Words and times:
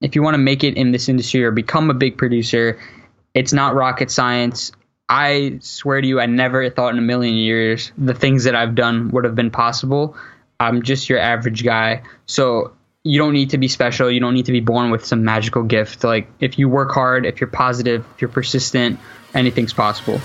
if 0.00 0.14
you 0.14 0.22
want 0.22 0.34
to 0.34 0.38
make 0.38 0.64
it 0.64 0.76
in 0.76 0.92
this 0.92 1.08
industry 1.08 1.44
or 1.44 1.50
become 1.50 1.90
a 1.90 1.94
big 1.94 2.16
producer, 2.16 2.78
it's 3.34 3.52
not 3.52 3.74
rocket 3.74 4.10
science. 4.10 4.72
I 5.08 5.58
swear 5.60 6.00
to 6.00 6.06
you, 6.06 6.20
I 6.20 6.26
never 6.26 6.68
thought 6.70 6.92
in 6.92 6.98
a 6.98 7.02
million 7.02 7.34
years 7.34 7.92
the 7.98 8.14
things 8.14 8.44
that 8.44 8.54
I've 8.54 8.74
done 8.74 9.10
would 9.10 9.24
have 9.24 9.34
been 9.34 9.50
possible. 9.50 10.16
I'm 10.58 10.82
just 10.82 11.08
your 11.08 11.18
average 11.18 11.64
guy. 11.64 12.02
So 12.26 12.72
you 13.02 13.18
don't 13.18 13.32
need 13.32 13.50
to 13.50 13.58
be 13.58 13.68
special. 13.68 14.10
You 14.10 14.20
don't 14.20 14.34
need 14.34 14.46
to 14.46 14.52
be 14.52 14.60
born 14.60 14.90
with 14.90 15.04
some 15.04 15.24
magical 15.24 15.62
gift. 15.62 16.04
Like 16.04 16.28
if 16.38 16.58
you 16.58 16.68
work 16.68 16.92
hard, 16.92 17.26
if 17.26 17.40
you're 17.40 17.50
positive, 17.50 18.04
if 18.14 18.20
you're 18.20 18.30
persistent, 18.30 19.00
anything's 19.34 19.72
possible. 19.72 20.20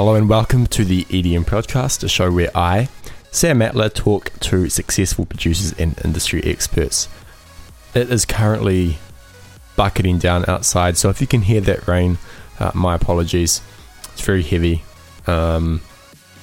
Hello 0.00 0.14
and 0.14 0.30
welcome 0.30 0.66
to 0.68 0.82
the 0.82 1.04
EDM 1.04 1.44
Prodcast, 1.44 2.02
a 2.02 2.08
show 2.08 2.32
where 2.32 2.48
I, 2.54 2.88
Sam 3.32 3.58
Matla, 3.58 3.92
talk 3.92 4.32
to 4.40 4.70
successful 4.70 5.26
producers 5.26 5.74
and 5.78 5.94
industry 6.02 6.42
experts. 6.42 7.06
It 7.94 8.10
is 8.10 8.24
currently 8.24 8.96
bucketing 9.76 10.16
down 10.16 10.46
outside, 10.48 10.96
so 10.96 11.10
if 11.10 11.20
you 11.20 11.26
can 11.26 11.42
hear 11.42 11.60
that 11.60 11.86
rain, 11.86 12.16
uh, 12.58 12.70
my 12.74 12.94
apologies. 12.94 13.60
It's 14.04 14.22
very 14.22 14.42
heavy. 14.42 14.84
Um, 15.26 15.82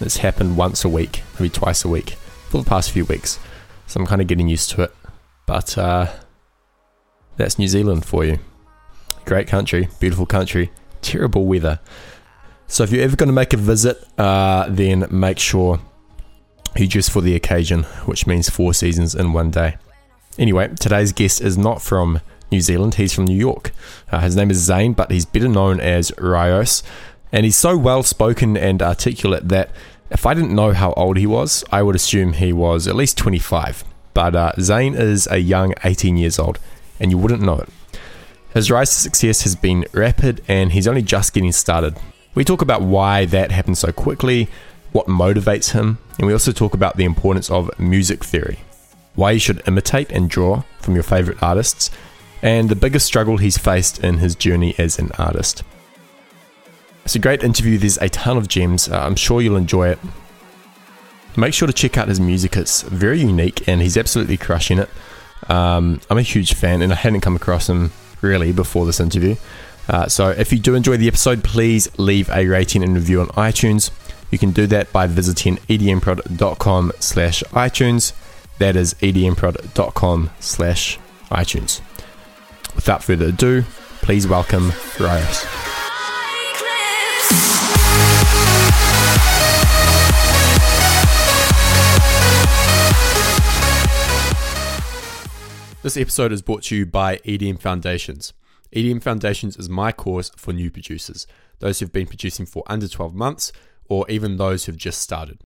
it's 0.01 0.17
happened 0.17 0.55
once 0.55 0.85
a 0.85 0.89
week, 0.89 1.23
maybe 1.39 1.49
twice 1.49 1.83
a 1.83 1.89
week 1.89 2.11
for 2.49 2.59
the 2.59 2.69
past 2.69 2.91
few 2.91 3.05
weeks, 3.05 3.39
so 3.87 3.99
I'm 3.99 4.05
kind 4.05 4.21
of 4.21 4.27
getting 4.27 4.47
used 4.47 4.69
to 4.69 4.83
it. 4.83 4.95
But 5.47 5.75
uh, 5.79 6.11
that's 7.37 7.57
New 7.57 7.67
Zealand 7.67 8.05
for 8.05 8.23
you. 8.23 8.37
Great 9.25 9.47
country, 9.47 9.89
beautiful 9.99 10.27
country, 10.27 10.69
terrible 11.01 11.47
weather. 11.47 11.79
So 12.67 12.83
if 12.83 12.91
you're 12.91 13.03
ever 13.03 13.15
going 13.15 13.27
to 13.27 13.33
make 13.33 13.53
a 13.53 13.57
visit, 13.57 14.05
uh, 14.17 14.67
then 14.69 15.05
make 15.09 15.39
sure 15.39 15.79
you 16.75 16.87
dress 16.87 17.09
for 17.09 17.21
the 17.21 17.35
occasion, 17.35 17.83
which 18.05 18.27
means 18.27 18.49
four 18.49 18.73
seasons 18.73 19.15
in 19.15 19.33
one 19.33 19.51
day. 19.51 19.77
Anyway, 20.37 20.67
today's 20.79 21.13
guest 21.13 21.41
is 21.41 21.57
not 21.57 21.81
from 21.81 22.19
New 22.51 22.61
Zealand, 22.61 22.95
he's 22.95 23.13
from 23.13 23.25
New 23.25 23.35
York. 23.35 23.71
Uh, 24.11 24.19
his 24.19 24.35
name 24.35 24.51
is 24.51 24.57
Zane, 24.57 24.93
but 24.93 25.11
he's 25.11 25.25
better 25.25 25.47
known 25.47 25.79
as 25.79 26.11
Ryos. 26.11 26.83
And 27.31 27.45
he's 27.45 27.55
so 27.55 27.77
well 27.77 28.03
spoken 28.03 28.55
and 28.55 28.81
articulate 28.81 29.47
that 29.49 29.69
if 30.09 30.25
I 30.25 30.33
didn't 30.33 30.55
know 30.55 30.73
how 30.73 30.93
old 30.93 31.17
he 31.17 31.25
was, 31.25 31.63
I 31.71 31.83
would 31.83 31.95
assume 31.95 32.33
he 32.33 32.53
was 32.53 32.87
at 32.87 32.95
least 32.95 33.17
25. 33.17 33.83
But 34.13 34.35
uh, 34.35 34.53
Zane 34.59 34.95
is 34.95 35.27
a 35.29 35.37
young 35.37 35.73
18 35.83 36.17
years 36.17 36.39
old, 36.39 36.59
and 36.99 37.11
you 37.11 37.17
wouldn't 37.17 37.41
know 37.41 37.59
it. 37.59 37.69
His 38.53 38.71
rise 38.71 38.89
to 38.91 38.95
success 38.95 39.43
has 39.43 39.55
been 39.55 39.85
rapid, 39.91 40.41
and 40.47 40.71
he's 40.71 40.87
only 40.87 41.01
just 41.01 41.33
getting 41.33 41.51
started. 41.51 41.97
We 42.37 42.43
talk 42.43 42.61
about 42.61 42.83
why 42.83 43.25
that 43.25 43.49
happened 43.49 43.79
so 43.79 43.91
quickly, 43.91 44.47
what 44.91 45.07
motivates 45.07 45.71
him, 45.71 45.97
and 46.19 46.27
we 46.27 46.33
also 46.33 46.51
talk 46.51 46.75
about 46.75 46.95
the 46.95 47.03
importance 47.03 47.49
of 47.49 47.71
music 47.79 48.23
theory, 48.23 48.59
why 49.15 49.31
you 49.31 49.39
should 49.39 49.67
imitate 49.67 50.11
and 50.11 50.29
draw 50.29 50.61
from 50.77 50.93
your 50.93 51.01
favorite 51.01 51.41
artists, 51.41 51.89
and 52.43 52.69
the 52.69 52.75
biggest 52.75 53.07
struggle 53.07 53.37
he's 53.37 53.57
faced 53.57 54.03
in 54.03 54.19
his 54.19 54.35
journey 54.35 54.75
as 54.77 54.99
an 54.99 55.11
artist. 55.17 55.63
It's 57.05 57.15
a 57.15 57.19
great 57.19 57.41
interview, 57.41 57.79
there's 57.79 57.97
a 57.97 58.09
ton 58.09 58.37
of 58.37 58.47
gems, 58.47 58.87
uh, 58.87 58.99
I'm 58.99 59.15
sure 59.15 59.41
you'll 59.41 59.55
enjoy 59.55 59.89
it. 59.89 59.99
Make 61.35 61.55
sure 61.55 61.67
to 61.67 61.73
check 61.73 61.97
out 61.97 62.07
his 62.07 62.19
music, 62.19 62.55
it's 62.55 62.83
very 62.83 63.19
unique 63.19 63.67
and 63.67 63.81
he's 63.81 63.97
absolutely 63.97 64.37
crushing 64.37 64.77
it. 64.77 64.91
Um, 65.49 66.01
I'm 66.07 66.19
a 66.19 66.21
huge 66.21 66.53
fan 66.53 66.83
and 66.83 66.93
I 66.93 66.97
hadn't 66.97 67.21
come 67.21 67.35
across 67.35 67.67
him 67.67 67.91
really 68.21 68.51
before 68.51 68.85
this 68.85 68.99
interview. 68.99 69.37
Uh, 69.89 70.07
so 70.07 70.29
if 70.29 70.51
you 70.51 70.59
do 70.59 70.75
enjoy 70.75 70.97
the 70.97 71.07
episode, 71.07 71.43
please 71.43 71.87
leave 71.97 72.29
a 72.29 72.45
rating 72.47 72.83
and 72.83 72.95
review 72.95 73.21
on 73.21 73.27
iTunes. 73.29 73.91
You 74.31 74.37
can 74.37 74.51
do 74.51 74.67
that 74.67 74.91
by 74.91 75.07
visiting 75.07 75.57
edmprod.com 75.69 76.91
slash 76.99 77.43
iTunes. 77.51 78.13
That 78.59 78.75
is 78.75 78.93
edmprod.com 78.95 80.29
slash 80.39 80.99
iTunes. 81.29 81.81
Without 82.75 83.03
further 83.03 83.27
ado, 83.27 83.63
please 84.01 84.27
welcome 84.27 84.71
Ryos. 84.97 85.45
This 95.83 95.95
episode 95.95 96.33
is 96.33 96.41
brought 96.41 96.63
to 96.63 96.75
you 96.75 96.85
by 96.85 97.17
EDM 97.19 97.61
Foundations. 97.61 98.33
EDM 98.75 99.01
Foundations 99.01 99.57
is 99.57 99.69
my 99.69 99.91
course 99.91 100.31
for 100.35 100.53
new 100.53 100.69
producers, 100.69 101.25
those 101.59 101.79
who've 101.79 101.91
been 101.91 102.07
producing 102.07 102.45
for 102.45 102.63
under 102.67 102.87
12 102.87 103.15
months, 103.15 103.51
or 103.85 104.09
even 104.09 104.37
those 104.37 104.65
who've 104.65 104.77
just 104.77 105.01
started. 105.01 105.41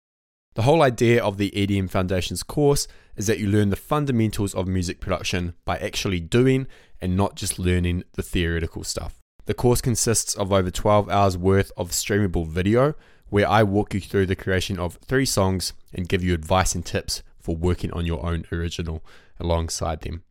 The 0.56 0.64
whole 0.64 0.82
idea 0.82 1.24
of 1.24 1.38
the 1.38 1.52
EDM 1.52 1.90
Foundations 1.90 2.44
course 2.44 2.88
is 3.16 3.28
that 3.28 3.40
you 3.40 3.48
learn 3.48 3.70
the 3.70 3.76
fundamentals 3.76 4.54
of 4.54 4.68
music 4.68 5.00
production 5.00 5.54
by 5.64 5.78
actually 5.78 6.20
doing 6.20 6.68
and 7.00 7.16
not 7.16 7.36
just 7.36 7.58
learning 7.58 8.04
the 8.14 8.24
theoretical 8.24 8.84
stuff. 8.84 9.20
The 9.46 9.54
course 9.54 9.82
consists 9.82 10.36
of 10.36 10.52
over 10.52 10.70
12 10.70 11.10
hours 11.10 11.38
worth 11.38 11.72
of 11.78 11.92
streamable 11.92 12.48
video 12.48 12.96
where 13.30 13.48
I 13.48 13.64
walk 13.64 13.94
you 13.94 14.02
through 14.02 14.26
the 14.26 14.36
creation 14.36 14.78
of 14.78 14.96
three 14.96 15.26
songs 15.26 15.74
and 15.94 16.10
give 16.10 16.24
you 16.24 16.34
advice 16.34 16.76
and 16.76 16.86
tips 16.86 17.24
for 17.40 17.56
working 17.56 17.92
on 17.94 18.06
your 18.06 18.26
own 18.26 18.46
original 18.52 19.04
alongside 19.40 20.02
them. 20.02 20.24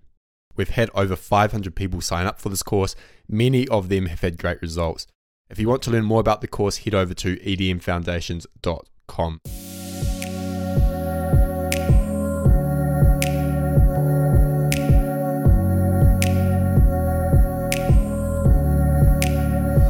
We've 0.57 0.71
had 0.71 0.91
over 0.95 1.17
500 1.17 1.75
people 1.75 2.01
sign 2.01 2.27
up 2.27 2.41
for 2.41 2.49
this 2.49 2.63
course. 2.63 2.95
Many 3.29 3.69
of 3.69 3.89
them 3.89 4.07
have 4.07 4.21
had 4.21 4.39
great 4.39 4.61
results. 4.61 5.07
If 5.49 5.59
you 5.59 5.69
want 5.69 5.83
to 5.83 5.91
learn 5.91 6.05
more 6.05 6.21
about 6.21 6.41
the 6.41 6.49
course, 6.49 6.79
head 6.79 6.95
over 6.95 7.15
to 7.15 7.37
edmfoundations.com. 7.37 9.41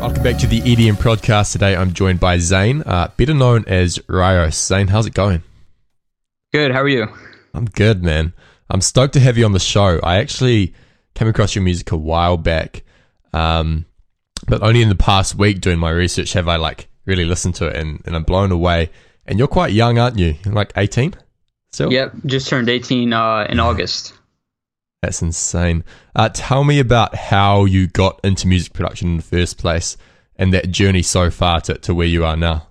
Welcome 0.01 0.23
back 0.23 0.39
to 0.39 0.47
the 0.47 0.61
EDM 0.63 0.95
Prodcast. 0.95 1.53
Today 1.53 1.77
I'm 1.77 1.93
joined 1.93 2.21
by 2.21 2.39
Zane, 2.39 2.83
uh, 2.83 3.11
better 3.17 3.35
known 3.35 3.65
as 3.67 3.99
Ryos. 4.01 4.55
Zane, 4.55 4.89
how's 4.89 5.07
it 5.07 5.15
going? 5.15 5.43
Good. 6.53 6.73
How 6.73 6.83
are 6.83 6.89
you? 6.89 7.07
I'm 7.55 7.67
good, 7.67 8.03
man. 8.03 8.33
I'm 8.71 8.81
stoked 8.81 9.15
to 9.15 9.21
have 9.21 9.37
you 9.37 9.45
on 9.45 9.53
the 9.53 9.59
show. 9.59 9.99
I 10.03 10.19
actually 10.19 10.75
came 11.15 11.29
across 11.29 11.55
your 11.55 11.65
music 11.65 11.91
a 11.91 11.97
while 11.97 12.37
back, 12.37 12.85
um, 13.33 13.85
but 14.47 14.63
only 14.63 14.81
in 14.81 14.89
the 14.89 14.95
past 14.95 15.35
week 15.35 15.61
doing 15.61 15.79
my 15.79 15.91
research 15.91 16.33
have 16.35 16.49
I 16.49 16.57
like 16.57 16.89
really 17.05 17.25
listened 17.25 17.57
to 17.57 17.67
it, 17.67 17.77
and, 17.77 18.01
and 18.07 18.15
I'm 18.15 18.23
blown 18.23 18.53
away. 18.53 18.91
And 19.27 19.39
you're 19.39 19.49
quite 19.49 19.73
young, 19.73 19.99
aren't 19.99 20.19
you? 20.19 20.37
You're 20.45 20.55
like 20.55 20.73
18 20.77 21.15
still? 21.73 21.93
Yep. 21.93 22.15
Just 22.27 22.49
turned 22.49 22.69
18 22.69 23.13
uh, 23.13 23.47
in 23.49 23.59
August. 23.61 24.15
That's 25.03 25.23
insane. 25.23 25.85
Uh, 26.15 26.29
tell 26.29 26.63
me 26.63 26.79
about 26.79 27.15
how 27.15 27.65
you 27.65 27.87
got 27.87 28.21
into 28.23 28.47
music 28.47 28.73
production 28.73 29.09
in 29.09 29.17
the 29.17 29.23
first 29.23 29.59
place 29.59 29.97
and 30.37 30.53
that 30.53 30.71
journey 30.71 31.03
so 31.03 31.31
far 31.31 31.61
to, 31.63 31.75
to 31.79 31.95
where 31.95 32.07
you 32.07 32.25
are 32.25 32.37
now. 32.37 32.69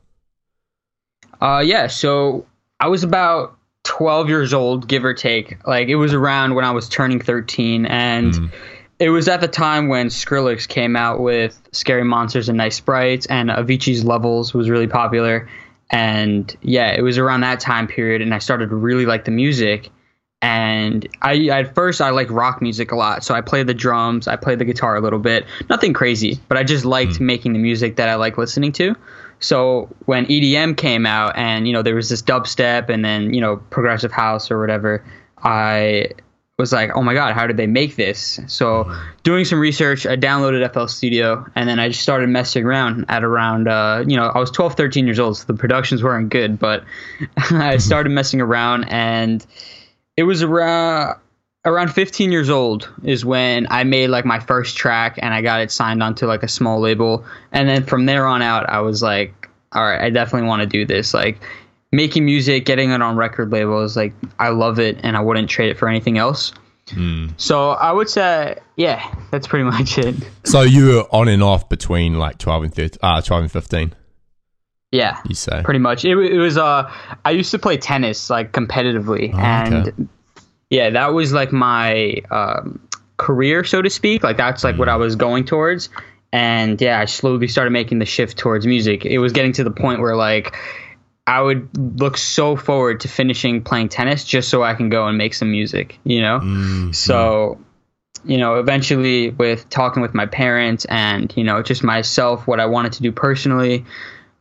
Uh, 1.42 1.64
yeah. 1.66 1.88
So 1.88 2.46
I 2.80 2.88
was 2.88 3.04
about 3.04 3.59
12 3.90 4.30
years 4.30 4.54
old, 4.54 4.88
give 4.88 5.04
or 5.04 5.16
take. 5.16 5.66
Like 5.66 5.88
it 5.88 5.96
was 5.96 6.14
around 6.14 6.54
when 6.54 6.64
I 6.64 6.72
was 6.72 6.88
turning 6.88 7.20
13, 7.20 7.88
and 7.88 8.34
mm. 8.34 8.52
it 9.00 9.10
was 9.10 9.28
at 9.28 9.42
the 9.42 9.48
time 9.48 9.88
when 9.88 10.10
Skrillex 10.10 10.68
came 10.68 10.96
out 10.96 11.20
with 11.20 11.60
Scary 11.72 12.04
Monsters 12.04 12.50
and 12.50 12.58
Nice 12.58 12.76
Sprites, 12.76 13.26
and 13.26 13.50
Avicii's 13.50 14.06
Levels 14.06 14.54
was 14.54 14.70
really 14.70 14.88
popular. 14.88 15.50
And 15.90 16.56
yeah, 16.62 16.94
it 16.96 17.02
was 17.02 17.18
around 17.18 17.42
that 17.42 17.60
time 17.62 17.88
period, 17.88 18.22
and 18.22 18.32
I 18.32 18.38
started 18.38 18.70
to 18.70 18.76
really 18.76 19.08
like 19.08 19.26
the 19.26 19.32
music. 19.32 19.90
And 20.40 21.10
I 21.24 21.48
at 21.48 21.74
first 21.74 22.00
I 22.00 22.12
like 22.12 22.30
rock 22.30 22.62
music 22.62 22.92
a 22.92 22.96
lot, 22.96 23.24
so 23.24 23.34
I 23.34 23.42
played 23.42 23.66
the 23.66 23.74
drums, 23.74 24.28
I 24.28 24.36
played 24.36 24.60
the 24.60 24.66
guitar 24.66 24.96
a 24.98 25.02
little 25.02 25.20
bit, 25.20 25.48
nothing 25.68 25.94
crazy, 25.94 26.40
but 26.48 26.60
I 26.60 26.64
just 26.64 26.86
liked 26.86 27.14
mm. 27.14 27.22
making 27.22 27.54
the 27.54 27.60
music 27.60 27.96
that 27.96 28.08
I 28.08 28.16
like 28.16 28.38
listening 28.38 28.72
to. 28.74 28.96
So 29.39 29.89
when 30.06 30.25
EDM 30.25 30.77
came 30.77 31.06
out 31.06 31.38
and 31.38 31.68
you 31.68 31.74
know 31.74 31.81
there 31.81 31.95
was 31.95 32.09
this 32.09 32.21
dubstep 32.21 32.89
and 32.89 33.03
then 33.03 33.33
you 33.33 33.41
know 33.41 33.57
progressive 33.57 34.12
house 34.12 34.51
or 34.51 34.59
whatever, 34.59 35.03
I 35.38 36.09
was 36.57 36.74
like, 36.74 36.91
oh 36.94 37.01
my 37.01 37.13
god, 37.13 37.33
how 37.33 37.47
did 37.47 37.56
they 37.56 37.68
make 37.68 37.95
this? 37.95 38.39
So 38.47 38.94
doing 39.24 39.45
some 39.45 39.59
research, 39.59 40.06
I 40.06 40.18
downloaded 40.18 40.71
FL 40.74 40.88
Studio 40.88 41.45
and 41.56 41.69
then 41.69 41.80
I 41.80 41.88
just 41.88 42.01
started 42.01 42.27
messing 42.27 42.65
around 42.65 43.06
at 43.07 43.24
around 43.24 43.68
uh, 43.68 44.03
you 44.06 44.18
know 44.18 44.25
I 44.25 44.39
was 44.39 44.51
12, 44.51 44.75
13 44.75 45.06
years 45.06 45.19
old, 45.19 45.38
so 45.38 45.45
the 45.45 45.57
productions 45.57 46.03
weren't 46.03 46.30
good, 46.30 46.59
but 46.59 46.83
I 47.38 47.77
started 47.77 48.09
messing 48.09 48.41
around 48.41 48.86
and 48.89 49.45
it 50.18 50.24
was 50.24 50.44
around 50.44 51.18
around 51.66 51.90
15 51.90 52.32
years 52.32 52.50
old 52.50 52.90
is 53.04 53.26
when 53.26 53.68
I 53.70 53.84
made 53.84 54.08
like 54.08 54.26
my 54.26 54.40
first 54.40 54.78
track 54.78 55.20
and 55.22 55.34
I 55.34 55.42
got 55.42 55.62
it 55.62 55.72
signed 55.72 56.02
onto 56.02 56.26
like 56.26 56.44
a 56.44 56.48
small 56.48 56.80
label. 56.80 57.26
And 57.52 57.68
then 57.68 57.84
from 57.86 58.06
there 58.06 58.26
on 58.26 58.42
out, 58.42 58.70
I 58.70 58.80
was 58.82 59.02
like, 59.02 59.50
all 59.74 59.84
right, 59.84 60.02
I 60.02 60.10
definitely 60.10 60.48
want 60.48 60.62
to 60.62 60.68
do 60.68 60.86
this. 60.86 61.14
Like 61.14 61.40
making 61.92 62.24
music, 62.26 62.66
getting 62.66 62.92
it 62.92 63.02
on 63.02 63.18
record 63.18 63.52
labels, 63.52 63.98
like 63.98 64.14
I 64.40 64.50
love 64.50 64.80
it 64.80 65.00
and 65.04 65.18
I 65.18 65.22
wouldn't 65.22 65.50
trade 65.50 65.70
it 65.70 65.78
for 65.78 65.88
anything 65.88 66.18
else. 66.18 66.54
Mm. 66.88 67.34
So 67.38 67.72
I 67.72 67.92
would 67.92 68.10
say, 68.10 68.58
yeah, 68.78 69.14
that's 69.32 69.46
pretty 69.46 69.66
much 69.70 69.98
it. 69.98 70.16
So 70.46 70.62
you 70.62 70.88
were 70.88 71.04
on 71.12 71.28
and 71.28 71.44
off 71.44 71.68
between 71.70 72.16
like 72.18 72.38
12 72.38 72.64
and 72.64 72.74
13, 72.74 73.00
uh, 73.04 73.22
12 73.22 73.44
and 73.44 73.52
15, 73.52 73.96
Yeah, 74.92 75.20
you 75.28 75.36
say? 75.36 75.62
pretty 75.64 75.80
much. 75.80 76.06
It, 76.06 76.18
it 76.18 76.38
was 76.38 76.58
uh, 76.58 76.90
I 77.26 77.32
used 77.32 77.52
to 77.52 77.60
play 77.60 77.78
tennis 77.78 78.30
like 78.30 78.54
competitively, 78.54 79.32
Oh, 79.34 79.38
and 79.38 79.74
okay. 79.90 80.04
Yeah, 80.69 80.92
that 80.92 81.13
was 81.13 81.33
like 81.33 81.51
my 81.51 82.21
um, 82.31 82.80
career, 83.18 83.63
so 83.63 83.81
to 83.81 83.89
speak. 83.89 84.24
Like 84.24 84.38
that's 84.38 84.63
like 84.63 84.75
Mm. 84.75 84.80
what 84.80 84.89
I 84.89 84.95
was 84.98 85.16
going 85.16 85.45
towards. 85.45 85.89
And 86.31 86.80
yeah, 86.80 87.00
I 87.00 87.06
slowly 87.06 87.48
started 87.48 87.71
making 87.71 88.00
the 88.00 88.06
shift 88.06 88.38
towards 88.38 88.68
music. 88.68 89.04
It 89.06 89.18
was 89.18 89.33
getting 89.33 89.54
to 89.54 89.63
the 89.63 89.71
point 89.71 90.00
where 90.00 90.16
like 90.16 90.56
I 91.25 91.42
would 91.42 92.00
look 92.00 92.18
so 92.18 92.56
forward 92.56 93.01
to 93.01 93.07
finishing 93.07 93.63
playing 93.63 93.89
tennis 93.89 94.24
just 94.25 94.50
so 94.50 94.63
I 94.63 94.74
can 94.75 94.89
go 94.89 95.07
and 95.07 95.18
make 95.18 95.33
some 95.33 95.51
music, 95.51 95.98
you 96.04 96.21
know? 96.21 96.39
Mm, 96.39 96.95
So, 96.95 97.60
you 98.25 98.38
know, 98.38 98.56
eventually 98.56 99.30
with 99.31 99.69
talking 99.69 100.01
with 100.01 100.13
my 100.13 100.25
parents 100.27 100.86
and, 100.86 101.31
you 101.36 101.44
know, 101.44 101.62
just 101.63 101.83
myself, 101.83 102.45
what 102.48 102.60
I 102.60 102.65
wanted 102.68 102.94
to 102.94 103.01
do 103.04 103.12
personally, 103.12 103.86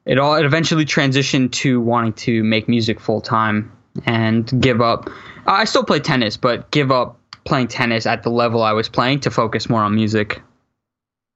it 0.04 0.18
all 0.18 0.34
it 0.36 0.44
eventually 0.44 0.84
transitioned 0.84 1.52
to 1.52 1.80
wanting 1.80 2.12
to 2.14 2.42
make 2.44 2.68
music 2.68 3.00
full 3.00 3.20
time 3.20 3.72
and 4.06 4.50
give 4.60 4.80
up. 4.80 5.10
I 5.48 5.64
still 5.64 5.84
play 5.84 6.00
tennis, 6.00 6.36
but 6.36 6.70
give 6.70 6.90
up 6.90 7.18
playing 7.44 7.68
tennis 7.68 8.06
at 8.06 8.22
the 8.22 8.30
level 8.30 8.62
I 8.62 8.72
was 8.72 8.88
playing 8.88 9.20
to 9.20 9.30
focus 9.30 9.68
more 9.68 9.82
on 9.82 9.94
music. 9.94 10.42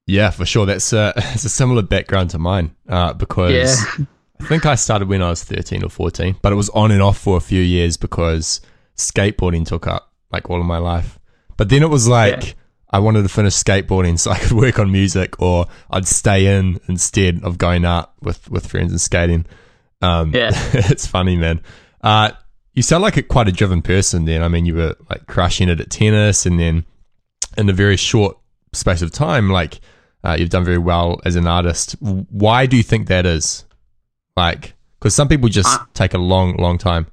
Yeah, 0.06 0.30
for 0.30 0.44
sure. 0.44 0.66
That's 0.66 0.92
a, 0.92 1.12
it's 1.16 1.44
a 1.44 1.48
similar 1.48 1.82
background 1.82 2.30
to 2.30 2.38
mine 2.38 2.74
uh, 2.88 3.12
because 3.14 3.52
Yeah. 3.52 4.04
I 4.40 4.44
think 4.46 4.66
I 4.66 4.74
started 4.74 5.08
when 5.08 5.22
I 5.22 5.30
was 5.30 5.44
13 5.44 5.84
or 5.84 5.88
14, 5.88 6.36
but 6.42 6.52
it 6.52 6.56
was 6.56 6.68
on 6.70 6.90
and 6.90 7.00
off 7.00 7.16
for 7.16 7.36
a 7.36 7.40
few 7.40 7.60
years 7.62 7.96
because 7.96 8.60
skateboarding 8.96 9.64
took 9.64 9.86
up 9.86 10.12
like 10.32 10.50
all 10.50 10.58
of 10.60 10.66
my 10.66 10.78
life. 10.78 11.18
But 11.56 11.68
then 11.68 11.82
it 11.82 11.88
was 11.90 12.08
like 12.08 12.46
Yeah. 12.46 12.52
I 12.90 12.98
wanted 12.98 13.22
to 13.22 13.28
finish 13.28 13.54
skateboarding 13.54 14.18
so 14.18 14.30
I 14.32 14.38
could 14.38 14.52
work 14.52 14.78
on 14.80 14.90
music 14.90 15.40
or 15.40 15.66
I'd 15.90 16.06
stay 16.08 16.58
in 16.58 16.80
instead 16.88 17.42
of 17.44 17.56
going 17.56 17.84
out 17.84 18.12
with, 18.20 18.50
with 18.50 18.66
friends 18.66 18.90
and 18.92 19.00
skating. 19.00 19.46
Um, 20.02 20.34
Yeah. 20.34 20.50
it's 20.74 21.06
funny, 21.06 21.36
man. 21.36 21.60
Uh, 22.02 22.32
you 22.74 22.82
sound 22.82 23.02
like 23.02 23.16
a, 23.16 23.22
quite 23.22 23.48
a 23.48 23.52
driven 23.52 23.82
person 23.82 24.24
then. 24.24 24.42
I 24.42 24.48
mean, 24.48 24.66
you 24.66 24.74
were 24.74 24.96
like 25.10 25.26
crushing 25.26 25.68
it 25.68 25.80
at 25.80 25.90
tennis 25.90 26.46
and 26.46 26.58
then 26.58 26.84
in 27.56 27.68
a 27.68 27.72
very 27.72 27.96
short 27.96 28.38
space 28.72 29.02
of 29.02 29.10
time, 29.10 29.50
like 29.50 29.80
uh, 30.24 30.36
you've 30.38 30.50
done 30.50 30.64
very 30.64 30.78
well 30.78 31.20
as 31.24 31.36
an 31.36 31.46
artist. 31.46 31.96
Why 32.00 32.66
do 32.66 32.76
you 32.76 32.82
think 32.82 33.08
that 33.08 33.26
is? 33.26 33.64
Like, 34.36 34.74
because 34.98 35.14
some 35.14 35.28
people 35.28 35.48
just 35.48 35.68
Uh, 35.68 35.84
take 35.94 36.14
a 36.14 36.18
long, 36.18 36.56
long 36.56 36.78
time. 36.78 37.06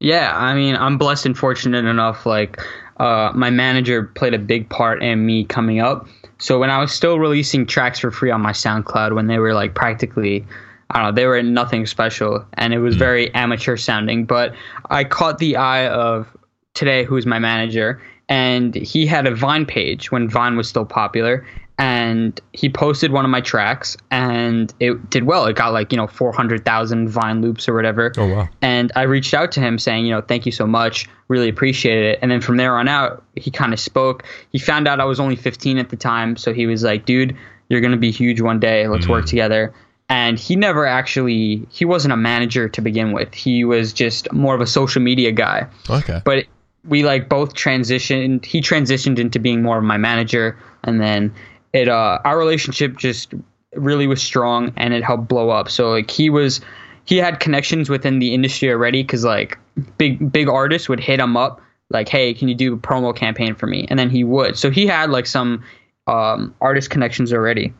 Yeah, 0.00 0.36
I 0.36 0.54
mean, 0.54 0.76
I'm 0.76 0.98
blessed 0.98 1.24
and 1.24 1.38
fortunate 1.38 1.86
enough. 1.86 2.26
Like, 2.26 2.60
uh, 2.98 3.32
my 3.34 3.48
manager 3.48 4.02
played 4.02 4.34
a 4.34 4.38
big 4.38 4.68
part 4.68 5.02
in 5.02 5.24
me 5.24 5.44
coming 5.44 5.80
up. 5.80 6.06
So 6.38 6.58
when 6.58 6.68
I 6.68 6.78
was 6.78 6.92
still 6.92 7.18
releasing 7.18 7.64
tracks 7.64 8.00
for 8.00 8.10
free 8.10 8.30
on 8.30 8.42
my 8.42 8.52
SoundCloud, 8.52 9.14
when 9.14 9.28
they 9.28 9.38
were 9.38 9.54
like 9.54 9.74
practically, 9.74 10.44
I 10.90 11.02
don't 11.02 11.08
know, 11.08 11.12
they 11.12 11.26
were 11.26 11.42
nothing 11.42 11.86
special, 11.86 12.44
and 12.54 12.72
it 12.74 12.78
was 12.78 12.94
hmm. 12.94 12.98
very 12.98 13.34
amateur 13.34 13.76
sounding. 13.76 14.24
But 14.24 14.54
I 14.90 15.04
caught 15.04 15.38
the 15.38 15.56
eye 15.56 15.88
of 15.88 16.28
today, 16.74 17.04
who's 17.04 17.26
my 17.26 17.38
manager, 17.38 18.00
and 18.28 18.74
he 18.74 19.06
had 19.06 19.26
a 19.26 19.34
Vine 19.34 19.66
page 19.66 20.10
when 20.10 20.28
Vine 20.28 20.56
was 20.56 20.68
still 20.68 20.84
popular, 20.84 21.46
and 21.78 22.40
he 22.52 22.68
posted 22.68 23.10
one 23.10 23.24
of 23.24 23.30
my 23.30 23.40
tracks, 23.40 23.96
and 24.10 24.72
it 24.78 25.10
did 25.10 25.24
well. 25.24 25.46
It 25.46 25.56
got 25.56 25.72
like 25.72 25.92
you 25.92 25.96
know 25.96 26.06
400,000 26.06 27.08
Vine 27.08 27.40
loops 27.42 27.68
or 27.68 27.74
whatever. 27.74 28.12
Oh, 28.16 28.28
wow. 28.28 28.48
And 28.62 28.92
I 28.94 29.02
reached 29.02 29.34
out 29.34 29.52
to 29.52 29.60
him 29.60 29.78
saying, 29.78 30.04
you 30.04 30.12
know, 30.12 30.20
thank 30.20 30.46
you 30.46 30.52
so 30.52 30.66
much, 30.66 31.08
really 31.28 31.48
appreciate 31.48 32.04
it. 32.04 32.18
And 32.22 32.30
then 32.30 32.40
from 32.40 32.56
there 32.56 32.76
on 32.76 32.88
out, 32.88 33.24
he 33.34 33.50
kind 33.50 33.72
of 33.72 33.80
spoke. 33.80 34.24
He 34.50 34.58
found 34.58 34.86
out 34.86 35.00
I 35.00 35.04
was 35.04 35.18
only 35.18 35.36
15 35.36 35.78
at 35.78 35.88
the 35.88 35.96
time, 35.96 36.36
so 36.36 36.52
he 36.52 36.66
was 36.66 36.84
like, 36.84 37.06
dude, 37.06 37.36
you're 37.68 37.80
gonna 37.80 37.96
be 37.96 38.10
huge 38.10 38.40
one 38.40 38.60
day. 38.60 38.86
Let's 38.86 39.08
work 39.08 39.24
hmm. 39.24 39.30
together. 39.30 39.74
And 40.08 40.38
he 40.38 40.54
never 40.54 40.86
actually, 40.86 41.66
he 41.70 41.84
wasn't 41.84 42.12
a 42.12 42.16
manager 42.16 42.68
to 42.68 42.82
begin 42.82 43.12
with. 43.12 43.32
He 43.32 43.64
was 43.64 43.92
just 43.92 44.30
more 44.32 44.54
of 44.54 44.60
a 44.60 44.66
social 44.66 45.00
media 45.00 45.32
guy. 45.32 45.66
Okay. 45.88 46.20
but 46.24 46.44
we 46.86 47.02
like 47.02 47.28
both 47.28 47.54
transitioned 47.54 48.44
he 48.44 48.60
transitioned 48.60 49.18
into 49.18 49.38
being 49.38 49.62
more 49.62 49.78
of 49.78 49.84
my 49.84 49.96
manager. 49.96 50.58
And 50.82 51.00
then 51.00 51.34
it 51.72 51.88
uh 51.88 52.18
our 52.24 52.38
relationship 52.38 52.96
just 52.96 53.34
really 53.74 54.06
was 54.06 54.22
strong 54.22 54.72
and 54.76 54.94
it 54.94 55.02
helped 55.02 55.28
blow 55.28 55.50
up. 55.50 55.70
So 55.70 55.90
like 55.90 56.10
he 56.10 56.30
was 56.30 56.60
he 57.04 57.16
had 57.16 57.40
connections 57.40 57.88
within 57.88 58.18
the 58.18 58.34
industry 58.34 58.70
already 58.70 59.02
because 59.02 59.24
like 59.24 59.58
big 59.98 60.30
big 60.30 60.48
artists 60.48 60.88
would 60.88 61.00
hit 61.00 61.20
him 61.20 61.36
up 61.36 61.60
like 61.90 62.08
hey 62.08 62.34
can 62.34 62.48
you 62.48 62.54
do 62.54 62.74
a 62.74 62.76
promo 62.76 63.14
campaign 63.14 63.54
for 63.54 63.66
me? 63.66 63.86
And 63.88 63.98
then 63.98 64.10
he 64.10 64.24
would. 64.24 64.58
So 64.58 64.70
he 64.70 64.86
had 64.86 65.10
like 65.10 65.26
some 65.26 65.64
um 66.06 66.54
artist 66.60 66.90
connections 66.90 67.32
already 67.32 67.72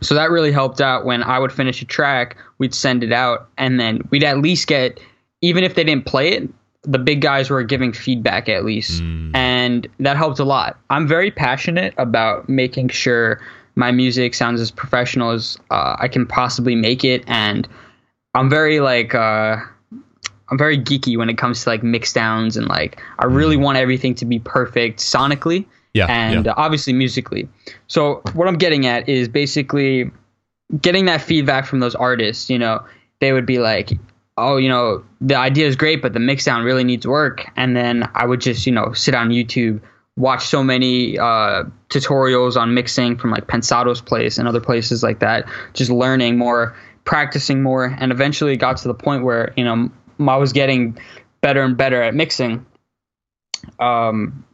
so 0.00 0.14
that 0.14 0.30
really 0.30 0.52
helped 0.52 0.80
out 0.80 1.04
when 1.04 1.22
I 1.22 1.38
would 1.38 1.52
finish 1.52 1.82
a 1.82 1.84
track, 1.84 2.36
we'd 2.58 2.74
send 2.74 3.02
it 3.02 3.12
out, 3.12 3.48
and 3.58 3.80
then 3.80 4.00
we'd 4.10 4.24
at 4.24 4.38
least 4.38 4.68
get, 4.68 5.00
even 5.40 5.64
if 5.64 5.74
they 5.74 5.84
didn't 5.84 6.06
play 6.06 6.30
it, 6.30 6.48
the 6.82 6.98
big 6.98 7.20
guys 7.20 7.50
were 7.50 7.62
giving 7.62 7.92
feedback 7.92 8.48
at 8.48 8.64
least. 8.64 9.02
And 9.34 9.88
that 10.00 10.16
helped 10.16 10.38
a 10.38 10.44
lot. 10.44 10.78
I'm 10.90 11.06
very 11.08 11.30
passionate 11.30 11.92
about 11.98 12.48
making 12.48 12.88
sure 12.90 13.40
my 13.74 13.90
music 13.90 14.34
sounds 14.34 14.60
as 14.60 14.70
professional 14.70 15.30
as 15.30 15.58
uh, 15.70 15.96
I 15.98 16.08
can 16.08 16.26
possibly 16.26 16.74
make 16.74 17.04
it. 17.04 17.24
And 17.26 17.68
I'm 18.34 18.48
very 18.48 18.80
like, 18.80 19.14
uh, 19.14 19.56
I'm 20.50 20.58
very 20.58 20.78
geeky 20.78 21.18
when 21.18 21.28
it 21.28 21.36
comes 21.36 21.64
to 21.64 21.70
like 21.70 21.82
mix 21.82 22.12
downs 22.12 22.56
and 22.56 22.68
like, 22.68 23.02
I 23.18 23.26
really 23.26 23.56
want 23.56 23.78
everything 23.78 24.14
to 24.16 24.24
be 24.24 24.38
perfect 24.38 25.00
sonically 25.00 25.66
Yeah. 25.98 26.06
and 26.08 26.46
yeah. 26.46 26.52
uh, 26.52 26.54
obviously 26.56 26.92
musically. 26.92 27.48
So 27.86 28.22
what 28.34 28.48
I'm 28.48 28.56
getting 28.56 28.86
at 28.86 29.08
is 29.08 29.28
basically 29.28 30.10
getting 30.80 31.06
that 31.06 31.22
feedback 31.22 31.66
from 31.66 31.80
those 31.80 31.94
artists. 31.94 32.50
You 32.50 32.58
know, 32.58 32.84
they 33.20 33.32
would 33.32 33.46
be 33.46 33.58
like, 33.58 33.90
"Oh, 34.36 34.56
you 34.56 34.68
know, 34.68 35.04
the 35.20 35.36
idea 35.36 35.66
is 35.66 35.76
great, 35.76 36.02
but 36.02 36.12
the 36.12 36.20
mix 36.20 36.44
down 36.44 36.64
really 36.64 36.84
needs 36.84 37.06
work." 37.06 37.50
And 37.56 37.76
then 37.76 38.08
I 38.14 38.26
would 38.26 38.40
just, 38.40 38.66
you 38.66 38.72
know, 38.72 38.92
sit 38.92 39.14
on 39.14 39.30
YouTube, 39.30 39.80
watch 40.16 40.46
so 40.46 40.62
many 40.62 41.18
uh, 41.18 41.64
tutorials 41.88 42.56
on 42.56 42.74
mixing 42.74 43.16
from 43.16 43.30
like 43.30 43.46
Pensado's 43.46 44.00
place 44.00 44.38
and 44.38 44.48
other 44.48 44.60
places 44.60 45.02
like 45.02 45.20
that, 45.20 45.48
just 45.74 45.90
learning 45.90 46.38
more, 46.38 46.76
practicing 47.04 47.62
more, 47.62 47.84
and 47.84 48.12
eventually 48.12 48.56
got 48.56 48.78
to 48.78 48.88
the 48.88 48.94
point 48.94 49.24
where 49.24 49.52
you 49.56 49.64
know 49.64 49.90
I 50.20 50.36
was 50.36 50.52
getting 50.52 50.98
better 51.40 51.62
and 51.62 51.76
better 51.76 52.02
at 52.02 52.14
mixing. 52.14 52.66
Um, 53.78 54.44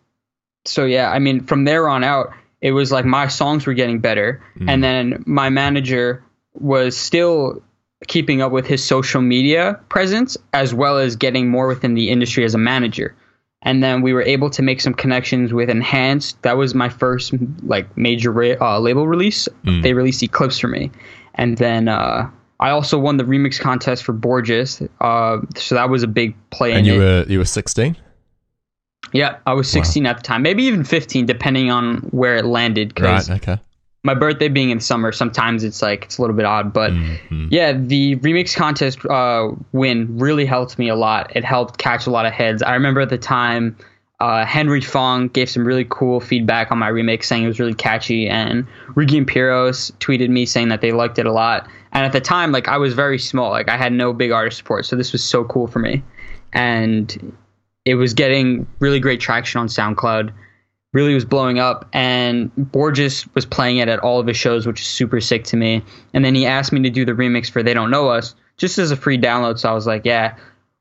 so 0.65 0.85
yeah, 0.85 1.11
I 1.11 1.19
mean, 1.19 1.45
from 1.45 1.65
there 1.65 1.89
on 1.89 2.05
out, 2.05 2.33
it 2.61 2.73
was 2.73 2.91
like 2.91 3.05
my 3.05 3.29
songs 3.29 3.67
were 3.67 3.75
getting 3.75 4.01
better, 4.01 4.43
and 4.69 4.83
then 4.83 5.23
my 5.27 5.51
manager 5.51 6.25
was 6.55 6.97
still 6.97 7.63
keeping 8.07 8.43
up 8.43 8.53
with 8.53 8.67
his 8.67 8.85
social 8.85 9.21
media 9.21 9.81
presence 9.89 10.37
as 10.53 10.75
well 10.75 10.99
as 10.99 11.17
getting 11.17 11.49
more 11.49 11.67
within 11.67 11.95
the 11.95 12.11
industry 12.11 12.45
as 12.45 12.55
a 12.55 12.59
manager. 12.59 13.15
And 13.63 13.83
then 13.83 14.03
we 14.03 14.13
were 14.13 14.23
able 14.23 14.51
to 14.51 14.63
make 14.63 14.81
some 14.83 14.93
connections 14.93 15.53
with 15.53 15.71
Enhanced. 15.71 16.41
That 16.43 16.59
was 16.59 16.75
my 16.75 16.91
first 16.91 17.33
like 17.63 17.97
major 17.97 18.31
ra- 18.31 18.57
uh, 18.61 18.79
label 18.79 19.09
release. 19.09 19.49
They 19.83 19.95
released 19.95 20.23
Eclipse 20.23 20.59
for 20.59 20.69
me, 20.69 20.91
and 21.35 21.57
then 21.57 21.89
uh, 21.89 22.31
I 22.61 22.71
also 22.71 22.99
won 22.99 23.17
the 23.17 23.25
remix 23.25 23.59
contest 23.59 24.05
for 24.05 24.13
Borgeous. 24.13 24.87
Uh, 25.01 25.39
so 25.57 25.75
that 25.75 25.89
was 25.89 26.03
a 26.03 26.07
big 26.07 26.37
play 26.51 26.73
and 26.73 26.87
you 26.87 26.95
it. 26.95 26.99
were 26.99 27.33
you 27.33 27.39
were 27.39 27.45
16. 27.45 27.97
Yeah, 29.15 29.37
I 29.47 29.55
was 29.55 29.71
16 29.71 30.07
at 30.07 30.17
the 30.17 30.23
time, 30.23 30.43
maybe 30.43 30.65
even 30.65 30.83
15, 30.85 31.25
depending 31.25 31.71
on 31.71 31.99
where 32.11 32.37
it 32.37 32.45
landed. 32.45 32.89
Because 32.95 33.31
Right. 33.31 33.37
Okay. 33.41 33.59
my 34.03 34.13
birthday 34.13 34.49
being 34.49 34.71
in 34.71 34.81
summer, 34.81 35.13
sometimes 35.13 35.63
it's 35.65 35.81
like 35.81 36.05
it's 36.05 36.19
a 36.19 36.21
little 36.21 36.37
bit 36.37 36.45
odd. 36.45 36.73
But 36.73 36.93
Mhm. 36.93 37.47
yeah, 37.49 37.73
the 37.73 38.17
remix 38.17 38.55
contest 38.57 39.07
uh, 39.07 39.51
win 39.73 40.19
really 40.19 40.45
helped 40.45 40.79
me 40.79 40.89
a 40.89 40.97
lot. 40.97 41.31
It 41.35 41.45
helped 41.45 41.79
catch 41.79 42.07
a 42.07 42.11
lot 42.11 42.27
of 42.27 42.33
heads. 42.33 42.61
I 42.63 42.75
remember 42.75 43.01
at 43.01 43.09
the 43.09 43.17
time, 43.17 43.77
uh, 44.21 44.45
Henry 44.45 44.81
Fong 44.81 45.29
gave 45.29 45.49
some 45.49 45.65
really 45.65 45.87
cool 45.89 46.19
feedback 46.21 46.73
on 46.73 46.79
my 46.79 46.91
remix, 46.91 47.25
saying 47.25 47.45
it 47.45 47.49
was 47.49 47.61
really 47.61 47.75
catchy, 47.75 48.29
and 48.29 48.67
Ricky 48.97 49.17
and 49.19 49.29
Piros 49.29 49.93
tweeted 50.01 50.29
me 50.29 50.45
saying 50.45 50.69
that 50.71 50.81
they 50.81 50.93
liked 50.93 51.19
it 51.19 51.27
a 51.27 51.33
lot. 51.33 51.67
And 51.93 52.05
at 52.05 52.13
the 52.13 52.21
time, 52.21 52.51
like 52.51 52.67
I 52.69 52.79
was 52.79 52.95
very 52.95 53.19
small, 53.21 53.51
like 53.51 53.69
I 53.69 53.77
had 53.77 53.93
no 53.93 54.13
big 54.13 54.33
artist 54.33 54.57
support, 54.59 54.87
so 54.87 54.97
this 54.97 55.13
was 55.13 55.23
so 55.23 55.45
cool 55.45 55.67
for 55.69 55.79
me, 55.79 56.03
and 56.53 57.33
it 57.85 57.95
was 57.97 58.15
getting 58.15 58.67
really 58.79 59.01
great 59.01 59.21
traction 59.21 59.61
on 59.61 59.69
SoundCloud. 59.69 60.33
Really 60.93 61.15
was 61.15 61.25
blowing 61.25 61.59
up, 61.59 61.89
and 61.93 62.55
Borgeous 62.55 63.29
was 63.35 63.45
playing 63.45 63.79
it 63.79 63.89
at 63.89 63.99
all 63.99 64.21
of 64.21 64.29
his 64.29 64.37
shows, 64.37 64.65
which 64.65 64.81
is 64.81 64.87
super 64.87 65.21
sick 65.21 65.43
to 65.45 65.57
me. 65.57 65.83
And 66.13 66.25
then 66.25 66.37
he 66.37 66.47
asked 66.47 66.73
me 66.73 66.81
to 66.83 66.91
do 66.91 67.05
the 67.05 67.13
remix 67.13 67.51
for 67.51 67.65
"They 67.65 67.75
Don't 67.75 67.91
Know 67.91 68.11
Us" 68.11 68.37
just 68.57 68.79
as 68.79 68.93
a 68.93 68.97
free 68.97 69.19
download. 69.19 69.59
So 69.59 69.69
I 69.69 69.75
was 69.75 69.87
like, 69.87 70.05
"Yeah." 70.05 70.37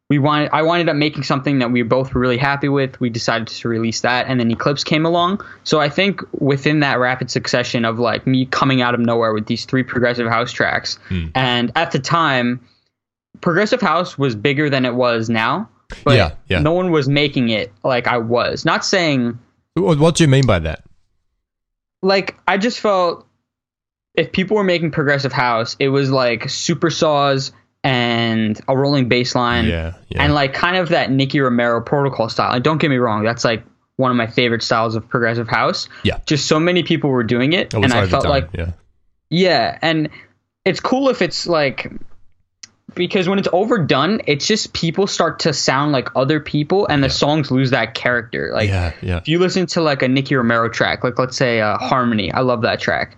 We 0.09 0.19
wanted. 0.19 0.49
I 0.53 0.61
wound 0.61 0.87
up 0.87 0.95
making 0.95 1.23
something 1.23 1.57
that 1.59 1.71
we 1.71 1.81
both 1.81 2.13
were 2.13 2.21
really 2.21 2.37
happy 2.37 2.69
with. 2.69 2.99
We 2.99 3.09
decided 3.09 3.47
to 3.47 3.67
release 3.67 4.01
that, 4.01 4.27
and 4.27 4.39
then 4.39 4.51
Eclipse 4.51 4.83
came 4.83 5.05
along. 5.05 5.43
So 5.63 5.79
I 5.79 5.89
think 5.89 6.21
within 6.39 6.81
that 6.81 6.99
rapid 6.99 7.31
succession 7.31 7.83
of 7.83 7.97
like 7.97 8.27
me 8.27 8.45
coming 8.45 8.81
out 8.81 8.93
of 8.93 8.99
nowhere 8.99 9.33
with 9.33 9.47
these 9.47 9.65
three 9.65 9.81
progressive 9.81 10.27
house 10.27 10.51
tracks, 10.51 10.99
hmm. 11.07 11.27
and 11.33 11.71
at 11.75 11.91
the 11.91 11.99
time, 11.99 12.59
progressive 13.41 13.81
house 13.81 14.15
was 14.15 14.35
bigger 14.35 14.69
than 14.69 14.85
it 14.85 14.93
was 14.93 15.29
now 15.29 15.67
but 16.03 16.15
Yeah, 16.15 16.31
yeah. 16.47 16.59
no 16.59 16.73
one 16.73 16.91
was 16.91 17.07
making 17.07 17.49
it 17.49 17.71
like 17.83 18.07
I 18.07 18.17
was. 18.17 18.65
Not 18.65 18.85
saying 18.85 19.39
What, 19.75 20.15
do 20.15 20.23
you 20.23 20.27
mean 20.27 20.45
by 20.45 20.59
that? 20.59 20.83
like 22.01 22.35
I 22.47 22.57
just 22.57 22.79
felt 22.79 23.25
if 24.15 24.31
people 24.31 24.57
were 24.57 24.63
making 24.63 24.91
progressive 24.91 25.31
house, 25.31 25.75
it 25.79 25.89
was 25.89 26.11
like 26.11 26.49
super 26.49 26.89
saws 26.91 27.51
and 27.83 28.59
a 28.67 28.77
rolling 28.77 29.09
bass 29.09 29.35
line 29.35 29.65
yeah, 29.65 29.93
yeah. 30.07 30.23
and 30.23 30.33
like 30.33 30.53
kind 30.53 30.77
of 30.77 30.89
that 30.89 31.11
Nicky 31.11 31.39
Romero 31.39 31.81
protocol 31.81 32.29
style. 32.29 32.53
And 32.53 32.63
don't 32.63 32.77
get 32.77 32.89
me 32.89 32.97
wrong, 32.97 33.23
that's 33.23 33.43
like 33.43 33.63
one 33.95 34.11
of 34.11 34.17
my 34.17 34.27
favorite 34.27 34.63
styles 34.63 34.95
of 34.95 35.07
progressive 35.09 35.47
house. 35.47 35.89
Yeah. 36.03 36.19
Just 36.25 36.45
so 36.47 36.59
many 36.59 36.83
people 36.83 37.09
were 37.09 37.23
doing 37.23 37.53
it, 37.53 37.73
It 37.73 37.75
and 37.75 37.85
I 37.85 38.07
felt 38.07 38.25
overdone, 38.25 38.31
like 38.31 38.49
yeah. 38.53 38.71
yeah, 39.29 39.79
and 39.81 40.09
it's 40.65 40.79
cool 40.79 41.09
if 41.09 41.21
it's 41.21 41.47
like 41.47 41.91
because 42.95 43.27
when 43.27 43.39
it's 43.39 43.47
overdone, 43.51 44.21
it's 44.27 44.45
just 44.45 44.73
people 44.73 45.07
start 45.07 45.39
to 45.39 45.53
sound 45.53 45.91
like 45.91 46.09
other 46.15 46.39
people, 46.39 46.87
and 46.87 47.03
the 47.03 47.09
songs 47.09 47.51
lose 47.51 47.71
that 47.71 47.93
character. 47.93 48.51
Like 48.53 48.69
yeah, 48.69 48.93
yeah. 49.01 49.17
if 49.17 49.27
you 49.27 49.39
listen 49.39 49.65
to 49.67 49.81
like 49.81 50.01
a 50.01 50.07
Nicky 50.07 50.35
Romero 50.35 50.69
track, 50.69 51.03
like 51.03 51.17
let's 51.19 51.37
say 51.37 51.61
uh, 51.61 51.77
Harmony, 51.77 52.31
I 52.31 52.41
love 52.41 52.61
that 52.61 52.79
track. 52.79 53.17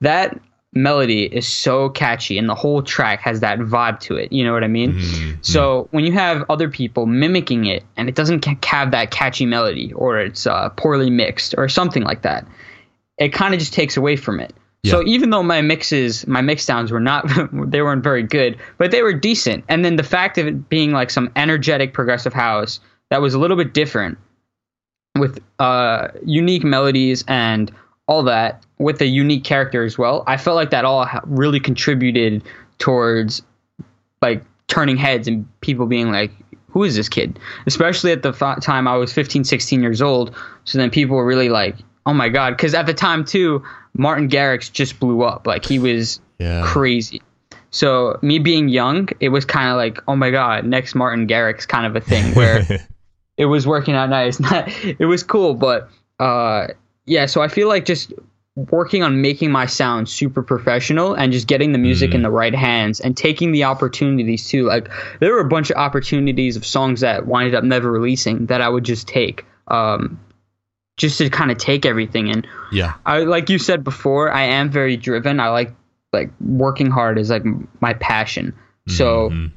That 0.00 0.40
melody 0.72 1.24
is 1.24 1.48
so 1.48 1.88
catchy, 1.88 2.38
and 2.38 2.48
the 2.48 2.54
whole 2.54 2.82
track 2.82 3.20
has 3.20 3.40
that 3.40 3.58
vibe 3.58 4.00
to 4.00 4.16
it. 4.16 4.32
You 4.32 4.44
know 4.44 4.52
what 4.52 4.62
I 4.62 4.68
mean? 4.68 4.94
Mm-hmm. 4.94 5.32
So 5.42 5.88
when 5.90 6.04
you 6.04 6.12
have 6.12 6.44
other 6.48 6.68
people 6.68 7.06
mimicking 7.06 7.66
it, 7.66 7.84
and 7.96 8.08
it 8.08 8.14
doesn't 8.14 8.44
have 8.64 8.90
that 8.92 9.10
catchy 9.10 9.46
melody, 9.46 9.92
or 9.92 10.20
it's 10.20 10.46
uh, 10.46 10.68
poorly 10.70 11.10
mixed, 11.10 11.54
or 11.56 11.68
something 11.68 12.02
like 12.02 12.22
that, 12.22 12.46
it 13.18 13.32
kind 13.32 13.54
of 13.54 13.60
just 13.60 13.72
takes 13.72 13.96
away 13.96 14.16
from 14.16 14.40
it. 14.40 14.54
So 14.90 15.02
even 15.04 15.30
though 15.30 15.42
my 15.42 15.62
mixes, 15.62 16.26
my 16.26 16.40
mix 16.40 16.66
downs 16.66 16.90
were 16.90 17.00
not, 17.00 17.26
they 17.52 17.82
weren't 17.82 18.02
very 18.02 18.22
good, 18.22 18.58
but 18.78 18.90
they 18.90 19.02
were 19.02 19.12
decent. 19.12 19.64
And 19.68 19.84
then 19.84 19.96
the 19.96 20.02
fact 20.02 20.38
of 20.38 20.46
it 20.46 20.68
being 20.68 20.92
like 20.92 21.10
some 21.10 21.30
energetic 21.36 21.94
progressive 21.94 22.32
house 22.32 22.80
that 23.10 23.20
was 23.20 23.34
a 23.34 23.38
little 23.38 23.56
bit 23.56 23.72
different, 23.72 24.18
with 25.18 25.40
uh, 25.58 26.08
unique 26.24 26.64
melodies 26.64 27.24
and 27.28 27.72
all 28.08 28.22
that, 28.24 28.64
with 28.78 29.00
a 29.00 29.06
unique 29.06 29.44
character 29.44 29.84
as 29.84 29.98
well. 29.98 30.22
I 30.26 30.36
felt 30.36 30.56
like 30.56 30.70
that 30.70 30.84
all 30.84 31.08
really 31.24 31.60
contributed 31.60 32.42
towards 32.78 33.42
like 34.22 34.44
turning 34.68 34.96
heads 34.96 35.26
and 35.28 35.46
people 35.60 35.86
being 35.86 36.10
like, 36.12 36.30
"Who 36.68 36.84
is 36.84 36.96
this 36.96 37.08
kid?" 37.08 37.38
Especially 37.66 38.12
at 38.12 38.22
the 38.22 38.30
f- 38.30 38.60
time 38.60 38.86
I 38.86 38.96
was 38.96 39.12
15, 39.12 39.44
16 39.44 39.82
years 39.82 40.02
old. 40.02 40.34
So 40.64 40.78
then 40.78 40.90
people 40.90 41.16
were 41.16 41.26
really 41.26 41.48
like, 41.48 41.76
"Oh 42.04 42.14
my 42.14 42.28
god!" 42.28 42.56
Because 42.56 42.74
at 42.74 42.86
the 42.86 42.94
time 42.94 43.24
too, 43.24 43.64
Martin 43.98 44.28
Garrix 44.28 44.70
just 44.72 44.98
blew 45.00 45.22
up. 45.22 45.46
Like 45.46 45.64
he 45.64 45.78
was 45.78 46.20
Yeah. 46.38 46.62
crazy. 46.64 47.22
So 47.70 48.18
me 48.22 48.38
being 48.38 48.68
young, 48.68 49.08
it 49.20 49.28
was 49.30 49.44
kind 49.44 49.70
of 49.70 49.76
like, 49.76 50.02
"Oh 50.08 50.16
my 50.16 50.30
god!" 50.30 50.64
Next 50.64 50.94
Martin 50.94 51.26
Garrix 51.26 51.66
kind 51.66 51.86
of 51.86 51.96
a 51.96 52.00
thing 52.00 52.34
where 52.34 52.86
it 53.36 53.46
was 53.46 53.66
working 53.66 53.94
out 53.94 54.08
nice. 54.08 54.38
Not, 54.40 54.68
it 54.84 55.04
was 55.06 55.22
cool, 55.22 55.54
but 55.54 55.88
uh, 56.18 56.68
yeah. 57.04 57.26
So 57.26 57.42
I 57.42 57.48
feel 57.48 57.68
like 57.68 57.84
just 57.84 58.12
working 58.70 59.02
on 59.02 59.20
making 59.20 59.50
my 59.50 59.66
sound 59.66 60.08
super 60.08 60.42
professional 60.42 61.12
and 61.12 61.30
just 61.30 61.46
getting 61.46 61.72
the 61.72 61.78
music 61.78 62.14
in 62.14 62.22
the 62.22 62.30
right 62.30 62.54
hands 62.54 63.00
and 63.00 63.14
taking 63.14 63.52
the 63.52 63.64
opportunities 63.64 64.48
too. 64.48 64.64
Like 64.64 64.88
there 65.20 65.32
were 65.34 65.40
a 65.40 65.48
bunch 65.48 65.68
of 65.70 65.76
opportunities 65.76 66.56
of 66.56 66.64
songs 66.64 67.00
that 67.02 67.26
winded 67.26 67.54
up 67.54 67.64
never 67.64 67.90
releasing 67.92 68.46
that 68.46 68.62
I 68.62 68.68
would 68.70 68.84
just 68.84 69.06
take, 69.06 69.44
um, 69.68 70.18
just 70.96 71.18
to 71.18 71.28
kind 71.30 71.50
of 71.50 71.58
take 71.58 71.84
everything 71.84 72.28
in. 72.28 72.44
yeah. 72.72 72.94
I 73.04 73.20
like 73.20 73.50
you 73.50 73.58
said 73.58 73.84
before, 73.84 74.30
I 74.32 74.42
am 74.44 74.70
very 74.70 74.96
driven. 74.96 75.40
I 75.40 75.48
like 75.50 75.74
like 76.12 76.30
working 76.40 76.90
hard 76.90 77.18
is 77.18 77.28
like 77.30 77.44
my 77.80 77.92
passion. 77.94 78.54
So 78.88 79.30
Mhm. 79.30 79.52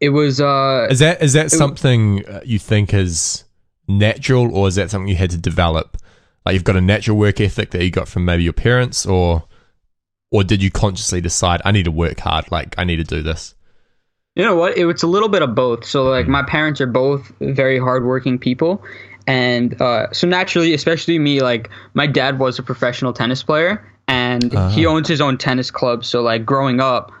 it 0.00 0.10
was 0.10 0.40
uh 0.40 0.88
Is 0.90 0.98
that 0.98 1.22
is 1.22 1.32
that 1.34 1.50
something 1.50 2.26
uh, 2.26 2.40
you 2.44 2.58
think 2.58 2.92
is 2.94 3.44
natural, 3.88 4.54
or 4.54 4.68
is 4.68 4.74
that 4.76 4.90
something 4.90 5.08
you 5.08 5.16
had 5.16 5.30
to 5.30 5.38
develop? 5.38 5.96
Like 6.44 6.54
you've 6.54 6.64
got 6.64 6.76
a 6.76 6.80
natural 6.80 7.16
work 7.16 7.40
ethic 7.40 7.70
that 7.70 7.82
you 7.84 7.90
got 7.90 8.08
from 8.08 8.24
maybe 8.24 8.42
your 8.42 8.52
parents, 8.52 9.06
or 9.06 9.44
or 10.32 10.44
did 10.44 10.62
you 10.62 10.70
consciously 10.70 11.20
decide 11.20 11.60
I 11.64 11.72
need 11.72 11.84
to 11.84 11.90
work 11.90 12.20
hard? 12.20 12.50
Like 12.50 12.74
I 12.78 12.84
need 12.84 12.96
to 12.96 13.04
do 13.04 13.22
this. 13.22 13.54
You 14.36 14.44
know 14.44 14.54
what? 14.54 14.76
It, 14.78 14.86
it's 14.86 15.02
a 15.02 15.06
little 15.08 15.28
bit 15.28 15.42
of 15.42 15.54
both. 15.54 15.84
So 15.84 16.04
like 16.04 16.28
my 16.28 16.42
parents 16.42 16.80
are 16.80 16.86
both 16.86 17.30
very 17.40 17.78
hardworking 17.78 18.38
people, 18.38 18.82
and 19.26 19.80
uh, 19.80 20.12
so 20.12 20.26
naturally, 20.26 20.74
especially 20.74 21.18
me, 21.18 21.40
like 21.40 21.70
my 21.94 22.06
dad 22.06 22.38
was 22.38 22.58
a 22.58 22.62
professional 22.62 23.12
tennis 23.12 23.42
player, 23.42 23.84
and 24.08 24.52
he 24.72 24.86
owns 24.86 25.08
his 25.08 25.20
own 25.20 25.38
tennis 25.38 25.70
club. 25.70 26.04
So 26.04 26.22
like 26.22 26.44
growing 26.44 26.80
up, 26.80 27.12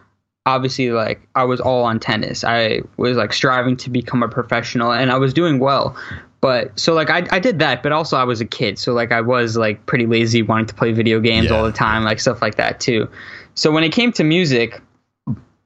obviously 0.46 0.90
like 0.90 1.20
I 1.34 1.44
was 1.44 1.60
all 1.60 1.84
on 1.84 2.00
tennis. 2.00 2.42
I 2.44 2.82
was 2.96 3.16
like 3.16 3.32
striving 3.32 3.76
to 3.78 3.90
become 3.90 4.22
a 4.22 4.28
professional, 4.28 4.92
and 4.92 5.10
I 5.10 5.18
was 5.18 5.32
doing 5.34 5.58
well. 5.58 5.96
But 6.40 6.78
so 6.80 6.94
like 6.94 7.10
I, 7.10 7.26
I 7.30 7.38
did 7.38 7.58
that, 7.58 7.82
but 7.82 7.92
also 7.92 8.16
I 8.16 8.24
was 8.24 8.40
a 8.40 8.46
kid, 8.46 8.78
so 8.78 8.94
like 8.94 9.12
I 9.12 9.20
was 9.20 9.56
like 9.56 9.84
pretty 9.86 10.06
lazy, 10.06 10.42
wanting 10.42 10.66
to 10.66 10.74
play 10.74 10.92
video 10.92 11.20
games 11.20 11.50
Yeah. 11.50 11.56
all 11.56 11.64
the 11.64 11.72
time, 11.72 12.02
like 12.02 12.18
stuff 12.18 12.40
like 12.40 12.54
that 12.54 12.80
too. 12.80 13.08
So 13.54 13.70
when 13.70 13.84
it 13.84 13.92
came 13.92 14.10
to 14.12 14.24
music, 14.24 14.80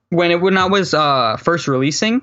when 0.08 0.32
it 0.32 0.40
when 0.40 0.58
I 0.58 0.66
was 0.66 0.92
uh, 0.92 1.36
first 1.36 1.68
releasing, 1.68 2.22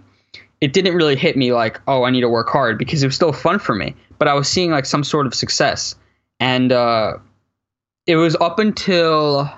it 0.62 0.74
didn't 0.74 0.96
really 0.96 1.16
hit 1.16 1.36
me 1.36 1.52
like, 1.52 1.82
oh, 1.88 2.04
I 2.04 2.12
need 2.12 2.22
to 2.22 2.30
work 2.30 2.50
hard 2.50 2.78
because 2.78 3.02
it 3.04 3.08
was 3.08 3.16
still 3.16 3.34
fun 3.34 3.60
for 3.60 3.76
me. 3.76 3.96
But 4.20 4.28
I 4.28 4.36
was 4.36 4.48
seeing 4.48 4.72
like 4.72 4.86
some 4.86 5.04
sort 5.04 5.26
of 5.26 5.34
success, 5.34 5.96
and 6.40 6.72
uh, 6.72 7.18
it 8.08 8.16
was 8.16 8.36
up 8.40 8.60
until 8.60 9.50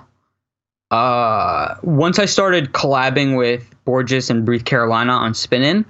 uh, 0.90 1.74
once 1.82 2.18
I 2.18 2.24
started 2.26 2.72
collabing 2.72 3.36
with 3.36 3.68
Borgeous 3.86 4.30
and 4.30 4.44
Breathe 4.44 4.64
Carolina 4.64 5.12
on 5.12 5.34
Spinnin'. 5.34 5.84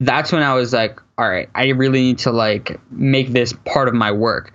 That's 0.00 0.32
when 0.32 0.42
I 0.42 0.54
was 0.54 0.72
like, 0.72 0.98
all 1.16 1.28
right, 1.28 1.48
I 1.54 1.68
really 1.68 2.00
need 2.02 2.18
to 2.20 2.32
like 2.32 2.80
make 2.90 3.28
this 3.28 3.52
part 3.64 3.88
of 3.88 3.94
my 3.94 4.10
work. 4.12 4.52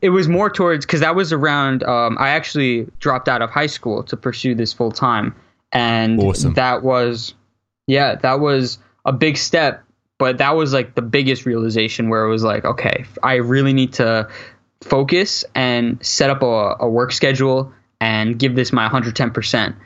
It 0.00 0.08
was 0.08 0.28
more 0.28 0.48
towards 0.48 0.86
because 0.86 1.00
that 1.00 1.14
was 1.14 1.30
around. 1.30 1.82
Um, 1.82 2.16
I 2.18 2.30
actually 2.30 2.86
dropped 3.00 3.28
out 3.28 3.42
of 3.42 3.50
high 3.50 3.66
school 3.66 4.02
to 4.04 4.16
pursue 4.16 4.54
this 4.54 4.72
full 4.72 4.92
time, 4.92 5.34
and 5.72 6.18
Awesome. 6.22 6.54
that 6.54 6.82
was, 6.82 7.34
yeah, 7.86 8.14
that 8.14 8.40
was 8.40 8.78
a 9.08 9.12
big 9.12 9.36
step. 9.36 9.84
But 10.18 10.38
that 10.38 10.56
was 10.56 10.72
like 10.72 10.94
the 10.94 11.02
biggest 11.02 11.46
realization 11.46 12.08
where 12.08 12.24
it 12.24 12.28
was 12.28 12.42
like, 12.42 12.64
okay, 12.64 13.04
I 13.22 13.34
really 13.36 13.72
need 13.72 13.92
to 13.94 14.28
focus 14.82 15.44
and 15.54 16.04
set 16.04 16.28
up 16.30 16.42
a, 16.42 16.76
a 16.80 16.88
work 16.88 17.12
schedule 17.12 17.72
and 18.00 18.38
give 18.38 18.54
this 18.56 18.72
my 18.72 18.88
110%. 18.88 19.76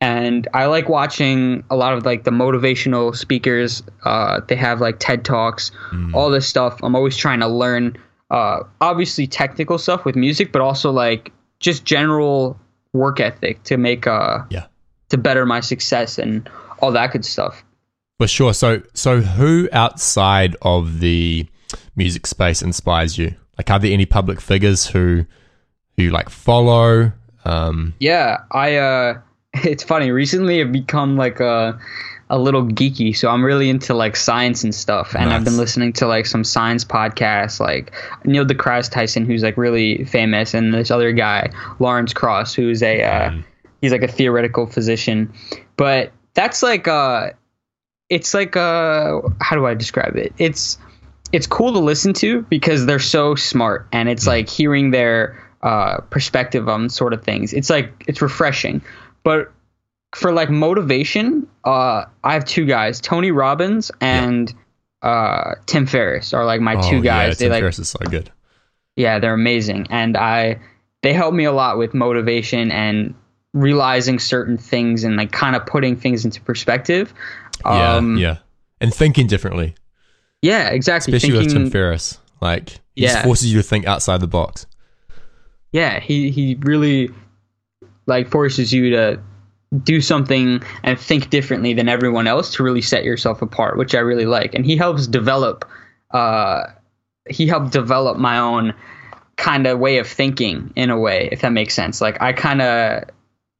And 0.00 0.48
I 0.52 0.66
like 0.66 0.88
watching 0.88 1.64
a 1.70 1.76
lot 1.76 1.94
of 1.94 2.04
like 2.04 2.24
the 2.24 2.30
motivational 2.30 3.14
speakers. 3.16 3.82
Uh, 4.04 4.40
they 4.48 4.56
have 4.56 4.80
like 4.80 4.96
TED 4.98 5.24
Talks, 5.24 5.70
all 6.14 6.30
this 6.30 6.46
stuff. 6.46 6.80
I'm 6.82 6.94
always 6.96 7.16
trying 7.16 7.40
to 7.40 7.48
learn, 7.48 7.96
uh, 8.30 8.60
obviously 8.80 9.26
technical 9.26 9.78
stuff 9.78 10.04
with 10.04 10.16
music, 10.16 10.50
but 10.52 10.60
also 10.62 10.90
like 10.90 11.30
just 11.60 11.84
general 11.84 12.58
work 12.92 13.20
ethic 13.20 13.62
to 13.64 13.76
make 13.76 14.06
uh 14.06 14.40
Yeah. 14.50 14.66
to 15.10 15.18
better 15.18 15.44
my 15.46 15.60
success 15.60 16.18
and 16.18 16.48
all 16.80 16.92
that 16.92 17.12
good 17.12 17.24
stuff. 17.24 17.64
For 18.18 18.28
sure. 18.28 18.54
So 18.54 18.82
so 18.94 19.20
who 19.20 19.68
outside 19.72 20.56
of 20.62 21.00
the 21.00 21.46
music 21.96 22.26
space 22.26 22.62
inspires 22.62 23.18
you? 23.18 23.34
Like 23.58 23.70
are 23.70 23.78
there 23.78 23.92
any 23.92 24.06
public 24.06 24.40
figures 24.40 24.86
who 24.86 25.24
who 25.96 26.02
you 26.02 26.10
like 26.10 26.28
follow? 26.28 27.12
Um 27.44 27.94
Yeah, 27.98 28.38
I 28.52 28.76
uh 28.76 29.20
it's 29.54 29.82
funny. 29.82 30.10
Recently 30.10 30.60
I've 30.60 30.72
become 30.72 31.16
like 31.16 31.40
a 31.40 31.78
a 32.30 32.38
little 32.38 32.64
geeky, 32.64 33.14
so 33.14 33.28
I'm 33.28 33.44
really 33.44 33.68
into 33.68 33.94
like 33.94 34.16
science 34.16 34.64
and 34.64 34.74
stuff. 34.74 35.14
And 35.14 35.30
I've 35.30 35.44
been 35.44 35.58
listening 35.58 35.92
to 35.94 36.06
like 36.06 36.24
some 36.24 36.42
science 36.42 36.84
podcasts 36.84 37.60
like 37.60 37.92
Neil 38.24 38.46
deGrasse 38.46 38.90
Tyson 38.90 39.26
who's 39.26 39.42
like 39.42 39.56
really 39.56 40.04
famous 40.04 40.54
and 40.54 40.72
this 40.72 40.90
other 40.90 41.12
guy, 41.12 41.50
Lawrence 41.80 42.14
Krauss, 42.14 42.54
who's 42.54 42.82
a 42.82 43.02
uh 43.02 43.32
he's 43.82 43.92
like 43.92 44.02
a 44.02 44.08
theoretical 44.08 44.66
physician. 44.66 45.32
But 45.76 46.12
that's 46.32 46.62
like 46.62 46.88
uh 46.88 47.30
it's 48.14 48.32
like 48.34 48.56
uh 48.56 49.20
how 49.40 49.56
do 49.56 49.66
I 49.66 49.74
describe 49.74 50.16
it? 50.16 50.32
It's 50.38 50.78
it's 51.32 51.46
cool 51.46 51.72
to 51.72 51.80
listen 51.80 52.12
to 52.14 52.42
because 52.42 52.86
they're 52.86 52.98
so 53.00 53.34
smart 53.34 53.88
and 53.92 54.08
it's 54.08 54.26
like 54.26 54.48
hearing 54.48 54.92
their 54.92 55.42
uh, 55.62 55.98
perspective 56.10 56.68
on 56.68 56.88
sort 56.88 57.12
of 57.12 57.24
things. 57.24 57.52
It's 57.52 57.70
like 57.70 58.04
it's 58.06 58.22
refreshing. 58.22 58.82
But 59.24 59.50
for 60.14 60.32
like 60.32 60.50
motivation, 60.50 61.48
uh, 61.64 62.04
I 62.22 62.34
have 62.34 62.44
two 62.44 62.66
guys, 62.66 63.00
Tony 63.00 63.32
Robbins 63.32 63.90
and 64.00 64.52
uh, 65.02 65.54
Tim 65.66 65.86
Ferriss 65.86 66.32
are 66.34 66.44
like 66.44 66.60
my 66.60 66.76
oh, 66.76 66.88
two 66.88 66.96
Yeah, 66.98 67.26
guys. 67.26 67.38
Tim 67.38 67.48
they 67.48 67.54
like 67.54 67.62
Ferriss 67.62 67.78
is 67.80 67.88
so 67.88 67.98
good. 68.08 68.30
yeah, 68.94 69.18
they're 69.18 69.34
amazing, 69.34 69.88
and 69.90 70.16
I 70.16 70.60
they 71.02 71.12
help 71.12 71.34
me 71.34 71.44
a 71.44 71.52
lot 71.52 71.78
with 71.78 71.94
motivation 71.94 72.70
and 72.70 73.14
realizing 73.52 74.18
certain 74.18 74.58
things 74.58 75.04
and 75.04 75.16
like 75.16 75.32
kind 75.32 75.56
of 75.56 75.64
putting 75.66 75.96
things 75.96 76.24
into 76.24 76.40
perspective. 76.42 77.12
Yeah, 77.64 77.94
Um, 77.96 78.16
yeah. 78.18 78.38
And 78.80 78.92
thinking 78.94 79.26
differently. 79.26 79.74
yeah, 80.42 80.68
exactly. 80.68 81.14
Especially 81.14 81.36
with 81.38 81.46
Tim 81.48 81.52
Thinking- 81.54 81.70
Ferriss. 81.70 82.18
Like 82.40 82.70
he 82.94 83.02
Yeah. 83.04 83.22
forces 83.22 83.52
you 83.52 83.58
to 83.58 83.62
think 83.62 83.86
outside 83.86 84.20
the 84.20 84.26
box. 84.26 84.66
yeah 85.72 85.98
he 85.98 86.30
he 86.30 86.56
really 86.60 87.10
like 88.06 88.28
forces 88.30 88.72
you 88.72 88.90
to 88.90 89.18
do 89.82 90.00
something 90.00 90.62
and 90.84 90.98
think 91.00 91.30
differently 91.30 91.72
than 91.74 91.88
everyone 91.88 92.26
else 92.28 92.54
to 92.54 92.62
really 92.62 92.82
set 92.82 93.02
yourself 93.02 93.42
apart, 93.42 93.76
which 93.76 93.94
I 93.94 93.98
really 94.00 94.26
like. 94.26 94.54
And 94.54 94.64
he 94.64 94.76
helps 94.76 95.06
develop. 95.08 95.64
Uh, 96.12 96.64
he 97.28 97.46
helped 97.48 97.72
develop 97.72 98.16
my 98.18 98.38
own 98.38 98.74
kind 99.36 99.66
of 99.66 99.80
way 99.80 99.98
of 99.98 100.06
thinking 100.06 100.72
in 100.76 100.90
a 100.90 100.98
way, 100.98 101.28
if 101.32 101.40
that 101.40 101.50
makes 101.50 101.74
sense. 101.74 102.00
Like 102.00 102.22
I 102.22 102.32
kind 102.34 102.62
of 102.62 103.04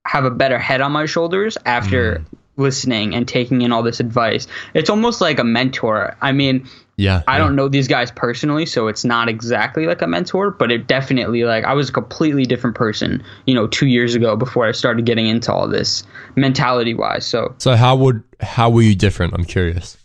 have 0.06 0.24
a 0.24 0.30
better 0.30 0.58
head 0.58 0.80
on 0.82 0.92
my 0.92 1.06
shoulders 1.06 1.58
after 1.64 2.18
mm. 2.18 2.24
Listening 2.56 3.14
and 3.14 3.26
taking 3.26 3.62
in 3.62 3.73
all 3.73 3.82
this 3.82 4.00
advice. 4.00 4.46
It's 4.75 4.90
almost 4.90 5.20
like 5.20 5.38
a 5.38 5.44
mentor. 5.44 6.16
I 6.20 6.32
mean, 6.32 6.68
yeah, 6.96 7.23
I 7.26 7.34
yeah. 7.34 7.38
don't 7.38 7.56
know 7.56 7.68
these 7.68 7.88
guys 7.88 8.12
personally, 8.12 8.66
so 8.66 8.87
it's 8.87 9.04
not 9.04 9.28
exactly 9.28 9.87
like 9.87 10.00
a 10.02 10.06
mentor, 10.06 10.52
but 10.52 10.70
it 10.70 10.87
definitely 10.87 11.44
like 11.44 11.64
I 11.64 11.75
was 11.75 11.88
a 11.88 11.92
completely 11.92 12.44
different 12.44 12.76
person, 12.76 13.25
you 13.46 13.54
know, 13.54 13.66
2 13.66 13.87
years 13.87 14.14
ago 14.14 14.37
before 14.37 14.66
I 14.66 14.73
started 14.73 15.04
getting 15.04 15.26
into 15.26 15.52
all 15.52 15.66
this 15.66 16.04
mentality 16.37 16.94
wise. 16.94 17.26
So 17.26 17.54
So 17.58 17.75
how 17.75 17.96
would 17.96 18.23
how 18.40 18.70
were 18.70 18.82
you 18.82 18.94
different? 18.94 19.34
I'm 19.34 19.44
curious. 19.44 19.96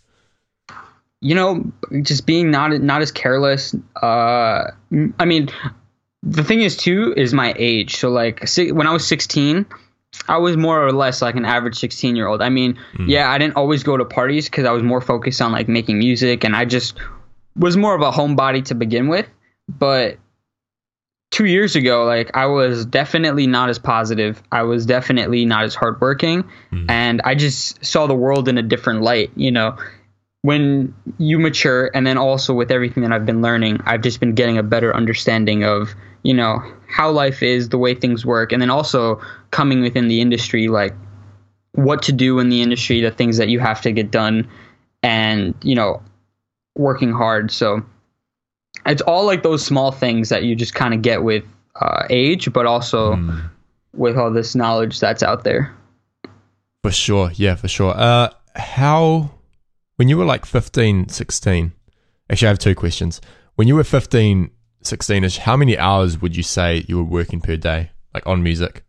You 1.22 1.36
know, 1.36 1.72
just 2.02 2.26
being 2.26 2.50
not 2.50 2.72
not 2.82 3.02
as 3.02 3.12
careless. 3.12 3.76
Uh 4.02 4.72
I 5.20 5.26
mean, 5.26 5.50
the 6.24 6.44
thing 6.44 6.62
is 6.62 6.76
too 6.76 7.14
is 7.16 7.34
my 7.34 7.54
age. 7.56 7.98
So 7.98 8.10
like 8.10 8.48
when 8.58 8.88
I 8.88 8.94
was 8.94 9.06
16, 9.06 9.68
I 10.28 10.38
was 10.38 10.58
more 10.58 10.86
or 10.86 10.92
less 10.92 11.22
like 11.22 11.36
an 11.36 11.46
average 11.46 11.78
16 11.78 12.16
year 12.16 12.28
old. 12.28 12.42
I 12.42 12.50
mean, 12.50 12.78
mm. 12.94 13.08
yeah, 13.08 13.30
I 13.30 13.38
didn't 13.38 13.56
always 13.56 13.84
go 13.84 13.98
to 13.98 14.06
parties 14.06 14.46
because 14.46 14.66
I 14.66 14.72
was 14.72 14.84
more 14.84 15.02
focused 15.02 15.42
on 15.42 15.52
like 15.52 15.68
making 15.68 16.00
music 16.00 16.44
and 16.44 16.56
I 16.56 16.66
just 16.66 16.98
was 17.56 17.78
more 17.78 17.96
of 17.96 18.02
a 18.02 18.12
homebody 18.12 18.66
to 18.66 18.76
begin 18.76 19.08
with. 19.08 19.28
But 19.68 20.18
two 21.32 21.46
years 21.46 21.76
ago, 21.76 22.06
like 22.06 22.36
I 22.36 22.48
was 22.48 22.86
definitely 22.86 23.48
not 23.48 23.70
as 23.70 23.80
positive. 23.80 24.42
I 24.52 24.64
was 24.64 24.86
definitely 24.86 25.46
not 25.46 25.64
as 25.64 25.76
hardworking. 25.76 26.44
Mm. 26.72 26.90
And 26.90 27.22
I 27.24 27.36
just 27.36 27.84
saw 27.86 28.08
the 28.08 28.16
world 28.16 28.48
in 28.48 28.58
a 28.58 28.64
different 28.64 29.02
light, 29.02 29.32
you 29.36 29.52
know. 29.52 29.78
When 30.42 30.96
you 31.18 31.38
mature, 31.38 31.92
and 31.94 32.08
then 32.08 32.18
also 32.18 32.54
with 32.54 32.72
everything 32.72 33.04
that 33.04 33.12
I've 33.12 33.26
been 33.26 33.42
learning, 33.42 33.82
I've 33.86 34.02
just 34.02 34.22
been 34.22 34.36
getting 34.36 34.58
a 34.58 34.64
better 34.64 34.96
understanding 34.96 35.66
of, 35.66 35.94
you 36.24 36.34
know, 36.34 36.62
how 36.88 37.10
life 37.12 37.42
is, 37.42 37.70
the 37.70 37.78
way 37.78 37.96
things 37.96 38.26
work, 38.26 38.52
and 38.52 38.62
then 38.62 38.70
also 38.70 39.22
coming 39.52 39.82
within 39.82 40.08
the 40.08 40.22
industry, 40.22 40.68
like 40.68 40.94
what 41.74 42.02
to 42.04 42.12
do 42.12 42.40
in 42.40 42.50
the 42.50 42.62
industry, 42.62 43.02
the 43.02 43.12
things 43.12 43.38
that 43.38 43.50
you 43.50 43.60
have 43.60 43.82
to 43.82 43.92
get 43.92 44.12
done, 44.12 44.48
and 45.04 45.54
you 45.62 45.76
know, 45.76 46.02
working 46.76 47.12
hard. 47.12 47.52
So 47.52 47.84
it's 48.86 49.02
all 49.02 49.26
like 49.26 49.44
those 49.44 49.66
small 49.66 49.92
things 49.92 50.30
that 50.30 50.44
you 50.44 50.56
just 50.56 50.74
kind 50.74 50.94
of 50.94 51.02
get 51.02 51.24
with 51.24 51.44
uh, 51.80 52.06
age, 52.10 52.52
but 52.52 52.66
also 52.66 53.14
mm. 53.16 53.50
with 53.94 54.18
all 54.18 54.32
this 54.32 54.56
knowledge 54.56 55.00
that's 55.00 55.24
out 55.24 55.44
there. 55.44 55.74
For 56.84 56.92
sure, 56.92 57.32
yeah, 57.36 57.56
for 57.56 57.68
sure. 57.68 57.94
Uh, 57.96 58.30
how 58.56 59.32
when 59.98 60.08
you 60.08 60.18
were 60.18 60.26
like 60.26 60.46
15, 60.46 61.10
16, 61.10 61.74
actually, 62.30 62.48
I 62.48 62.50
have 62.50 62.60
two 62.60 62.76
questions. 62.76 63.20
When 63.56 63.68
you 63.68 63.76
were 63.76 63.84
15, 63.84 64.50
16 64.82 65.24
ish, 65.24 65.38
how 65.38 65.58
many 65.58 65.78
hours 65.78 66.22
would 66.22 66.36
you 66.36 66.44
say 66.44 66.86
you 66.88 66.98
were 66.98 67.04
working 67.04 67.42
per 67.42 67.56
day, 67.56 67.92
like 68.14 68.26
on 68.26 68.44
music? 68.44 68.84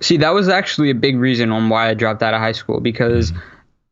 See, 0.00 0.16
that 0.18 0.30
was 0.30 0.48
actually 0.48 0.90
a 0.90 0.94
big 0.94 1.16
reason 1.16 1.50
on 1.50 1.68
why 1.68 1.88
I 1.88 1.94
dropped 1.94 2.22
out 2.22 2.34
of 2.34 2.40
high 2.40 2.52
school 2.52 2.80
because 2.80 3.32
mm. 3.32 3.42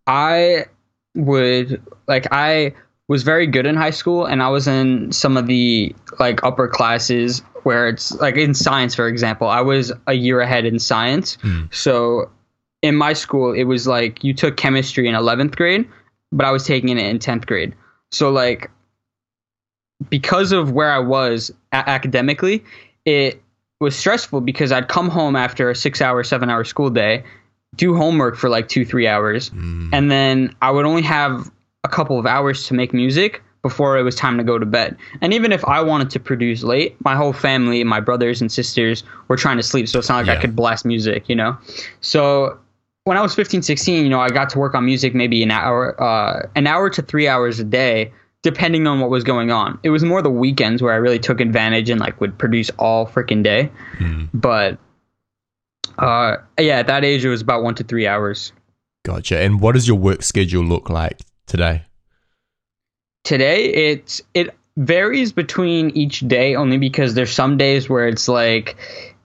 I 0.06 0.66
would 1.14 1.82
like 2.06 2.26
I 2.32 2.74
was 3.08 3.22
very 3.22 3.46
good 3.46 3.66
in 3.66 3.76
high 3.76 3.90
school 3.90 4.24
and 4.24 4.42
I 4.42 4.48
was 4.48 4.66
in 4.66 5.12
some 5.12 5.36
of 5.36 5.46
the 5.46 5.94
like 6.18 6.42
upper 6.44 6.68
classes 6.68 7.40
where 7.62 7.88
it's 7.88 8.12
like 8.12 8.36
in 8.36 8.54
science 8.54 8.94
for 8.94 9.06
example, 9.06 9.48
I 9.48 9.60
was 9.60 9.92
a 10.06 10.14
year 10.14 10.40
ahead 10.40 10.64
in 10.64 10.78
science. 10.78 11.36
Mm. 11.38 11.72
So 11.74 12.30
in 12.80 12.96
my 12.96 13.12
school 13.12 13.52
it 13.52 13.64
was 13.64 13.86
like 13.86 14.24
you 14.24 14.34
took 14.34 14.56
chemistry 14.56 15.08
in 15.08 15.14
11th 15.14 15.56
grade, 15.56 15.88
but 16.30 16.46
I 16.46 16.50
was 16.50 16.64
taking 16.64 16.90
it 16.90 17.06
in 17.06 17.18
10th 17.18 17.46
grade. 17.46 17.74
So 18.10 18.30
like 18.30 18.70
because 20.08 20.52
of 20.52 20.72
where 20.72 20.90
I 20.90 20.98
was 20.98 21.52
a- 21.72 21.88
academically, 21.88 22.64
it 23.04 23.42
was 23.80 23.96
stressful 23.96 24.40
because 24.40 24.72
I'd 24.72 24.88
come 24.88 25.08
home 25.08 25.36
after 25.36 25.70
a 25.70 25.74
six 25.74 26.00
hour, 26.00 26.22
seven 26.22 26.48
hour 26.50 26.64
school 26.64 26.90
day, 26.90 27.24
do 27.76 27.96
homework 27.96 28.36
for 28.36 28.48
like 28.48 28.68
two, 28.68 28.84
three 28.84 29.06
hours, 29.06 29.50
mm. 29.50 29.90
and 29.92 30.10
then 30.10 30.54
I 30.62 30.70
would 30.70 30.84
only 30.84 31.02
have 31.02 31.50
a 31.84 31.88
couple 31.88 32.18
of 32.18 32.26
hours 32.26 32.66
to 32.68 32.74
make 32.74 32.92
music 32.92 33.42
before 33.62 33.96
it 33.96 34.02
was 34.02 34.14
time 34.16 34.38
to 34.38 34.44
go 34.44 34.58
to 34.58 34.66
bed. 34.66 34.96
And 35.20 35.32
even 35.32 35.52
if 35.52 35.64
I 35.64 35.80
wanted 35.82 36.10
to 36.10 36.20
produce 36.20 36.62
late, 36.64 36.96
my 37.04 37.14
whole 37.14 37.32
family, 37.32 37.82
my 37.84 38.00
brothers 38.00 38.40
and 38.40 38.50
sisters 38.50 39.04
were 39.28 39.36
trying 39.36 39.56
to 39.56 39.62
sleep. 39.62 39.88
So 39.88 40.00
it's 40.00 40.08
not 40.08 40.16
like 40.18 40.26
yeah. 40.26 40.34
I 40.34 40.36
could 40.40 40.56
blast 40.56 40.84
music, 40.84 41.28
you 41.28 41.36
know? 41.36 41.56
So 42.00 42.58
when 43.04 43.16
I 43.16 43.22
was 43.22 43.34
15, 43.34 43.62
16, 43.62 44.02
you 44.02 44.10
know, 44.10 44.20
I 44.20 44.28
got 44.30 44.50
to 44.50 44.58
work 44.58 44.74
on 44.74 44.84
music 44.84 45.14
maybe 45.14 45.42
an 45.44 45.52
hour, 45.52 46.00
uh, 46.02 46.48
an 46.56 46.66
hour 46.66 46.90
to 46.90 47.02
three 47.02 47.28
hours 47.28 47.60
a 47.60 47.64
day 47.64 48.12
depending 48.42 48.86
on 48.86 49.00
what 49.00 49.10
was 49.10 49.24
going 49.24 49.50
on. 49.50 49.78
It 49.82 49.90
was 49.90 50.02
more 50.02 50.20
the 50.20 50.30
weekends 50.30 50.82
where 50.82 50.92
I 50.92 50.96
really 50.96 51.18
took 51.18 51.40
advantage 51.40 51.90
and 51.90 52.00
like 52.00 52.20
would 52.20 52.38
produce 52.38 52.70
all 52.78 53.06
freaking 53.06 53.42
day. 53.42 53.70
Mm. 53.98 54.28
But 54.34 54.78
uh, 55.98 56.36
yeah, 56.58 56.78
at 56.78 56.88
that 56.88 57.04
age, 57.04 57.24
it 57.24 57.28
was 57.28 57.40
about 57.40 57.62
one 57.62 57.74
to 57.76 57.84
three 57.84 58.06
hours. 58.06 58.52
Gotcha. 59.04 59.38
And 59.38 59.60
what 59.60 59.72
does 59.72 59.86
your 59.86 59.98
work 59.98 60.22
schedule 60.22 60.64
look 60.64 60.90
like 60.90 61.20
today? 61.46 61.84
Today, 63.24 63.66
it's 63.66 64.20
it 64.34 64.56
varies 64.76 65.32
between 65.32 65.90
each 65.90 66.20
day 66.20 66.54
only 66.54 66.78
because 66.78 67.14
there's 67.14 67.32
some 67.32 67.56
days 67.56 67.88
where 67.88 68.08
it's 68.08 68.28
like 68.28 68.76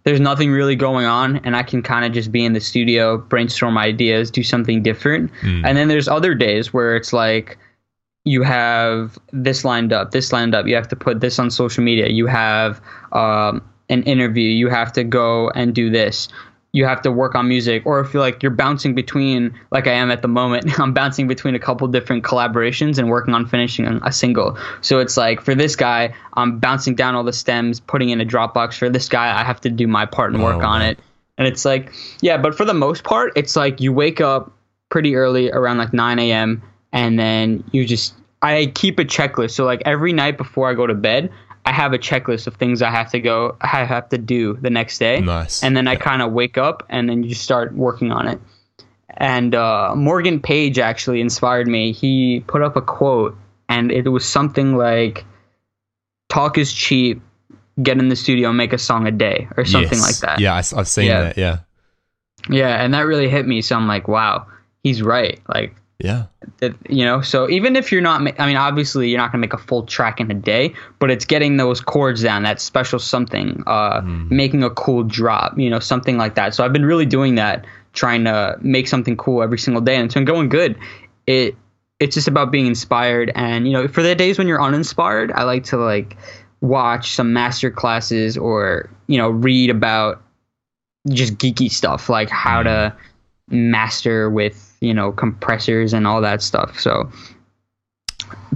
there's 0.04 0.20
nothing 0.20 0.52
really 0.52 0.76
going 0.76 1.06
on 1.06 1.38
and 1.38 1.56
I 1.56 1.64
can 1.64 1.82
kind 1.82 2.06
of 2.06 2.12
just 2.12 2.32
be 2.32 2.46
in 2.46 2.54
the 2.54 2.60
studio, 2.60 3.18
brainstorm 3.18 3.78
ideas, 3.78 4.30
do 4.30 4.44
something 4.44 4.84
different. 4.84 5.32
Mm. 5.42 5.66
And 5.66 5.78
then 5.78 5.88
there's 5.88 6.08
other 6.08 6.36
days 6.36 6.74
where 6.74 6.96
it's 6.96 7.12
like 7.12 7.58
you 8.28 8.44
have 8.44 9.18
this 9.32 9.63
lined 9.63 9.94
up, 9.94 10.12
this 10.12 10.34
lined 10.34 10.54
up. 10.54 10.68
You 10.68 10.76
have 10.76 10.90
to 10.90 10.96
put 10.96 11.22
this 11.22 11.40
on 11.40 11.50
social 11.50 11.84
media. 11.84 12.10
You 12.10 12.28
have 12.28 12.82
um, 13.13 13.62
an 13.90 14.04
interview. 14.04 14.50
You 14.50 14.68
have 14.70 14.92
to 14.94 15.04
go 15.04 15.50
and 15.52 15.74
do 15.74 15.90
this. 15.90 16.28
You 16.74 16.86
have 16.86 17.02
to 17.04 17.12
work 17.12 17.34
on 17.34 17.48
music, 17.48 17.84
or 17.86 18.02
if 18.02 18.13
you're 18.13 18.22
like 18.22 18.44
you're 18.44 18.52
bouncing 18.52 18.94
between, 18.94 19.58
like 19.72 19.88
I 19.88 19.94
am 19.94 20.12
at 20.12 20.22
the 20.22 20.28
moment, 20.28 20.78
I'm 20.80 20.94
bouncing 20.94 21.28
between 21.28 21.56
a 21.56 21.60
couple 21.60 21.88
different 21.88 22.26
collaborations 22.26 22.98
and 22.98 23.10
working 23.10 23.34
on 23.34 23.48
finishing 23.48 23.86
a 24.04 24.12
single. 24.12 24.58
So 24.82 25.00
it's 25.00 25.16
like 25.16 25.40
for 25.42 25.56
this 25.56 25.78
guy, 25.78 26.13
I'm 26.34 26.60
bouncing 26.60 26.94
down 26.94 27.16
all 27.16 27.24
the 27.24 27.34
stems, 27.34 27.80
putting 27.80 28.10
in 28.10 28.20
a 28.20 28.26
Dropbox. 28.26 28.78
For 28.78 28.90
this 28.90 29.08
guy, 29.08 29.40
I 29.40 29.46
have 29.46 29.62
to 29.62 29.70
do 29.70 29.88
my 29.88 30.06
part 30.06 30.34
and 30.34 30.44
work 30.44 30.62
oh, 30.62 30.68
on 30.68 30.82
it. 30.82 31.00
And 31.38 31.48
it's 31.48 31.63
like, 31.63 31.94
yeah, 32.22 32.38
but 32.38 32.56
for 32.56 32.66
the 32.66 32.74
most 32.74 33.06
part, 33.06 33.32
it's 33.38 33.56
like 33.56 33.80
you 33.80 33.94
wake 33.94 34.20
up 34.20 34.52
pretty 34.90 35.16
early, 35.16 35.50
around 35.50 35.78
like 35.78 35.94
9 35.94 36.20
a.m 36.20 36.62
and 36.91 37.17
then 37.17 37.63
you 37.71 37.86
just 37.86 38.13
I 38.41 38.71
keep 38.73 39.00
a 39.00 39.06
checklist. 39.06 39.52
So 39.52 39.65
like 39.65 39.84
every 39.86 40.13
night 40.13 40.38
before 40.38 40.69
I 40.69 40.73
go 40.73 40.88
to 40.88 40.93
bed, 40.93 41.32
I 41.65 41.71
have 41.71 41.93
a 41.93 41.97
checklist 41.97 42.47
of 42.47 42.56
things 42.56 42.82
I 42.82 42.91
have 42.91 43.12
to 43.12 43.19
go 43.19 43.58
I 43.60 43.84
have 43.84 44.10
to 44.10 44.17
do 44.17 44.54
the 44.54 44.69
next 44.69 45.00
day. 45.00 45.19
Nice. 45.21 45.63
And 45.63 45.76
then 45.76 45.88
I 45.88 45.95
kind 45.95 46.21
of 46.21 46.32
wake 46.32 46.58
up 46.58 46.84
and 46.89 47.10
then 47.10 47.23
you 47.23 47.36
start 47.36 47.73
working 47.73 48.12
on 48.12 48.28
it. 48.28 48.39
And 49.10 49.56
uh, 49.56 49.95
Morgan 49.95 50.41
Page 50.41 50.78
actually 50.78 51.21
inspired 51.21 51.67
me. 51.67 51.91
He 51.91 52.43
put 52.45 52.62
up 52.62 52.76
a 52.76 52.82
quote 52.82 53.38
and 53.67 53.91
it 53.91 54.08
was 54.08 54.26
something 54.26 54.78
like 54.78 55.26
talk 56.30 56.58
is 56.58 56.71
cheap, 56.71 57.21
get 57.82 57.97
in 57.97 58.10
the 58.10 58.15
studio 58.15 58.54
make 58.54 58.73
a 58.73 58.78
song 58.78 59.08
a 59.08 59.12
day 59.12 59.47
or 59.58 59.65
something 59.65 59.97
yes. 59.97 60.02
like 60.02 60.17
that. 60.17 60.39
Yeah, 60.39 60.54
I, 60.54 60.58
have 60.58 60.88
seen 60.88 61.08
yeah. 61.08 61.21
that. 61.21 61.38
Yeah. 61.38 61.60
Yeah, 62.50 62.82
and 62.82 62.93
that 62.93 63.02
really 63.02 63.30
hit 63.30 63.45
me. 63.45 63.62
So 63.62 63.76
I'm 63.76 63.88
like, 63.88 64.08
wow, 64.08 64.47
he's 64.84 65.02
right. 65.02 65.39
Like 65.47 65.76
yeah. 66.00 66.26
That, 66.60 66.76
you 66.90 67.04
know, 67.04 67.22
so 67.22 67.50
even 67.50 67.76
if 67.76 67.92
you're 67.92 68.02
not, 68.02 68.22
I 68.40 68.46
mean, 68.46 68.56
obviously 68.56 69.10
you're 69.10 69.18
not 69.18 69.32
going 69.32 69.42
to 69.42 69.48
make 69.48 69.54
a 69.54 69.58
full 69.58 69.84
track 69.84 70.20
in 70.20 70.30
a 70.30 70.36
day, 70.36 70.74
but 71.00 71.10
it's 71.10 71.26
getting 71.26 71.58
those 71.58 71.82
chords 71.82 72.22
down, 72.22 72.44
that 72.44 72.62
special 72.62 73.00
something, 73.00 73.64
uh, 73.66 74.02
mm. 74.02 74.30
making 74.30 74.64
a 74.64 74.70
cool 74.70 75.04
drop, 75.04 75.58
you 75.58 75.70
know, 75.70 75.80
something 75.80 76.18
like 76.18 76.36
that. 76.36 76.54
So 76.54 76.64
I've 76.64 76.74
been 76.74 76.86
really 76.86 77.06
doing 77.06 77.36
that, 77.36 77.66
trying 77.94 78.26
to 78.26 78.58
make 78.62 78.88
something 78.88 79.18
cool 79.18 79.42
every 79.42 79.58
single 79.58 79.82
day, 79.82 79.96
and 79.96 80.06
it's 80.06 80.14
been 80.14 80.26
going 80.26 80.50
good. 80.50 80.78
It 81.26 81.56
it's 82.00 82.14
just 82.14 82.28
about 82.28 82.52
being 82.52 82.68
inspired, 82.68 83.32
and 83.34 83.66
you 83.66 83.74
know, 83.74 83.88
for 83.88 84.04
the 84.04 84.14
days 84.14 84.38
when 84.38 84.48
you're 84.48 84.62
uninspired, 84.62 85.32
I 85.32 85.44
like 85.44 85.64
to 85.66 85.78
like 85.78 86.16
watch 86.62 87.16
some 87.16 87.34
master 87.34 87.72
classes 87.72 88.38
or 88.38 88.90
you 89.08 89.18
know 89.18 89.30
read 89.30 89.72
about 89.72 90.22
just 91.10 91.36
geeky 91.38 91.72
stuff 91.72 92.08
like 92.08 92.30
how 92.30 92.62
mm. 92.62 92.66
to 92.66 92.96
master 93.50 94.30
with 94.30 94.67
you 94.82 94.94
know 94.94 95.12
compressors 95.12 95.94
and 95.94 96.08
all 96.08 96.22
that 96.22 96.42
stuff. 96.42 96.80
So 96.80 97.10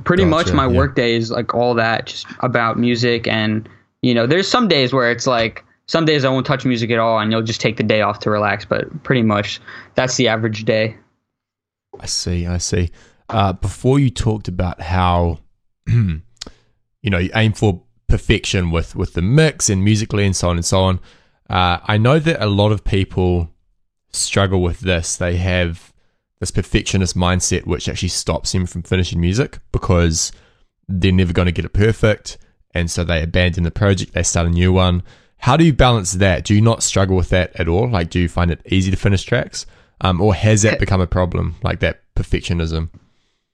pretty 0.03 0.23
gotcha, 0.23 0.29
much 0.29 0.53
my 0.53 0.67
yeah. 0.67 0.77
work 0.77 0.95
day 0.95 1.15
is 1.15 1.31
like 1.31 1.53
all 1.53 1.73
that, 1.75 2.07
just 2.07 2.27
about 2.39 2.77
music. 2.77 3.27
And 3.27 3.67
you 4.01 4.13
know, 4.13 4.27
there's 4.27 4.47
some 4.47 4.67
days 4.67 4.93
where 4.93 5.12
it's 5.12 5.27
like 5.27 5.63
some 5.88 6.05
days 6.05 6.25
I 6.25 6.29
won't 6.29 6.45
touch 6.45 6.65
music 6.65 6.91
at 6.91 6.99
all, 6.99 7.19
and 7.19 7.31
you'll 7.31 7.41
just 7.41 7.62
take 7.62 7.77
the 7.77 7.84
day 7.84 8.01
off 8.01 8.19
to 8.19 8.29
relax. 8.29 8.65
But 8.65 9.03
pretty 9.03 9.23
much 9.23 9.60
that's 9.95 10.15
the 10.15 10.27
average 10.27 10.65
day. 10.65 10.95
I 11.99 12.05
see. 12.05 12.47
I 12.47 12.57
see. 12.57 12.91
Uh, 13.29 13.53
before 13.53 13.99
you 13.99 14.10
talked 14.10 14.47
about 14.47 14.81
how 14.81 15.39
you 15.88 16.21
know 17.03 17.17
you 17.17 17.31
aim 17.36 17.53
for 17.53 17.84
perfection 18.07 18.71
with 18.71 18.95
with 18.95 19.13
the 19.13 19.21
mix 19.21 19.69
and 19.69 19.84
musically 19.84 20.25
and 20.25 20.36
so 20.36 20.49
on 20.49 20.57
and 20.57 20.65
so 20.65 20.81
on. 20.81 20.99
Uh, 21.49 21.79
I 21.84 21.97
know 21.97 22.19
that 22.19 22.41
a 22.41 22.47
lot 22.47 22.71
of 22.71 22.84
people 22.84 23.49
struggle 24.13 24.62
with 24.62 24.81
this. 24.81 25.17
They 25.17 25.36
have 25.38 25.90
this 26.41 26.51
perfectionist 26.51 27.15
mindset, 27.15 27.65
which 27.65 27.88
actually 27.88 28.10
stops 28.10 28.51
them 28.51 28.65
from 28.65 28.82
finishing 28.82 29.21
music 29.21 29.60
because 29.71 30.32
they're 30.89 31.12
never 31.12 31.32
going 31.32 31.45
to 31.45 31.51
get 31.51 31.65
it 31.65 31.71
perfect. 31.71 32.39
And 32.73 32.89
so 32.89 33.04
they 33.04 33.21
abandon 33.21 33.63
the 33.63 33.71
project, 33.71 34.13
they 34.13 34.23
start 34.23 34.47
a 34.47 34.49
new 34.49 34.73
one. 34.73 35.04
How 35.38 35.56
do 35.56 35.63
you 35.63 35.71
balance 35.71 36.13
that? 36.13 36.43
Do 36.43 36.56
you 36.56 36.62
not 36.62 36.82
struggle 36.82 37.15
with 37.15 37.30
that 37.30 37.56
at 37.60 37.67
all? 37.67 37.88
Like, 37.88 38.10
do 38.10 38.19
you 38.19 38.27
find 38.27 38.49
it 38.49 38.60
easy 38.65 38.89
to 38.89 38.97
finish 38.97 39.23
tracks? 39.23 39.67
Um, 40.01 40.19
or 40.19 40.34
has 40.34 40.63
that 40.63 40.80
become 40.80 40.99
a 40.99 41.08
problem, 41.08 41.56
like 41.62 41.80
that 41.82 42.01
perfectionism? 42.15 42.89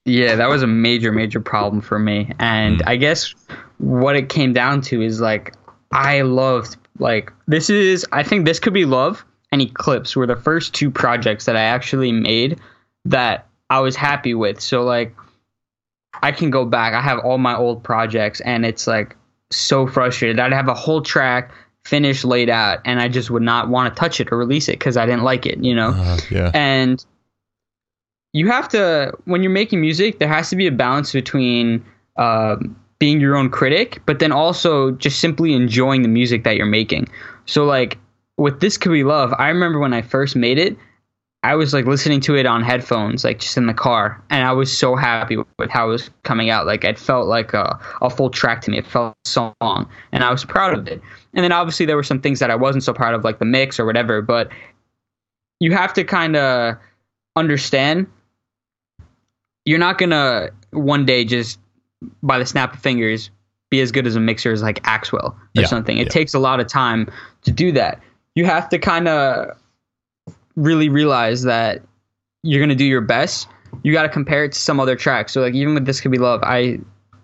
Yeah, 0.06 0.36
that 0.36 0.48
was 0.48 0.64
a 0.64 0.68
major, 0.68 1.12
major 1.12 1.42
problem 1.42 1.82
for 1.82 2.00
me. 2.00 2.32
And 2.40 2.80
mm. 2.80 2.88
I 2.88 2.96
guess 2.96 3.36
what 3.80 4.16
it 4.16 4.30
came 4.30 4.54
down 4.54 4.80
to 4.84 5.02
is 5.02 5.20
like, 5.20 5.54
I 5.92 6.22
loved, 6.22 6.78
like, 7.00 7.34
this 7.48 7.70
is, 7.70 8.06
I 8.14 8.24
think 8.24 8.46
this 8.46 8.60
could 8.60 8.74
be 8.74 8.86
love 8.86 9.26
and 9.52 9.62
Eclipse 9.62 10.16
were 10.16 10.28
the 10.28 10.36
first 10.36 10.74
two 10.74 10.92
projects 10.92 11.46
that 11.46 11.56
I 11.56 11.62
actually 11.62 12.12
made 12.12 12.60
that 13.10 13.48
I 13.70 13.80
was 13.80 13.96
happy 13.96 14.34
with. 14.34 14.62
So, 14.62 14.84
like, 14.84 15.16
I 16.22 16.32
can 16.32 16.50
go 16.50 16.66
back. 16.66 16.94
I 16.94 17.02
have 17.02 17.20
all 17.20 17.38
my 17.38 17.56
old 17.56 17.84
projects, 17.84 18.40
and 18.42 18.66
it's 18.66 18.88
like 18.88 19.16
so 19.52 19.88
frustrated. 19.88 20.40
I'd 20.40 20.54
have 20.54 20.68
a 20.68 20.74
whole 20.74 21.02
track 21.02 21.52
finished, 21.86 22.26
laid 22.26 22.50
out, 22.50 22.80
and 22.86 23.00
I 23.00 23.08
just 23.08 23.30
would 23.30 23.44
not 23.44 23.70
want 23.70 23.94
to 23.94 24.00
touch 24.00 24.20
it 24.20 24.32
or 24.32 24.38
release 24.38 24.68
it 24.68 24.74
because 24.74 24.98
I 24.98 25.06
didn't 25.06 25.24
like 25.24 25.46
it, 25.46 25.64
you 25.64 25.74
know? 25.74 25.90
Uh, 25.90 26.18
yeah. 26.30 26.52
And 26.54 27.04
you 28.34 28.48
have 28.52 28.68
to, 28.70 29.14
when 29.24 29.42
you're 29.42 29.52
making 29.52 29.80
music, 29.80 30.20
there 30.20 30.28
has 30.28 30.50
to 30.50 30.58
be 30.58 30.68
a 30.68 30.72
balance 30.72 31.14
between 31.14 31.86
uh, 32.18 32.58
being 33.00 33.22
your 33.22 33.38
own 33.38 33.50
critic, 33.50 34.02
but 34.06 34.20
then 34.20 34.34
also 34.34 34.92
just 34.92 35.22
simply 35.22 35.54
enjoying 35.54 36.02
the 36.02 36.10
music 36.10 36.44
that 36.44 36.58
you're 36.58 36.66
making. 36.66 37.08
So, 37.46 37.64
like, 37.64 37.98
with 38.36 38.60
This 38.60 38.78
Could 38.78 38.92
Be 38.92 39.06
Love, 39.06 39.34
I 39.38 39.48
remember 39.48 39.80
when 39.80 39.94
I 39.94 40.02
first 40.02 40.36
made 40.36 40.58
it, 40.58 40.76
I 41.48 41.56
was 41.56 41.74
like 41.74 41.86
listening 41.86 42.20
to 42.22 42.36
it 42.36 42.46
on 42.46 42.62
headphones, 42.62 43.24
like 43.24 43.40
just 43.40 43.56
in 43.56 43.68
the 43.68 43.74
car, 43.74 44.22
and 44.30 44.46
I 44.46 44.52
was 44.52 44.76
so 44.76 44.98
happy 44.98 45.38
with 45.38 45.70
how 45.70 45.88
it 45.88 45.92
was 45.92 46.10
coming 46.24 46.50
out. 46.50 46.66
Like 46.66 46.84
it 46.84 47.00
felt 47.00 47.26
like 47.26 47.54
a, 47.54 47.80
a 48.02 48.10
full 48.10 48.30
track 48.30 48.60
to 48.64 48.72
me. 48.72 48.80
It 48.80 48.86
felt 48.86 49.06
like 49.06 49.16
a 49.26 49.30
song, 49.30 49.90
and 50.12 50.26
I 50.26 50.32
was 50.32 50.44
proud 50.44 50.78
of 50.78 50.88
it. 50.90 51.02
And 51.34 51.46
then 51.46 51.54
obviously 51.54 51.86
there 51.86 51.96
were 51.96 52.04
some 52.04 52.20
things 52.20 52.40
that 52.40 52.52
I 52.52 52.56
wasn't 52.56 52.84
so 52.84 52.94
proud 52.94 53.14
of, 53.14 53.24
like 53.24 53.40
the 53.40 53.46
mix 53.46 53.80
or 53.80 53.86
whatever. 53.86 54.22
But 54.22 54.52
you 55.62 55.72
have 55.72 55.94
to 55.94 56.04
kind 56.04 56.36
of 56.36 56.76
understand 57.38 58.08
you're 59.64 59.80
not 59.80 59.98
gonna 60.00 60.50
one 60.72 61.06
day 61.06 61.24
just 61.24 61.60
by 62.24 62.40
the 62.40 62.46
snap 62.46 62.74
of 62.74 62.82
fingers 62.82 63.30
be 63.70 63.80
as 63.80 63.94
good 63.94 64.06
as 64.06 64.18
a 64.18 64.20
mixer 64.20 64.52
as 64.52 64.62
like 64.62 64.84
Axwell 64.84 65.32
or 65.32 65.36
yeah, 65.54 65.66
something. 65.66 65.98
It 65.98 66.08
yeah. 66.08 66.12
takes 66.12 66.34
a 66.34 66.40
lot 66.40 66.60
of 66.60 66.68
time 66.68 67.10
to 67.44 67.52
do 67.52 67.72
that. 67.72 68.02
You 68.36 68.44
have 68.44 68.68
to 68.68 68.80
kind 68.80 69.08
of 69.08 69.58
really 70.58 70.90
realize 70.90 71.44
that 71.44 71.82
you're 72.44 72.62
gonna 72.62 72.76
do 72.76 72.86
your 72.86 73.02
best, 73.02 73.48
you 73.84 73.94
got 73.94 74.04
to 74.04 74.10
compare 74.10 74.44
it 74.44 74.52
to 74.52 74.60
some 74.60 74.80
other 74.80 74.96
track. 74.96 75.30
So 75.30 75.42
like 75.42 75.54
even 75.54 75.74
with 75.74 75.86
this 75.86 76.02
could 76.02 76.12
be 76.12 76.18
love, 76.18 76.42
I 76.44 76.80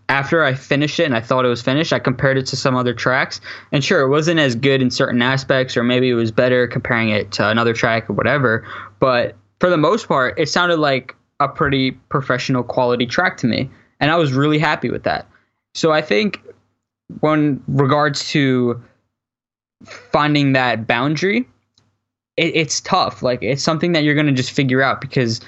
after 0.10 0.43
I 0.43 0.54
finished 0.54 1.00
it 1.00 1.06
and 1.06 1.15
I 1.15 1.22
thought 1.22 1.46
it 1.46 1.50
was 1.50 1.62
finished, 1.62 1.93
I 1.93 2.00
compared 2.00 2.38
it 2.38 2.46
to 2.48 2.56
some 2.56 2.76
other 2.76 2.93
tracks. 2.93 3.39
And 3.72 3.84
sure, 3.84 4.02
it 4.02 4.10
wasn't 4.10 4.39
as 4.39 4.56
good 4.56 4.82
in 4.82 4.91
certain 4.91 5.22
aspects, 5.22 5.78
or 5.78 5.84
maybe 5.84 6.10
it 6.10 6.13
was 6.13 6.32
better 6.32 6.67
comparing 6.67 7.10
it 7.10 7.32
to 7.34 7.50
another 7.50 7.74
track 7.74 8.10
or 8.10 8.13
whatever. 8.13 8.65
But 9.00 9.36
for 9.60 9.69
the 9.69 9.78
most 9.78 10.08
part, 10.08 10.38
it 10.38 10.50
sounded 10.50 10.78
like 10.78 11.15
a 11.39 11.48
pretty 11.48 11.91
professional 12.10 12.63
quality 12.63 13.06
track 13.06 13.38
to 13.38 13.48
me. 13.48 13.69
And 14.00 14.12
I 14.12 14.17
was 14.17 14.34
really 14.34 14.60
happy 14.60 14.89
with 14.89 15.04
that. 15.04 15.28
So 15.74 15.91
I 15.91 16.02
think 16.02 16.41
when 17.22 17.63
regards 17.67 18.30
to 18.30 18.82
finding 19.86 20.54
that 20.54 20.86
boundary, 20.86 21.48
it, 22.38 22.56
it's 22.56 22.82
tough. 22.82 23.24
Like 23.24 23.41
it's 23.41 23.63
something 23.63 23.91
that 23.93 24.04
you're 24.04 24.15
gonna 24.15 24.32
just 24.32 24.52
figure 24.52 24.82
out 24.82 25.02
because 25.02 25.41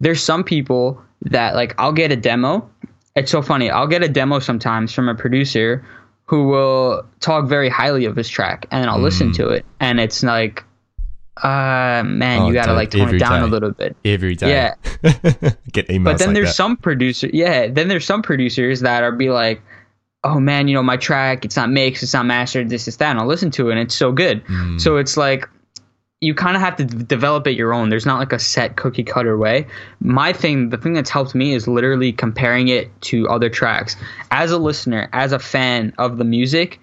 there's 0.00 0.22
some 0.22 0.44
people 0.44 1.02
that 1.22 1.54
like 1.54 1.74
I'll 1.78 1.92
get 1.92 2.12
a 2.12 2.16
demo. 2.16 2.68
It's 3.16 3.30
so 3.30 3.42
funny. 3.42 3.70
I'll 3.70 3.86
get 3.86 4.02
a 4.02 4.08
demo 4.08 4.38
sometimes 4.38 4.92
from 4.92 5.08
a 5.08 5.14
producer 5.14 5.84
who 6.24 6.46
will 6.46 7.04
talk 7.18 7.46
very 7.46 7.68
highly 7.68 8.04
of 8.04 8.14
his 8.16 8.28
track, 8.28 8.66
and 8.70 8.88
I'll 8.88 8.98
mm. 8.98 9.02
listen 9.02 9.32
to 9.32 9.48
it, 9.48 9.66
and 9.80 9.98
it's 9.98 10.22
like, 10.22 10.64
uh, 11.42 12.04
man, 12.06 12.42
oh, 12.42 12.48
you 12.48 12.54
gotta 12.54 12.72
like 12.72 12.90
tone 12.90 13.14
it 13.14 13.18
down 13.18 13.42
a 13.42 13.46
little 13.46 13.72
bit 13.72 13.96
every 14.04 14.36
day. 14.36 14.50
Yeah, 14.50 14.74
get 15.72 15.88
emails. 15.88 16.04
But 16.04 16.18
then 16.18 16.28
like 16.28 16.34
there's 16.34 16.48
that. 16.50 16.54
some 16.54 16.76
producer, 16.76 17.28
yeah. 17.32 17.66
Then 17.66 17.88
there's 17.88 18.04
some 18.04 18.22
producers 18.22 18.80
that 18.80 19.02
are 19.02 19.12
be 19.12 19.30
like, 19.30 19.60
oh 20.22 20.38
man, 20.38 20.68
you 20.68 20.74
know 20.74 20.82
my 20.82 20.96
track, 20.96 21.44
it's 21.44 21.56
not 21.56 21.68
mixed, 21.68 22.02
it's 22.02 22.14
not 22.14 22.26
mastered, 22.26 22.68
this 22.68 22.86
is 22.86 22.96
that, 22.98 23.10
and 23.10 23.18
I'll 23.18 23.26
listen 23.26 23.50
to 23.52 23.68
it, 23.68 23.72
and 23.72 23.80
it's 23.80 23.94
so 23.94 24.12
good. 24.12 24.44
Mm. 24.46 24.80
So 24.80 24.98
it's 24.98 25.16
like 25.16 25.48
you 26.20 26.34
kind 26.34 26.54
of 26.54 26.62
have 26.62 26.76
to 26.76 26.84
d- 26.84 27.04
develop 27.04 27.46
it 27.46 27.52
your 27.52 27.72
own. 27.72 27.88
There's 27.88 28.06
not 28.06 28.18
like 28.18 28.32
a 28.32 28.38
set 28.38 28.76
cookie 28.76 29.04
cutter 29.04 29.38
way. 29.38 29.66
My 30.00 30.32
thing, 30.32 30.68
the 30.68 30.76
thing 30.76 30.92
that's 30.92 31.10
helped 31.10 31.34
me 31.34 31.54
is 31.54 31.66
literally 31.66 32.12
comparing 32.12 32.68
it 32.68 32.88
to 33.02 33.28
other 33.28 33.48
tracks. 33.48 33.96
As 34.30 34.50
a 34.50 34.58
listener, 34.58 35.08
as 35.12 35.32
a 35.32 35.38
fan 35.38 35.94
of 35.98 36.18
the 36.18 36.24
music, 36.24 36.80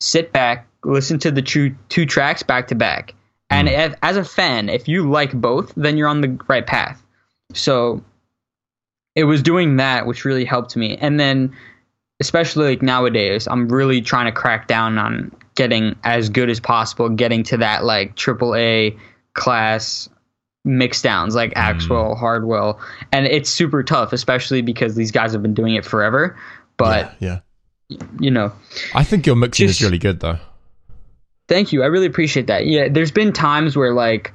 sit 0.00 0.32
back, 0.32 0.66
listen 0.84 1.18
to 1.20 1.30
the 1.30 1.42
two 1.42 1.74
two 1.88 2.06
tracks 2.06 2.42
back 2.42 2.68
to 2.68 2.74
back. 2.74 3.14
And 3.50 3.66
mm. 3.66 3.86
if, 3.86 3.94
as 4.02 4.16
a 4.16 4.24
fan, 4.24 4.68
if 4.68 4.86
you 4.86 5.10
like 5.10 5.32
both, 5.32 5.72
then 5.76 5.96
you're 5.96 6.08
on 6.08 6.20
the 6.20 6.38
right 6.48 6.66
path. 6.66 7.02
So 7.54 8.04
it 9.16 9.24
was 9.24 9.42
doing 9.42 9.76
that 9.76 10.06
which 10.06 10.24
really 10.24 10.44
helped 10.44 10.76
me. 10.76 10.96
And 10.98 11.18
then 11.18 11.56
especially 12.20 12.68
like 12.68 12.82
nowadays, 12.82 13.48
I'm 13.48 13.68
really 13.68 14.00
trying 14.00 14.26
to 14.26 14.32
crack 14.32 14.68
down 14.68 14.98
on 14.98 15.32
getting 15.58 15.96
as 16.04 16.28
good 16.28 16.48
as 16.48 16.60
possible, 16.60 17.08
getting 17.08 17.42
to 17.42 17.56
that 17.56 17.84
like 17.84 18.14
triple 18.14 18.54
A 18.54 18.96
class 19.34 20.08
mix 20.64 21.02
downs 21.02 21.34
like 21.34 21.52
mm. 21.52 21.60
Axwell, 21.60 22.16
Hardwell, 22.16 22.80
and 23.10 23.26
it's 23.26 23.50
super 23.50 23.82
tough, 23.82 24.12
especially 24.12 24.62
because 24.62 24.94
these 24.94 25.10
guys 25.10 25.32
have 25.32 25.42
been 25.42 25.54
doing 25.54 25.74
it 25.74 25.84
forever. 25.84 26.38
But 26.76 27.12
yeah, 27.18 27.40
yeah. 27.88 27.98
you 28.20 28.30
know, 28.30 28.52
I 28.94 29.02
think 29.02 29.26
your 29.26 29.34
mixing 29.34 29.66
just, 29.66 29.80
is 29.80 29.84
really 29.84 29.98
good 29.98 30.20
though. 30.20 30.38
Thank 31.48 31.72
you, 31.72 31.82
I 31.82 31.86
really 31.86 32.06
appreciate 32.06 32.46
that. 32.46 32.66
Yeah, 32.66 32.88
there's 32.88 33.10
been 33.10 33.32
times 33.32 33.76
where 33.76 33.92
like 33.92 34.32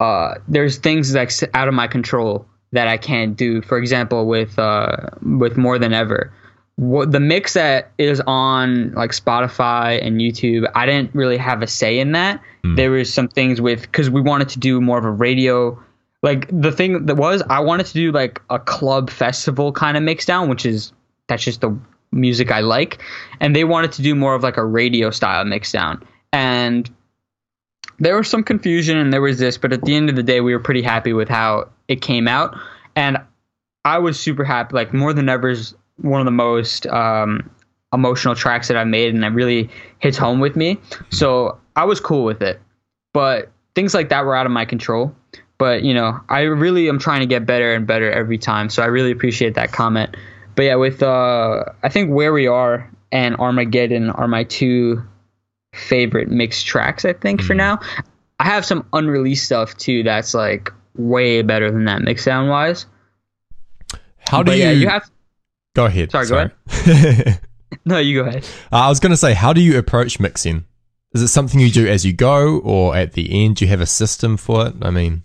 uh, 0.00 0.36
there's 0.48 0.78
things 0.78 1.12
that's 1.12 1.44
out 1.52 1.68
of 1.68 1.74
my 1.74 1.86
control 1.86 2.46
that 2.72 2.88
I 2.88 2.96
can't 2.96 3.36
do. 3.36 3.60
For 3.60 3.76
example, 3.76 4.26
with 4.26 4.58
uh, 4.58 5.08
with 5.20 5.58
more 5.58 5.78
than 5.78 5.92
ever 5.92 6.32
what 6.76 7.12
the 7.12 7.20
mix 7.20 7.54
that 7.54 7.92
is 7.98 8.22
on 8.26 8.92
like 8.92 9.10
Spotify 9.10 10.04
and 10.04 10.20
YouTube, 10.20 10.70
I 10.74 10.86
didn't 10.86 11.14
really 11.14 11.36
have 11.36 11.62
a 11.62 11.66
say 11.66 11.98
in 11.98 12.12
that. 12.12 12.40
Mm. 12.64 12.76
There 12.76 12.90
was 12.90 13.12
some 13.12 13.28
things 13.28 13.60
with 13.60 13.82
because 13.82 14.08
we 14.08 14.20
wanted 14.20 14.48
to 14.50 14.58
do 14.58 14.80
more 14.80 14.98
of 14.98 15.04
a 15.04 15.10
radio. 15.10 15.78
Like 16.22 16.48
the 16.48 16.72
thing 16.72 17.06
that 17.06 17.16
was, 17.16 17.42
I 17.48 17.60
wanted 17.60 17.86
to 17.86 17.92
do 17.92 18.12
like 18.12 18.40
a 18.50 18.58
club 18.58 19.10
festival 19.10 19.72
kind 19.72 19.96
of 19.96 20.02
mix 20.02 20.24
down, 20.24 20.48
which 20.48 20.64
is 20.64 20.92
that's 21.28 21.44
just 21.44 21.60
the 21.60 21.76
music 22.12 22.50
I 22.50 22.60
like, 22.60 23.02
and 23.40 23.54
they 23.54 23.64
wanted 23.64 23.92
to 23.92 24.02
do 24.02 24.14
more 24.14 24.34
of 24.34 24.42
like 24.42 24.56
a 24.56 24.64
radio 24.64 25.10
style 25.10 25.44
mix 25.44 25.72
down, 25.72 26.02
and 26.32 26.90
there 27.98 28.16
was 28.16 28.28
some 28.28 28.42
confusion 28.42 28.96
and 28.96 29.12
there 29.12 29.20
was 29.20 29.38
this, 29.38 29.58
but 29.58 29.72
at 29.72 29.82
the 29.84 29.94
end 29.94 30.08
of 30.08 30.16
the 30.16 30.22
day, 30.22 30.40
we 30.40 30.54
were 30.54 30.60
pretty 30.60 30.82
happy 30.82 31.12
with 31.12 31.28
how 31.28 31.68
it 31.88 32.00
came 32.00 32.26
out, 32.26 32.56
and 32.96 33.18
I 33.84 33.98
was 33.98 34.18
super 34.18 34.44
happy. 34.44 34.74
Like 34.74 34.92
more 34.92 35.12
than 35.12 35.28
ever's 35.28 35.74
one 36.02 36.20
of 36.20 36.24
the 36.24 36.30
most 36.30 36.86
um, 36.86 37.50
emotional 37.92 38.34
tracks 38.34 38.68
that 38.68 38.76
I've 38.76 38.86
made, 38.86 39.14
and 39.14 39.24
it 39.24 39.28
really 39.28 39.68
hits 39.98 40.16
home 40.16 40.40
with 40.40 40.56
me. 40.56 40.78
So 41.10 41.58
I 41.76 41.84
was 41.84 42.00
cool 42.00 42.24
with 42.24 42.42
it, 42.42 42.60
but 43.12 43.50
things 43.74 43.94
like 43.94 44.08
that 44.10 44.24
were 44.24 44.36
out 44.36 44.46
of 44.46 44.52
my 44.52 44.64
control. 44.64 45.14
But 45.58 45.82
you 45.82 45.92
know, 45.92 46.18
I 46.28 46.42
really 46.42 46.88
am 46.88 46.98
trying 46.98 47.20
to 47.20 47.26
get 47.26 47.44
better 47.46 47.74
and 47.74 47.86
better 47.86 48.10
every 48.10 48.38
time. 48.38 48.70
So 48.70 48.82
I 48.82 48.86
really 48.86 49.10
appreciate 49.10 49.54
that 49.54 49.72
comment. 49.72 50.16
But 50.54 50.62
yeah, 50.62 50.76
with 50.76 51.02
uh, 51.02 51.64
I 51.82 51.88
think 51.88 52.10
where 52.10 52.32
we 52.32 52.46
are 52.46 52.90
and 53.12 53.36
Armageddon 53.36 54.10
are 54.10 54.28
my 54.28 54.44
two 54.44 55.02
favorite 55.74 56.28
mixed 56.28 56.66
tracks. 56.66 57.04
I 57.04 57.12
think 57.12 57.40
mm-hmm. 57.40 57.46
for 57.46 57.54
now, 57.54 57.80
I 58.38 58.44
have 58.44 58.64
some 58.64 58.86
unreleased 58.92 59.44
stuff 59.44 59.76
too 59.76 60.02
that's 60.02 60.34
like 60.34 60.72
way 60.96 61.42
better 61.42 61.70
than 61.70 61.84
that 61.84 62.02
mix 62.02 62.24
sound 62.24 62.48
wise. 62.48 62.86
How 64.26 64.42
do 64.42 64.52
but 64.52 64.58
you? 64.58 64.64
Yeah, 64.64 64.70
you 64.70 64.88
have 64.88 65.10
Go 65.80 65.86
ahead. 65.86 66.10
Sorry, 66.10 66.26
Sorry. 66.26 66.48
go 66.48 66.90
ahead. 66.90 67.40
no, 67.86 67.96
you 67.96 68.22
go 68.22 68.28
ahead. 68.28 68.44
Uh, 68.70 68.76
I 68.76 68.88
was 68.90 69.00
going 69.00 69.12
to 69.12 69.16
say, 69.16 69.32
how 69.32 69.54
do 69.54 69.62
you 69.62 69.78
approach 69.78 70.20
mixing? 70.20 70.66
Is 71.14 71.22
it 71.22 71.28
something 71.28 71.58
you 71.58 71.70
do 71.70 71.88
as 71.88 72.04
you 72.04 72.12
go, 72.12 72.58
or 72.58 72.94
at 72.94 73.14
the 73.14 73.44
end? 73.44 73.56
Do 73.56 73.64
you 73.64 73.70
have 73.70 73.80
a 73.80 73.86
system 73.86 74.36
for 74.36 74.66
it? 74.66 74.74
I 74.82 74.90
mean, 74.90 75.22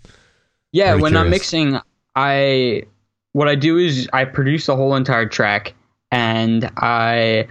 yeah. 0.72 0.94
When 0.94 1.12
curious. 1.12 1.16
I'm 1.16 1.30
mixing, 1.30 1.80
I 2.14 2.84
what 3.32 3.48
I 3.48 3.54
do 3.54 3.76
is 3.76 4.08
I 4.14 4.24
produce 4.24 4.64
the 4.64 4.76
whole 4.76 4.94
entire 4.96 5.26
track, 5.26 5.74
and 6.10 6.64
I 6.78 7.48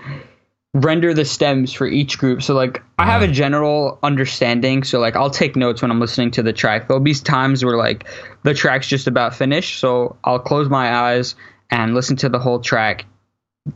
render 0.74 1.13
the 1.13 1.26
stems 1.26 1.72
for 1.72 1.86
each 1.86 2.18
group. 2.18 2.41
So 2.41 2.56
like 2.56 2.82
I 2.98 3.06
have 3.06 3.22
a 3.22 3.28
general 3.28 4.00
understanding. 4.02 4.84
So 4.84 5.00
like 5.00 5.15
I'll 5.15 5.30
take 5.30 5.56
notes 5.56 5.84
when 5.84 5.91
I'm 5.91 6.00
listening 6.00 6.32
to 6.32 6.44
the 6.44 6.52
track. 6.52 6.88
There'll 6.88 7.04
be 7.04 7.13
times 7.13 7.63
where 7.63 7.78
like 7.78 8.06
the 8.44 8.56
track's 8.56 8.88
just 8.88 9.06
about 9.06 9.36
finished. 9.36 9.80
So 9.80 10.18
I'll 10.24 10.39
close 10.39 10.68
my 10.70 10.94
eyes 10.94 11.36
and 11.69 11.93
listen 11.93 12.15
to 12.17 12.30
the 12.30 12.39
whole 12.39 12.60
track, 12.60 13.06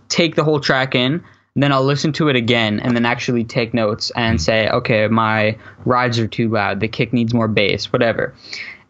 take 0.08 0.36
the 0.36 0.44
whole 0.44 0.60
track 0.60 0.96
in, 0.96 1.24
then 1.56 1.72
I'll 1.72 1.84
listen 1.84 2.14
to 2.14 2.30
it 2.30 2.36
again 2.36 2.80
and 2.80 2.96
then 2.96 3.06
actually 3.06 3.44
take 3.44 3.74
notes 3.74 4.12
and 4.16 4.42
say, 4.42 4.70
okay, 4.70 5.08
my 5.08 5.58
rides 5.86 6.20
are 6.20 6.28
too 6.28 6.48
loud, 6.50 6.80
the 6.80 6.88
kick 6.88 7.12
needs 7.12 7.34
more 7.34 7.48
bass, 7.48 7.92
whatever. 7.92 8.34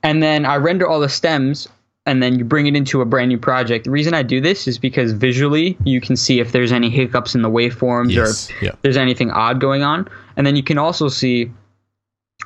And 0.03 0.21
then 0.21 0.45
I 0.45 0.57
render 0.57 0.87
all 0.87 0.99
the 0.99 1.09
stems 1.09 1.67
and 2.05 2.23
then 2.23 2.37
you 2.39 2.45
bring 2.45 2.67
it 2.67 2.75
into 2.75 3.01
a 3.01 3.05
brand 3.05 3.29
new 3.29 3.37
project. 3.37 3.85
The 3.85 3.91
reason 3.91 4.13
I 4.13 4.23
do 4.23 4.41
this 4.41 4.67
is 4.67 4.77
because 4.77 5.11
visually 5.11 5.77
you 5.83 6.01
can 6.01 6.15
see 6.15 6.39
if 6.39 6.51
there's 6.51 6.71
any 6.71 6.89
hiccups 6.89 7.35
in 7.35 7.41
the 7.41 7.49
waveforms 7.49 8.11
Yes, 8.11 8.49
or 8.49 8.65
yeah. 8.65 8.69
if 8.71 8.81
there's 8.81 8.97
anything 8.97 9.31
odd 9.31 9.59
going 9.59 9.83
on. 9.83 10.07
And 10.37 10.45
then 10.45 10.55
you 10.55 10.63
can 10.63 10.77
also 10.77 11.07
see, 11.07 11.51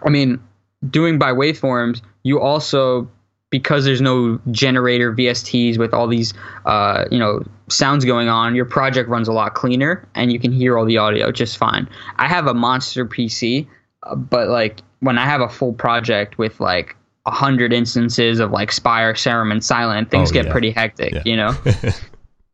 I 0.03 0.09
mean, 0.09 0.41
doing 0.89 1.17
by 1.17 1.31
waveforms, 1.31 2.01
you 2.23 2.39
also 2.39 3.09
because 3.53 3.85
there's 3.85 4.01
no 4.01 4.39
generator 4.49 5.13
VSTs 5.13 5.77
with 5.77 5.93
all 5.93 6.07
these 6.07 6.33
uh, 6.65 7.05
you 7.11 7.19
know 7.19 7.43
sounds 7.69 8.03
going 8.03 8.27
on, 8.27 8.55
your 8.55 8.65
project 8.65 9.07
runs 9.09 9.27
a 9.27 9.31
lot 9.33 9.53
cleaner 9.53 10.07
and 10.15 10.31
you 10.33 10.39
can 10.39 10.51
hear 10.51 10.75
all 10.77 10.85
the 10.85 10.97
audio 10.97 11.31
just 11.31 11.57
fine. 11.57 11.87
I 12.17 12.27
have 12.27 12.47
a 12.47 12.53
monster 12.55 13.05
PC, 13.05 13.67
uh, 14.01 14.15
but 14.15 14.47
like 14.49 14.81
when 15.01 15.19
I 15.19 15.25
have 15.25 15.39
a 15.41 15.47
full 15.49 15.73
project 15.73 16.39
with 16.39 16.59
like 16.59 16.95
a 17.27 17.31
hundred 17.31 17.71
instances 17.73 18.39
of 18.39 18.49
like 18.51 18.71
Spire, 18.71 19.13
Serum, 19.15 19.51
and 19.51 19.61
Sylenth, 19.61 20.09
things 20.09 20.31
Oh, 20.31 20.33
get 20.33 20.45
yeah. 20.47 20.51
pretty 20.51 20.71
hectic, 20.71 21.13
Yeah. 21.13 21.21
you 21.25 21.35
know. 21.37 21.55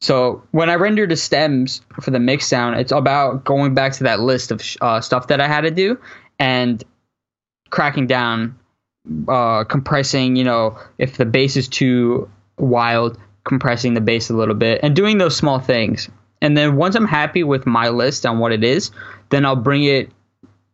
So 0.02 0.44
when 0.52 0.70
I 0.70 0.76
render 0.76 1.06
the 1.08 1.18
stems 1.18 1.82
for 2.02 2.12
the 2.12 2.20
mix 2.20 2.48
sound, 2.48 2.80
it's 2.80 2.92
about 2.94 3.44
going 3.44 3.74
back 3.74 3.92
to 3.94 4.04
that 4.06 4.20
list 4.22 4.52
of 4.52 4.62
uh, 4.80 5.02
stuff 5.02 5.28
that 5.28 5.42
I 5.42 5.48
had 5.48 5.62
to 5.62 5.72
do 5.72 6.00
and 6.40 6.82
cracking 7.70 8.08
down, 8.08 8.58
uh, 9.28 9.64
compressing. 9.64 10.36
You 10.36 10.44
know, 10.44 10.80
if 10.98 11.18
the 11.18 11.26
bass 11.26 11.58
is 11.58 11.68
too 11.68 12.30
wild, 12.58 13.18
compressing 13.44 13.94
the 13.94 14.02
bass 14.02 14.30
a 14.30 14.34
little 14.34 14.56
bit, 14.56 14.82
and 14.84 14.96
doing 14.96 15.18
those 15.18 15.36
small 15.36 15.60
things. 15.60 16.10
And 16.42 16.58
then 16.58 16.76
once 16.78 16.96
I'm 16.96 17.08
happy 17.08 17.44
with 17.44 17.66
my 17.66 17.90
list 17.90 18.26
on 18.26 18.40
what 18.40 18.52
it 18.52 18.64
is, 18.64 18.92
then 19.30 19.46
I'll 19.46 19.56
bring 19.56 19.84
it, 19.84 20.10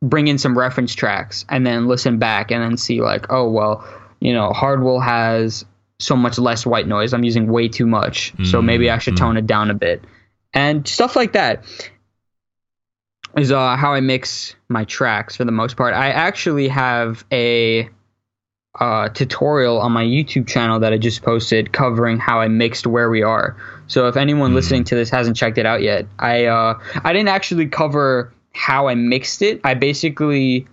bring 0.01 0.27
in 0.27 0.37
some 0.37 0.57
reference 0.57 0.93
tracks, 0.93 1.45
and 1.49 1.65
then 1.65 1.87
listen 1.87 2.19
back 2.19 2.51
and 2.51 2.61
then 2.61 2.77
see 2.77 3.01
like, 3.01 3.31
oh 3.31 3.49
well, 3.49 3.83
you 4.19 4.33
know, 4.33 4.51
Hardwell 4.51 4.99
has 4.99 5.65
so 5.99 6.15
much 6.15 6.37
less 6.37 6.65
white 6.65 6.87
noise. 6.87 7.13
I'm 7.13 7.23
using 7.23 7.47
way 7.47 7.67
too 7.67 7.87
much. 7.87 8.33
So 8.43 8.61
maybe 8.61 8.89
I 8.89 8.97
should 8.97 9.17
tone 9.17 9.37
it 9.37 9.47
down 9.47 9.71
a 9.71 9.73
bit. 9.73 10.03
And 10.53 10.87
stuff 10.87 11.15
like 11.15 11.33
that 11.33 11.63
is 13.37 13.51
uh, 13.51 13.75
how 13.75 13.93
I 13.93 14.01
mix 14.01 14.55
my 14.69 14.85
tracks 14.85 15.35
for 15.35 15.45
the 15.45 15.51
most 15.51 15.77
part. 15.77 15.93
I 15.93 16.09
actually 16.09 16.67
have 16.67 17.25
a 17.31 17.89
uh, 18.79 19.09
tutorial 19.09 19.79
on 19.79 19.91
my 19.91 20.03
YouTube 20.03 20.47
channel 20.47 20.79
that 20.79 20.91
I 20.93 20.97
just 20.97 21.21
posted 21.21 21.71
covering 21.71 22.19
how 22.19 22.41
I 22.41 22.47
mixed 22.47 22.85
Where 22.88 23.09
We 23.09 23.23
Are. 23.23 23.55
So 23.88 24.07
if 24.07 24.17
anyone 24.17 24.53
listening 24.53 24.83
to 24.85 24.95
this 24.95 25.09
hasn't 25.09 25.38
checked 25.38 25.57
it 25.57 25.65
out 25.65 25.81
yet, 25.81 26.07
I 26.19 26.45
uh, 26.45 26.79
I 27.03 27.13
didn't 27.13 27.29
actually 27.29 27.67
cover 27.67 28.33
how 28.53 28.88
I 28.88 28.95
mixed 28.95 29.41
it. 29.41 29.61
I 29.63 29.73
basically 29.73 30.67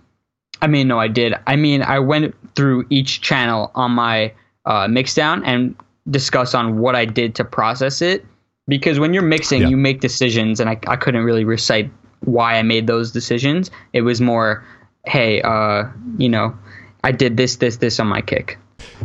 I 0.61 0.67
mean, 0.67 0.87
no, 0.87 0.97
I 0.99 1.09
did. 1.09 1.33
I 1.45 1.55
mean, 1.57 1.81
I 1.81 1.99
went 1.99 2.33
through 2.55 2.85
each 2.89 3.19
channel 3.21 3.71
on 3.75 3.91
my 3.91 4.33
uh, 4.65 4.87
mixdown 4.87 5.41
and 5.45 5.75
discussed 6.09 6.55
on 6.55 6.77
what 6.79 6.95
I 6.95 7.05
did 7.05 7.35
to 7.35 7.43
process 7.43 8.01
it. 8.01 8.25
Because 8.67 8.97
when 8.97 9.13
you're 9.13 9.23
mixing, 9.23 9.63
Yeah. 9.63 9.67
you 9.69 9.77
make 9.77 9.99
decisions, 9.99 10.61
and 10.61 10.69
I, 10.69 10.79
I 10.87 10.95
couldn't 10.95 11.23
really 11.25 11.43
recite 11.43 11.91
why 12.21 12.57
I 12.57 12.61
made 12.61 12.87
those 12.87 13.11
decisions. 13.11 13.69
It 13.91 14.01
was 14.03 14.21
more, 14.21 14.63
hey, 15.05 15.41
uh, 15.41 15.83
you 16.17 16.29
know, 16.29 16.57
I 17.03 17.11
did 17.11 17.35
this, 17.37 17.57
this, 17.57 17.77
this 17.77 17.99
on 17.99 18.07
my 18.07 18.21
kick. 18.21 18.57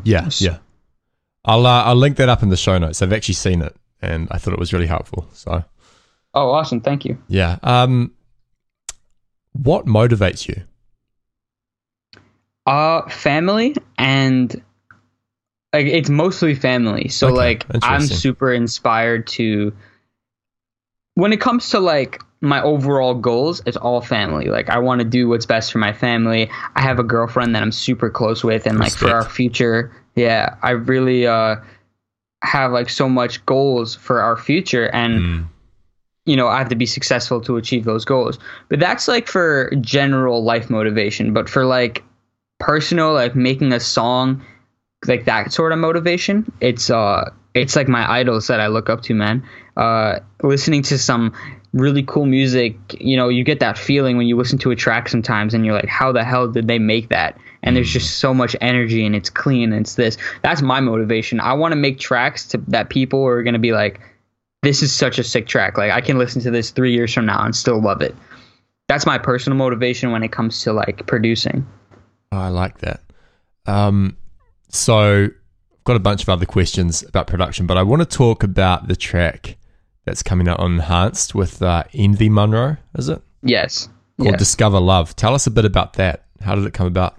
Yeah, 0.04 0.28
yeah. 0.38 0.58
I'll 1.44 1.66
uh, 1.66 1.84
I'll 1.84 1.96
link 1.96 2.16
that 2.18 2.28
up 2.28 2.42
in 2.42 2.48
the 2.48 2.56
show 2.56 2.78
notes. 2.78 3.00
I've 3.02 3.12
actually 3.12 3.34
seen 3.34 3.62
it, 3.62 3.74
and 4.02 4.28
I 4.30 4.38
thought 4.38 4.52
it 4.54 4.58
was 4.60 4.72
really 4.72 4.86
helpful. 4.86 5.28
So 5.32 5.64
Oh, 6.34 6.50
awesome! 6.50 6.80
Thank 6.80 7.04
you. 7.04 7.18
yeah. 7.28 7.58
Um, 7.62 8.12
what 9.52 9.86
motivates 9.86 10.46
you? 10.46 10.62
Uh, 12.66 13.08
family 13.08 13.74
and 13.96 14.62
like 15.72 15.86
it's 15.86 16.10
mostly 16.10 16.54
family. 16.54 17.08
So 17.08 17.28
Okay, 17.28 17.36
like 17.36 17.66
I'm 17.82 18.02
super 18.02 18.52
inspired 18.52 19.26
to 19.28 19.74
when 21.18 21.32
it 21.32 21.40
comes 21.40 21.70
to 21.70 21.80
like 21.80 22.22
my 22.40 22.62
overall 22.62 23.12
goals, 23.12 23.60
it's 23.66 23.76
all 23.76 24.00
family. 24.00 24.44
Like 24.44 24.70
I 24.70 24.78
want 24.78 25.00
to 25.00 25.04
do 25.04 25.28
what's 25.28 25.46
best 25.46 25.72
for 25.72 25.78
my 25.78 25.92
family. 25.92 26.48
I 26.76 26.80
have 26.80 27.00
a 27.00 27.02
girlfriend 27.02 27.56
that 27.56 27.62
I'm 27.64 27.72
super 27.72 28.08
close 28.08 28.44
with 28.44 28.66
and 28.66 28.78
like 28.78 28.92
for 28.92 29.12
our 29.12 29.24
future, 29.28 29.90
yeah, 30.14 30.54
I 30.62 30.70
really 30.70 31.26
uh 31.26 31.56
have 32.44 32.70
like 32.70 32.88
so 32.88 33.08
much 33.08 33.44
goals 33.46 33.96
for 33.96 34.20
our 34.20 34.36
future 34.36 34.90
and 34.94 35.20
Mm, 35.20 35.48
you 36.24 36.36
know, 36.36 36.46
I 36.46 36.58
have 36.58 36.68
to 36.68 36.76
be 36.76 36.86
successful 36.86 37.40
to 37.40 37.56
achieve 37.56 37.84
those 37.84 38.04
goals. 38.04 38.38
But 38.68 38.78
that's 38.78 39.08
like 39.08 39.26
for 39.26 39.72
general 39.80 40.44
life 40.44 40.70
motivation. 40.70 41.32
But 41.32 41.48
for 41.48 41.64
like 41.64 42.04
personal, 42.60 43.12
like 43.14 43.34
making 43.34 43.72
a 43.72 43.80
song, 43.80 44.44
like 45.08 45.24
that 45.24 45.52
sort 45.52 45.72
of 45.72 45.80
motivation, 45.80 46.52
it's 46.60 46.90
uh, 46.90 47.30
it's 47.62 47.76
like 47.76 47.88
my 47.88 48.10
idols 48.10 48.46
that 48.46 48.60
I 48.60 48.68
look 48.68 48.88
up 48.88 49.02
to, 49.02 49.14
man. 49.14 49.46
Uh, 49.76 50.20
listening 50.42 50.82
to 50.82 50.98
some 50.98 51.32
really 51.72 52.02
cool 52.02 52.26
music, 52.26 52.76
you 53.00 53.16
know, 53.16 53.28
you 53.28 53.44
get 53.44 53.60
that 53.60 53.78
feeling 53.78 54.16
when 54.16 54.26
you 54.26 54.36
listen 54.36 54.58
to 54.58 54.70
a 54.70 54.76
track 54.76 55.08
sometimes, 55.08 55.54
and 55.54 55.64
you're 55.64 55.74
like, 55.74 55.88
how 55.88 56.12
the 56.12 56.24
hell 56.24 56.48
did 56.48 56.66
they 56.68 56.78
make 56.78 57.08
that? 57.10 57.38
And 57.62 57.76
there's 57.76 57.90
just 57.90 58.18
so 58.18 58.32
much 58.32 58.56
energy, 58.60 59.04
and 59.04 59.14
it's 59.14 59.30
clean, 59.30 59.72
and 59.72 59.82
it's 59.82 59.94
this. 59.94 60.16
That's 60.42 60.62
my 60.62 60.80
motivation. 60.80 61.40
I 61.40 61.52
want 61.54 61.72
to 61.72 61.76
make 61.76 61.98
tracks 61.98 62.46
to 62.48 62.58
that 62.68 62.88
people 62.88 63.24
are 63.24 63.42
gonna 63.42 63.58
be 63.58 63.72
like 63.72 64.00
this 64.62 64.82
is 64.82 64.92
such 64.92 65.18
a 65.18 65.24
sick 65.24 65.46
track. 65.46 65.78
Like 65.78 65.92
I 65.92 66.00
can 66.00 66.18
listen 66.18 66.42
to 66.42 66.50
this 66.50 66.70
three 66.70 66.92
years 66.92 67.12
from 67.12 67.26
now 67.26 67.44
and 67.44 67.54
still 67.54 67.80
love 67.80 68.02
it. 68.02 68.14
That's 68.88 69.06
my 69.06 69.18
personal 69.18 69.56
motivation 69.56 70.10
when 70.12 70.22
it 70.22 70.32
comes 70.32 70.62
to 70.62 70.72
like 70.72 71.06
producing. 71.06 71.66
Oh, 72.32 72.38
I 72.38 72.48
like 72.48 72.78
that. 72.78 73.02
Um, 73.66 74.16
so 74.70 75.28
got 75.88 75.96
a 75.96 76.00
bunch 76.00 76.22
of 76.22 76.28
other 76.28 76.44
questions 76.46 77.02
about 77.02 77.26
production, 77.26 77.66
but 77.66 77.78
I 77.78 77.82
want 77.82 78.00
to 78.02 78.06
talk 78.06 78.42
about 78.42 78.88
the 78.88 78.94
track 78.94 79.56
that's 80.04 80.22
coming 80.22 80.46
out 80.46 80.60
on 80.60 80.74
Enhanced 80.74 81.34
with 81.34 81.62
uh, 81.62 81.84
Envy 81.94 82.28
Monroe. 82.28 82.76
Is 82.96 83.08
it 83.08 83.22
Yes. 83.42 83.88
called 84.20 84.32
Yes. 84.32 84.38
Discover 84.38 84.80
Love? 84.80 85.16
Tell 85.16 85.34
us 85.34 85.46
a 85.46 85.50
bit 85.50 85.64
about 85.64 85.94
that. 85.94 86.24
How 86.42 86.54
did 86.54 86.66
it 86.66 86.74
come 86.74 86.86
about? 86.86 87.16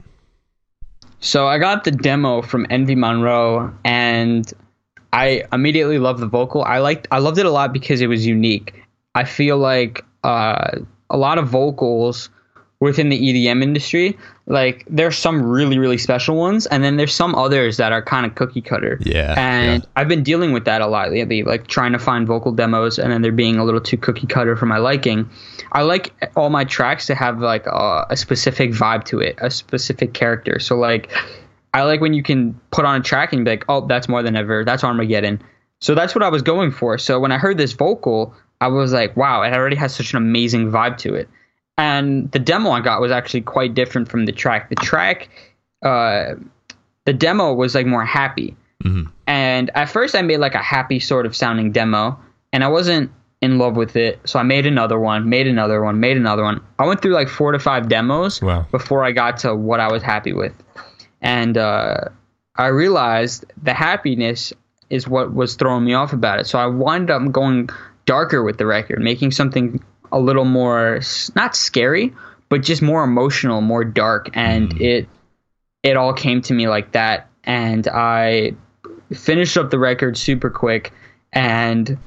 So 1.19 1.47
I 1.47 1.57
got 1.57 1.83
the 1.83 1.91
demo 1.91 2.43
from 2.43 2.67
Envy 2.69 2.93
Monroe 2.95 3.73
and 3.83 4.53
I 5.11 5.43
immediately 5.51 5.97
loved 5.97 6.19
the 6.19 6.27
vocal. 6.27 6.63
I 6.63 6.77
liked 6.77 7.07
I 7.11 7.17
loved 7.17 7.39
it 7.39 7.47
a 7.47 7.51
lot 7.51 7.73
because 7.73 8.01
it 8.01 8.07
was 8.07 8.25
unique. 8.25 8.73
I 9.15 9.23
feel 9.23 9.57
like 9.57 10.05
uh, 10.23 10.69
a 11.09 11.17
lot 11.17 11.39
of 11.39 11.47
vocals 11.49 12.29
within 12.79 13.09
the 13.09 13.19
EDM 13.19 13.61
industry, 13.61 14.17
like 14.45 14.85
there's 14.89 15.17
some 15.17 15.43
really 15.43 15.77
really 15.77 15.97
special 15.97 16.35
ones, 16.35 16.65
and 16.67 16.83
then 16.83 16.97
there's 16.97 17.13
some 17.13 17.35
others 17.35 17.77
that 17.77 17.91
are 17.91 18.01
kind 18.01 18.25
of 18.25 18.35
cookie 18.35 18.61
cutter. 18.61 18.97
Yeah, 19.01 19.35
and 19.37 19.83
yeah. 19.83 19.89
I've 19.95 20.07
been 20.07 20.23
dealing 20.23 20.53
with 20.53 20.65
that 20.65 20.81
a 20.81 20.87
lot 20.87 21.11
lately, 21.11 21.43
like 21.43 21.67
trying 21.67 21.91
to 21.91 21.99
find 21.99 22.25
vocal 22.25 22.51
demos, 22.51 22.97
and 22.97 23.11
then 23.11 23.21
they're 23.21 23.31
being 23.31 23.57
a 23.57 23.65
little 23.65 23.81
too 23.81 23.97
cookie 23.97 24.27
cutter 24.27 24.55
for 24.55 24.65
my 24.65 24.77
liking. 24.77 25.29
I 25.71 25.83
like 25.83 26.13
all 26.35 26.49
my 26.49 26.63
tracks 26.63 27.05
to 27.07 27.15
have 27.15 27.39
like 27.39 27.65
a, 27.67 28.07
a 28.09 28.17
specific 28.17 28.71
vibe 28.71 29.03
to 29.05 29.19
it, 29.19 29.37
a 29.41 29.51
specific 29.51 30.13
character. 30.13 30.59
So 30.59 30.75
like, 30.77 31.11
I 31.73 31.83
like 31.83 32.01
when 32.01 32.13
you 32.13 32.23
can 32.23 32.59
put 32.71 32.85
on 32.85 32.99
a 32.99 33.03
track 33.03 33.33
and 33.33 33.45
be 33.45 33.51
like, 33.51 33.65
oh, 33.69 33.85
that's 33.85 34.07
more 34.07 34.23
than 34.23 34.35
ever. 34.35 34.63
That's 34.65 34.83
Armageddon. 34.83 35.41
So 35.79 35.95
that's 35.95 36.15
what 36.15 36.23
I 36.23 36.29
was 36.29 36.41
going 36.41 36.71
for. 36.71 36.97
So 36.97 37.19
when 37.19 37.31
I 37.31 37.37
heard 37.37 37.57
this 37.57 37.73
vocal, 37.73 38.33
I 38.61 38.67
was 38.67 38.91
like, 38.91 39.15
wow, 39.15 39.43
it 39.43 39.53
already 39.53 39.75
has 39.75 39.95
such 39.95 40.11
an 40.11 40.17
amazing 40.17 40.71
vibe 40.71 40.97
to 40.99 41.13
it. 41.13 41.29
And 41.79 42.29
the 42.31 42.39
demo 42.39 42.71
I 42.71 42.81
got 42.81 42.99
was 42.99 43.11
actually 43.11 43.41
quite 43.41 43.73
different 43.73 44.09
from 44.09 44.25
the 44.25 44.31
track. 44.33 44.69
The 44.69 44.75
track, 44.75 45.29
uh, 45.81 46.35
the 47.05 47.13
demo 47.13 47.53
was 47.53 47.73
like 47.73 47.85
more 47.87 48.03
happy. 48.05 48.55
And 49.27 49.69
at 49.75 49.89
first, 49.89 50.15
I 50.15 50.21
made 50.21 50.37
like 50.37 50.55
a 50.55 50.61
happy 50.63 50.99
sort 50.99 51.25
of 51.25 51.35
sounding 51.35 51.71
demo, 51.71 52.19
and 52.53 52.63
I 52.63 52.67
wasn't 52.67 53.11
in 53.41 53.57
love 53.57 53.75
with 53.77 53.95
it. 53.95 54.19
So 54.25 54.39
I 54.39 54.43
made 54.43 54.65
another 54.65 54.99
one, 54.99 55.29
made 55.29 55.47
another 55.47 55.81
one, 55.83 55.99
made 55.99 56.17
another 56.17 56.43
one. 56.43 56.61
I 56.79 56.85
went 56.85 57.01
through 57.01 57.13
like 57.13 57.29
four 57.29 57.51
to 57.53 57.59
five 57.59 57.87
demos 57.89 58.41
Wow. 58.41 58.65
before 58.71 59.03
I 59.05 59.11
got 59.11 59.37
to 59.39 59.55
what 59.55 59.79
I 59.79 59.89
was 59.91 60.03
happy 60.03 60.33
with. 60.33 60.53
And 61.21 61.57
uh, 61.57 62.05
I 62.55 62.67
realized 62.67 63.45
the 63.61 63.73
happiness 63.73 64.51
is 64.89 65.07
what 65.07 65.33
was 65.33 65.55
throwing 65.55 65.85
me 65.85 65.93
off 65.93 66.11
about 66.13 66.39
it. 66.39 66.47
So 66.47 66.57
I 66.59 66.65
wound 66.65 67.09
up 67.11 67.31
going 67.31 67.69
darker 68.05 68.43
with 68.43 68.57
the 68.57 68.65
record, 68.65 68.99
making 68.99 69.31
something 69.31 69.81
a 70.11 70.19
little 70.19 70.45
more 70.45 71.01
not 71.35 71.55
scary, 71.55 72.13
but 72.49 72.61
just 72.61 72.81
more 72.81 73.03
emotional, 73.03 73.61
more 73.61 73.83
dark. 73.83 74.29
And 74.33 74.73
mm. 74.73 74.81
it 74.81 75.09
it 75.83 75.97
all 75.97 76.13
came 76.13 76.41
to 76.43 76.53
me 76.53 76.67
like 76.67 76.91
that. 76.93 77.29
And 77.43 77.87
I 77.87 78.53
finished 79.13 79.57
up 79.57 79.69
the 79.69 79.79
record 79.79 80.17
super 80.17 80.49
quick 80.49 80.93
and 81.33 81.97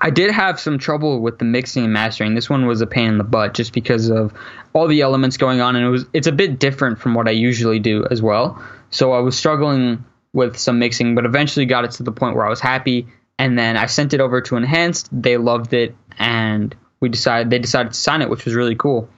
I 0.00 0.10
did 0.10 0.30
have 0.32 0.60
some 0.60 0.78
trouble 0.78 1.20
with 1.20 1.38
the 1.38 1.44
mixing 1.44 1.84
and 1.84 1.92
mastering. 1.92 2.34
This 2.34 2.50
one 2.50 2.66
was 2.66 2.80
a 2.80 2.86
pain 2.86 3.08
in 3.08 3.18
the 3.18 3.24
butt 3.24 3.54
just 3.54 3.72
because 3.72 4.10
of 4.10 4.34
all 4.72 4.86
the 4.86 5.00
elements 5.00 5.36
going 5.36 5.60
on 5.60 5.76
and 5.76 5.86
it 5.86 5.88
was 5.88 6.04
it's 6.12 6.26
a 6.26 6.32
bit 6.32 6.58
different 6.58 6.98
from 6.98 7.14
what 7.14 7.28
I 7.28 7.30
usually 7.30 7.78
do 7.78 8.04
as 8.10 8.20
well. 8.20 8.62
So 8.90 9.12
I 9.12 9.20
was 9.20 9.36
struggling 9.36 10.04
with 10.32 10.58
some 10.58 10.78
mixing, 10.78 11.14
but 11.14 11.24
eventually 11.24 11.64
got 11.64 11.84
it 11.84 11.92
to 11.92 12.02
the 12.02 12.12
point 12.12 12.34
where 12.34 12.44
I 12.44 12.50
was 12.50 12.60
happy 12.60 13.06
and 13.38 13.58
then 13.58 13.76
I 13.76 13.86
sent 13.86 14.14
it 14.14 14.20
over 14.20 14.40
to 14.42 14.56
Enhanced. 14.56 15.08
They 15.10 15.36
loved 15.36 15.72
it, 15.72 15.94
and 16.18 16.74
we 17.04 17.10
decided 17.10 17.50
they 17.50 17.58
decided 17.58 17.92
to 17.92 17.98
sign 17.98 18.22
it, 18.22 18.30
which 18.30 18.46
was 18.46 18.54
really 18.54 18.74
cool. 18.74 19.10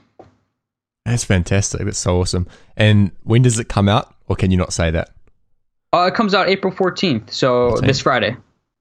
That's 1.05 1.23
fantastic. 1.23 1.85
That's 1.85 1.99
so 1.99 2.21
awesome. 2.21 2.49
And 2.77 3.13
when 3.23 3.43
does 3.43 3.61
it 3.61 3.69
come 3.69 3.89
out, 3.89 4.13
or 4.27 4.35
can 4.35 4.51
you 4.51 4.57
not 4.57 4.73
say 4.73 4.91
that? 4.91 5.11
Uh, 5.93 6.11
it 6.13 6.17
comes 6.17 6.35
out 6.35 6.49
April 6.49 6.73
14th, 6.73 7.31
so 7.31 7.71
14th. 7.71 7.87
this 7.87 8.01
Friday. 8.01 8.37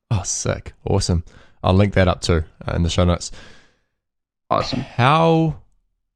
Oh, 0.10 0.24
sick. 0.24 0.74
Awesome. 0.86 1.24
I'll 1.64 1.76
link 1.76 1.94
that 1.94 2.08
up 2.08 2.22
too 2.22 2.44
uh, 2.68 2.74
in 2.74 2.82
the 2.82 2.90
show 2.90 3.06
notes. 3.06 3.32
Awesome. 4.50 4.80
How 4.80 5.60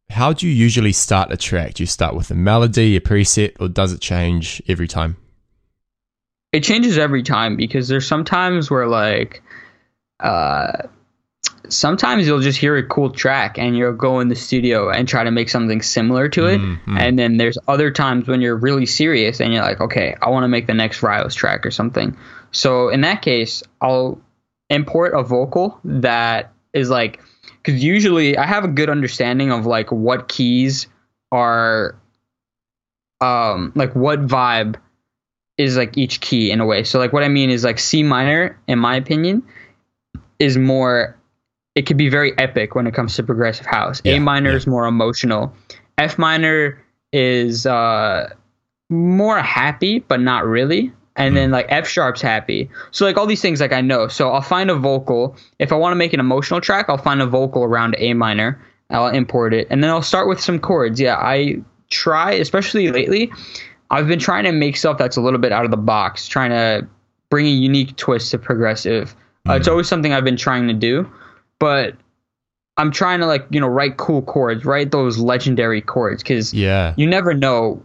how 0.09 0.33
do 0.33 0.47
you 0.47 0.53
usually 0.53 0.91
start 0.93 1.31
a 1.31 1.37
track? 1.37 1.75
Do 1.75 1.83
you 1.83 1.87
start 1.87 2.15
with 2.15 2.31
a 2.31 2.35
melody, 2.35 2.95
a 2.95 3.01
preset, 3.01 3.55
or 3.59 3.67
does 3.67 3.93
it 3.93 4.01
change 4.01 4.63
every 4.67 4.87
time? 4.87 5.15
It 6.51 6.63
changes 6.63 6.97
every 6.97 7.21
time 7.21 7.55
because 7.55 7.87
there's 7.87 8.07
sometimes 8.07 8.71
where 8.71 8.87
like 8.87 9.43
uh 10.19 10.87
sometimes 11.67 12.25
you'll 12.25 12.39
just 12.39 12.57
hear 12.57 12.77
a 12.77 12.83
cool 12.83 13.09
track 13.09 13.57
and 13.57 13.77
you'll 13.77 13.93
go 13.93 14.19
in 14.19 14.27
the 14.27 14.35
studio 14.35 14.89
and 14.89 15.07
try 15.07 15.23
to 15.23 15.31
make 15.31 15.49
something 15.49 15.81
similar 15.81 16.29
to 16.29 16.47
it. 16.47 16.59
Mm-hmm. 16.59 16.97
And 16.97 17.19
then 17.19 17.37
there's 17.37 17.57
other 17.67 17.91
times 17.91 18.27
when 18.27 18.41
you're 18.41 18.55
really 18.55 18.85
serious 18.85 19.39
and 19.39 19.53
you're 19.53 19.63
like, 19.63 19.81
okay, 19.81 20.15
I 20.21 20.29
want 20.29 20.43
to 20.43 20.47
make 20.47 20.67
the 20.67 20.73
next 20.73 21.01
Ryos 21.01 21.33
track 21.33 21.65
or 21.65 21.71
something. 21.71 22.17
So 22.51 22.89
in 22.89 23.01
that 23.01 23.21
case, 23.21 23.63
I'll 23.81 24.21
import 24.69 25.13
a 25.13 25.23
vocal 25.23 25.79
that 25.83 26.53
is 26.73 26.89
like, 26.89 27.19
because 27.61 27.83
usually 27.83 28.37
I 28.37 28.45
have 28.45 28.63
a 28.63 28.69
good 28.69 28.89
understanding 28.89 29.51
of 29.51 29.65
like 29.65 29.91
what 29.91 30.29
keys 30.29 30.87
are, 31.31 31.95
um, 33.21 33.73
like 33.75 33.95
what 33.95 34.25
vibe 34.25 34.77
is 35.57 35.75
like 35.75 35.97
each 35.97 36.21
key 36.21 36.51
in 36.51 36.61
a 36.61 36.65
way. 36.65 36.83
So 36.85 36.99
like 36.99 37.11
what 37.11 37.23
I 37.23 37.27
mean 37.27 37.49
is 37.49 37.63
like 37.63 37.79
C 37.79 38.01
minor, 38.01 38.57
in 38.67 38.79
my 38.79 38.95
opinion, 38.95 39.43
is 40.39 40.57
more 40.57 41.18
it 41.79 41.85
can 41.85 41.95
be 41.95 42.09
very 42.09 42.37
epic 42.37 42.75
when 42.75 42.87
it 42.87 42.93
comes 42.93 43.15
to 43.15 43.23
progressive 43.23 43.65
house. 43.65 44.01
Yeah, 44.03 44.15
a 44.15 44.19
minor 44.19 44.49
yeah. 44.49 44.57
is 44.57 44.67
more 44.67 44.85
emotional. 44.85 45.53
F 45.97 46.17
minor 46.17 46.77
is 47.13 47.65
uh, 47.65 48.33
more 48.89 49.39
happy, 49.39 49.99
but 49.99 50.19
not 50.19 50.45
really. 50.45 50.91
And 51.15 51.31
mm. 51.31 51.35
then 51.35 51.51
like 51.51 51.67
F 51.69 51.87
sharp's 51.87 52.21
happy. 52.21 52.69
So 52.91 53.05
like 53.05 53.15
all 53.15 53.25
these 53.25 53.41
things 53.41 53.61
like 53.61 53.71
I 53.71 53.79
know. 53.79 54.09
So 54.09 54.29
I'll 54.29 54.41
find 54.41 54.69
a 54.69 54.75
vocal. 54.75 55.37
If 55.59 55.71
I 55.71 55.75
want 55.75 55.93
to 55.93 55.95
make 55.95 56.11
an 56.11 56.19
emotional 56.19 56.59
track, 56.59 56.87
I'll 56.89 56.97
find 56.97 57.21
a 57.21 57.25
vocal 57.25 57.63
around 57.63 57.95
A 57.97 58.13
minor. 58.13 58.61
I'll 58.89 59.07
import 59.07 59.53
it, 59.53 59.65
and 59.69 59.81
then 59.81 59.89
I'll 59.89 60.01
start 60.01 60.27
with 60.27 60.41
some 60.41 60.59
chords. 60.59 60.99
Yeah, 60.99 61.15
I 61.15 61.61
try, 61.89 62.33
especially 62.33 62.91
lately. 62.91 63.31
I've 63.89 64.07
been 64.09 64.19
trying 64.19 64.43
to 64.43 64.51
make 64.51 64.75
stuff 64.75 64.97
that's 64.97 65.15
a 65.15 65.21
little 65.21 65.39
bit 65.39 65.53
out 65.53 65.63
of 65.63 65.71
the 65.71 65.77
box, 65.77 66.27
trying 66.27 66.49
to 66.49 66.85
bring 67.29 67.45
a 67.45 67.51
unique 67.51 67.95
twist 67.95 68.31
to 68.31 68.37
progressive. 68.37 69.15
Uh, 69.47 69.53
it's 69.53 69.69
mm. 69.69 69.71
always 69.71 69.87
something 69.87 70.11
I've 70.11 70.25
been 70.25 70.35
trying 70.35 70.67
to 70.67 70.73
do 70.73 71.09
but 71.59 71.95
I'm 72.77 72.91
trying 72.91 73.19
to 73.19 73.25
like 73.25 73.45
you 73.49 73.59
know 73.59 73.67
write 73.67 73.97
cool 73.97 74.21
chords, 74.21 74.65
write 74.65 74.91
those 74.91 75.17
legendary 75.17 75.81
chords 75.81 76.23
because 76.23 76.53
yeah, 76.53 76.93
you 76.97 77.05
never 77.05 77.33
know 77.33 77.83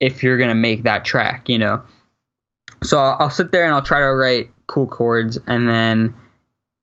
if 0.00 0.22
you're 0.22 0.38
gonna 0.38 0.54
make 0.54 0.82
that 0.82 1.04
track, 1.04 1.48
you 1.48 1.58
know. 1.58 1.82
So 2.82 2.98
I'll, 2.98 3.16
I'll 3.20 3.30
sit 3.30 3.52
there 3.52 3.64
and 3.64 3.72
I'll 3.72 3.82
try 3.82 4.00
to 4.00 4.06
write 4.06 4.50
cool 4.66 4.86
chords, 4.86 5.38
and 5.46 5.68
then 5.68 6.14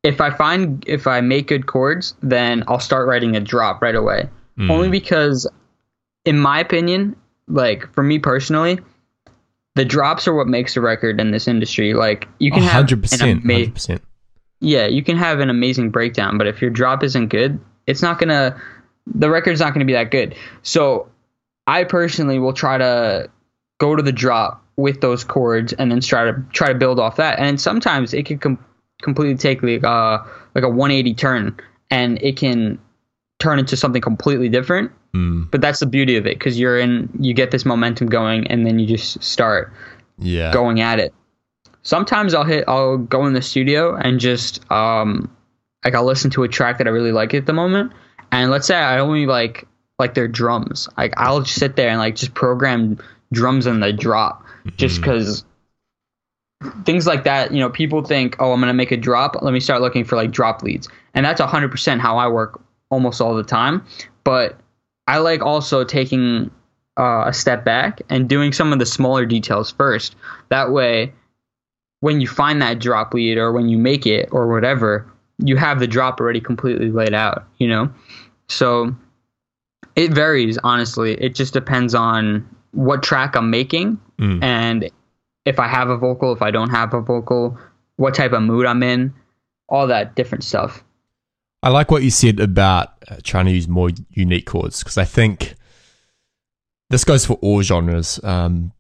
if 0.04 0.22
I 0.22 0.30
find 0.30 0.84
if 0.88 1.08
I 1.08 1.22
make 1.22 1.48
good 1.48 1.68
chords, 1.68 2.16
then 2.22 2.64
I'll 2.68 2.80
start 2.80 3.08
writing 3.08 3.36
a 3.36 3.42
drop 3.42 3.82
right 3.82 3.96
away. 3.96 4.30
Mm. 4.58 4.70
Only 4.70 4.90
because, 4.90 5.48
in 6.26 6.40
my 6.40 6.60
opinion, 6.60 7.16
like 7.48 7.92
for 7.94 8.04
me 8.04 8.20
personally, 8.20 8.80
the 9.76 9.86
drops 9.86 10.28
are 10.28 10.34
what 10.34 10.48
makes 10.48 10.78
a 10.78 10.82
record 10.82 11.20
in 11.20 11.32
this 11.32 11.48
industry. 11.48 11.94
Like 11.94 12.28
you 12.40 12.52
can 12.52 12.64
100%, 12.64 12.70
have 12.70 12.86
100%. 12.88 14.00
Yeah, 14.60 14.88
you 14.88 15.04
can 15.04 15.18
have 15.18 15.40
an 15.40 15.50
amazing 15.50 15.90
breakdown, 15.90 16.38
but 16.38 16.48
if 16.48 16.62
your 16.62 16.70
drop 16.70 17.04
isn't 17.04 17.28
good, 17.28 17.60
it's 17.88 18.02
not 18.02 18.20
gonna 18.20 18.60
the 19.08 19.30
record's 19.30 19.60
not 19.60 19.74
gonna 19.74 19.86
be 19.86 19.94
that 19.94 20.12
good. 20.12 20.36
So 20.64 21.10
I 21.66 21.84
personally 21.84 22.40
will 22.40 22.54
try 22.54 22.78
to 22.78 23.30
go 23.80 23.96
to 23.96 24.04
the 24.04 24.12
drop 24.12 24.64
with 24.76 25.02
those 25.02 25.24
chords 25.24 25.74
and 25.74 25.92
then 25.92 26.02
try 26.02 26.26
to 26.26 26.44
try 26.52 26.70
to 26.70 26.76
build 26.76 27.00
off 27.00 27.18
that. 27.18 27.40
And 27.40 27.60
sometimes 27.60 28.14
it 28.14 28.26
can 28.26 28.40
com- 28.40 28.66
completely 29.02 29.38
take 29.38 29.64
like 29.64 29.84
uh 29.84 30.20
like 30.56 30.64
a 30.64 30.70
180 30.70 31.14
turn 31.14 31.58
and 31.90 32.22
it 32.22 32.38
can 32.38 32.80
turn 33.40 33.60
into 33.60 33.78
something 33.78 34.02
completely 34.02 34.50
different. 34.50 34.92
Mm. 35.14 35.50
But 35.50 35.62
that's 35.62 35.80
the 35.80 35.86
beauty 35.86 36.18
of 36.18 36.28
it 36.28 36.38
because 36.38 36.60
you're 36.60 36.78
in 36.78 37.10
you 37.20 37.34
get 37.34 37.52
this 37.52 37.66
momentum 37.66 38.08
going 38.08 38.48
and 38.48 38.66
then 38.66 38.78
you 38.80 38.86
just 38.86 39.24
start 39.24 39.72
yeah 40.18 40.52
going 40.52 40.82
at 40.82 41.00
it 41.00 41.14
sometimes 41.90 42.36
I'll 42.36 42.44
hit 42.44 42.66
I'll 42.68 42.98
go 42.98 43.26
in 43.26 43.34
the 43.34 43.42
studio 43.42 43.96
and 43.96 44.20
just 44.20 44.70
um 44.72 45.36
like 45.84 45.96
I'll 45.96 46.06
listen 46.06 46.30
to 46.32 46.44
a 46.44 46.48
track 46.48 46.78
that 46.78 46.88
I 46.88 46.92
really 46.92 47.12
like 47.12 47.34
at 47.34 47.48
the 47.48 47.54
moment. 47.54 47.94
And 48.32 48.52
let's 48.52 48.68
say 48.68 48.76
I 48.76 49.00
only 49.00 49.26
like 49.26 49.68
like 49.98 50.14
their 50.14 50.28
drums. 50.28 50.88
Like 50.98 51.16
I'll 51.18 51.42
just 51.42 51.60
sit 51.60 51.76
there 51.76 51.90
and 51.90 51.98
like 51.98 52.16
just 52.16 52.36
program 52.36 53.00
drums 53.34 53.66
in 53.66 53.80
the 53.80 53.92
drop 53.92 54.46
just 54.78 55.02
because 55.02 55.44
mm-hmm. 56.62 56.84
things 56.84 57.08
like 57.08 57.24
that 57.24 57.52
you 57.52 57.60
know 57.60 57.70
people 57.70 58.04
think 58.04 58.36
oh 58.40 58.54
I'm 58.54 58.60
gonna 58.60 58.74
make 58.76 58.92
a 58.92 58.98
drop. 58.98 59.42
Let 59.42 59.52
me 59.52 59.60
start 59.60 59.82
looking 59.82 60.06
for 60.06 60.16
like 60.16 60.30
drop 60.30 60.62
leads. 60.62 60.88
And 61.16 61.26
that's 61.26 61.42
100% 61.42 62.00
how 62.00 62.18
I 62.18 62.28
work 62.28 62.62
almost 62.92 63.20
all 63.20 63.36
the 63.36 63.44
time. 63.44 63.84
But 64.24 64.60
I 65.08 65.18
like 65.18 65.42
also 65.42 65.84
taking 65.84 66.52
uh, 67.00 67.24
a 67.26 67.34
step 67.34 67.66
back 67.66 68.04
and 68.10 68.30
doing 68.30 68.54
some 68.54 68.72
of 68.74 68.78
the 68.78 68.86
smaller 68.86 69.26
details 69.26 69.72
first. 69.72 70.16
That 70.50 70.72
way 70.72 71.14
when 72.02 72.22
you 72.22 72.28
find 72.28 72.62
that 72.62 72.80
drop 72.80 73.14
lead 73.14 73.38
or 73.38 73.52
when 73.52 73.70
you 73.70 73.78
make 73.78 74.06
it 74.06 74.30
or 74.32 74.48
whatever, 74.48 75.12
you 75.38 75.58
have 75.58 75.80
the 75.80 75.88
drop 75.88 76.20
already 76.20 76.42
completely 76.42 76.92
laid 76.92 77.14
out, 77.14 77.46
you 77.58 77.68
know? 77.68 77.92
So 78.48 78.96
it 79.96 80.12
varies, 80.12 80.58
honestly. 80.64 81.14
It 81.14 81.36
just 81.36 81.54
depends 81.54 81.94
on 81.94 82.48
what 82.72 83.04
track 83.04 83.36
I'm 83.36 83.50
making 83.50 84.00
mm. 84.20 84.44
and 84.44 84.90
if 85.46 85.60
I 85.60 85.68
have 85.68 85.90
a 85.90 85.98
vocal, 85.98 86.32
if 86.34 86.42
I 86.42 86.52
don't 86.52 86.70
have 86.70 86.94
a 86.94 87.02
vocal, 87.02 87.58
what 87.96 88.14
type 88.14 88.34
of 88.34 88.44
mood 88.44 88.66
I'm 88.66 88.84
in, 88.84 89.14
all 89.68 89.88
that 89.88 90.16
different 90.16 90.44
stuff. 90.44 90.84
I 91.62 91.70
like 91.70 91.92
what 91.92 92.04
you 92.04 92.12
said 92.12 92.40
about 92.40 92.94
uh, 93.10 93.18
trying 93.24 93.46
to 93.46 93.52
use 93.52 93.68
more 93.68 93.90
unique 94.12 94.46
chords 94.46 94.82
because 94.82 94.98
I 94.98 95.04
think 95.06 95.56
this 96.90 97.04
goes 97.04 97.26
for 97.26 97.34
all 97.42 97.62
genres. 97.62 98.20
Um, 98.24 98.72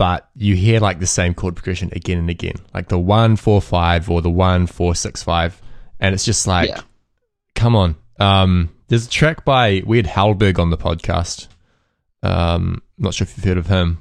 but 0.00 0.30
you 0.34 0.56
hear 0.56 0.80
like 0.80 0.98
the 0.98 1.06
same 1.06 1.34
chord 1.34 1.54
progression 1.54 1.90
again 1.92 2.16
and 2.16 2.30
again, 2.30 2.54
like 2.72 2.88
the 2.88 2.98
one 2.98 3.36
four 3.36 3.60
five 3.60 4.08
or 4.08 4.22
the 4.22 4.30
one 4.30 4.66
four 4.66 4.94
six 4.94 5.22
five, 5.22 5.60
and 6.00 6.14
it's 6.14 6.24
just 6.24 6.46
like, 6.46 6.70
yeah. 6.70 6.80
come 7.54 7.76
on. 7.76 7.96
Um, 8.18 8.70
there's 8.88 9.06
a 9.06 9.10
track 9.10 9.44
by 9.44 9.82
we 9.84 9.98
had 9.98 10.06
Halberg 10.06 10.58
on 10.58 10.70
the 10.70 10.78
podcast. 10.78 11.48
Um, 12.22 12.80
not 12.96 13.12
sure 13.12 13.26
if 13.26 13.36
you've 13.36 13.44
heard 13.44 13.58
of 13.58 13.66
him 13.66 13.98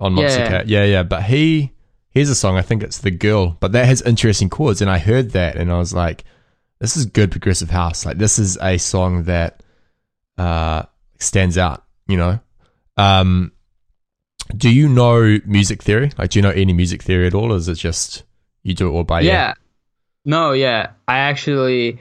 on 0.00 0.14
Monster 0.14 0.40
yeah. 0.40 0.62
Yeah, 0.64 0.84
yeah. 0.84 1.02
But 1.02 1.24
he 1.24 1.72
here's 2.08 2.30
a 2.30 2.34
song. 2.34 2.56
I 2.56 2.62
think 2.62 2.82
it's 2.82 3.00
the 3.00 3.10
girl, 3.10 3.58
but 3.60 3.72
that 3.72 3.84
has 3.84 4.00
interesting 4.00 4.48
chords, 4.48 4.80
and 4.80 4.90
I 4.90 4.96
heard 4.96 5.32
that, 5.32 5.56
and 5.56 5.70
I 5.70 5.76
was 5.76 5.92
like, 5.92 6.24
this 6.78 6.96
is 6.96 7.04
good 7.04 7.30
progressive 7.30 7.68
house. 7.68 8.06
Like 8.06 8.16
this 8.16 8.38
is 8.38 8.56
a 8.62 8.78
song 8.78 9.24
that 9.24 9.62
uh 10.38 10.84
stands 11.18 11.58
out. 11.58 11.84
You 12.06 12.16
know. 12.16 12.40
Um, 12.96 13.52
do 14.56 14.70
you 14.70 14.88
know 14.88 15.38
music 15.46 15.82
theory? 15.82 16.10
Like, 16.18 16.30
do 16.30 16.38
you 16.38 16.42
know 16.42 16.50
any 16.50 16.72
music 16.72 17.02
theory 17.02 17.26
at 17.26 17.34
all? 17.34 17.52
Or 17.52 17.56
is 17.56 17.68
it 17.68 17.74
just 17.74 18.24
you 18.62 18.74
do 18.74 18.88
it 18.88 18.92
all 18.92 19.04
by 19.04 19.22
ear? 19.22 19.26
Yeah. 19.26 19.54
No, 20.24 20.52
yeah. 20.52 20.92
I 21.08 21.18
actually, 21.18 22.00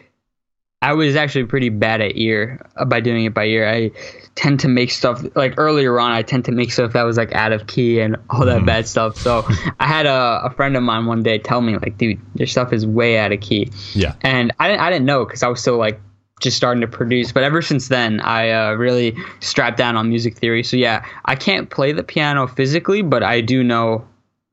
I 0.81 0.93
was 0.93 1.15
actually 1.15 1.45
pretty 1.45 1.69
bad 1.69 2.01
at 2.01 2.17
ear 2.17 2.69
uh, 2.75 2.85
by 2.85 3.01
doing 3.01 3.25
it 3.25 3.33
by 3.33 3.45
ear. 3.45 3.67
I 3.67 3.91
tend 4.35 4.59
to 4.61 4.67
make 4.67 4.91
stuff 4.91 5.23
like 5.35 5.55
earlier 5.57 5.99
on. 5.99 6.11
I 6.11 6.21
tend 6.21 6.45
to 6.45 6.51
make 6.51 6.71
stuff 6.71 6.93
that 6.93 7.03
was 7.03 7.17
like 7.17 7.33
out 7.33 7.51
of 7.51 7.67
key 7.67 7.99
and 7.99 8.17
all 8.29 8.45
that 8.45 8.61
mm. 8.61 8.65
bad 8.65 8.87
stuff. 8.87 9.17
So 9.17 9.45
I 9.79 9.87
had 9.87 10.05
a, 10.05 10.41
a 10.45 10.53
friend 10.55 10.75
of 10.77 10.83
mine 10.83 11.05
one 11.05 11.23
day 11.23 11.39
tell 11.39 11.61
me 11.61 11.77
like, 11.77 11.97
dude, 11.97 12.19
your 12.35 12.47
stuff 12.47 12.73
is 12.73 12.85
way 12.85 13.17
out 13.17 13.31
of 13.31 13.41
key. 13.41 13.71
Yeah. 13.93 14.15
And 14.21 14.51
I 14.59 14.67
didn't, 14.69 14.81
I 14.81 14.89
didn't 14.91 15.05
know 15.05 15.25
because 15.25 15.43
I 15.43 15.47
was 15.47 15.61
still 15.61 15.77
like 15.77 15.99
just 16.41 16.57
starting 16.57 16.81
to 16.81 16.87
produce. 16.87 17.31
But 17.31 17.43
ever 17.43 17.61
since 17.61 17.87
then, 17.87 18.19
I 18.19 18.51
uh, 18.51 18.73
really 18.73 19.15
strapped 19.39 19.77
down 19.77 19.95
on 19.95 20.09
music 20.09 20.37
theory. 20.37 20.63
So 20.63 20.75
yeah, 20.75 21.05
I 21.25 21.35
can't 21.35 21.69
play 21.69 21.91
the 21.91 22.03
piano 22.03 22.47
physically, 22.47 23.01
but 23.01 23.23
I 23.23 23.41
do 23.41 23.63
know 23.63 24.05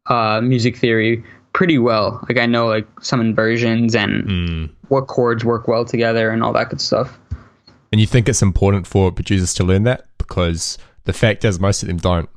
uh, 0.06 0.40
music 0.40 0.76
theory 0.76 1.24
pretty 1.52 1.78
well. 1.78 2.24
Like 2.28 2.38
I 2.38 2.46
know 2.46 2.66
like 2.68 2.86
some 3.00 3.20
inversions 3.20 3.94
and 3.94 4.24
mm. 4.24 4.70
what 4.88 5.06
chords 5.08 5.44
work 5.44 5.66
well 5.66 5.84
together 5.84 6.30
and 6.30 6.42
all 6.42 6.52
that 6.52 6.70
good 6.70 6.80
stuff. 6.80 7.18
And 7.90 8.00
you 8.00 8.06
think 8.06 8.28
it's 8.28 8.42
important 8.42 8.86
for 8.86 9.10
producers 9.10 9.54
to 9.54 9.64
learn 9.64 9.84
that 9.84 10.06
because 10.18 10.78
the 11.04 11.12
fact 11.12 11.44
is 11.44 11.58
most 11.58 11.82
of 11.82 11.88
them 11.88 11.96
don't. 11.96 12.28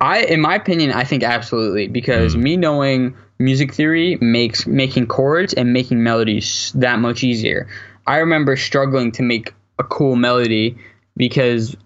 I, 0.00 0.24
in 0.24 0.40
my 0.40 0.54
opinion, 0.54 0.92
I 0.92 1.04
think 1.04 1.22
absolutely 1.22 1.88
because 1.88 2.34
mm. 2.34 2.42
me 2.42 2.56
knowing 2.56 3.14
music 3.38 3.74
theory 3.74 4.16
makes 4.20 4.66
making 4.66 5.06
chords 5.06 5.54
and 5.54 5.72
making 5.72 6.02
melodies 6.02 6.72
that 6.74 6.98
much 6.98 7.22
easier. 7.22 7.68
I 8.06 8.18
remember 8.18 8.56
struggling 8.56 9.12
to 9.12 9.22
make 9.22 9.52
a 9.78 9.84
cool 9.84 10.16
melody 10.16 10.78
because 11.16 11.76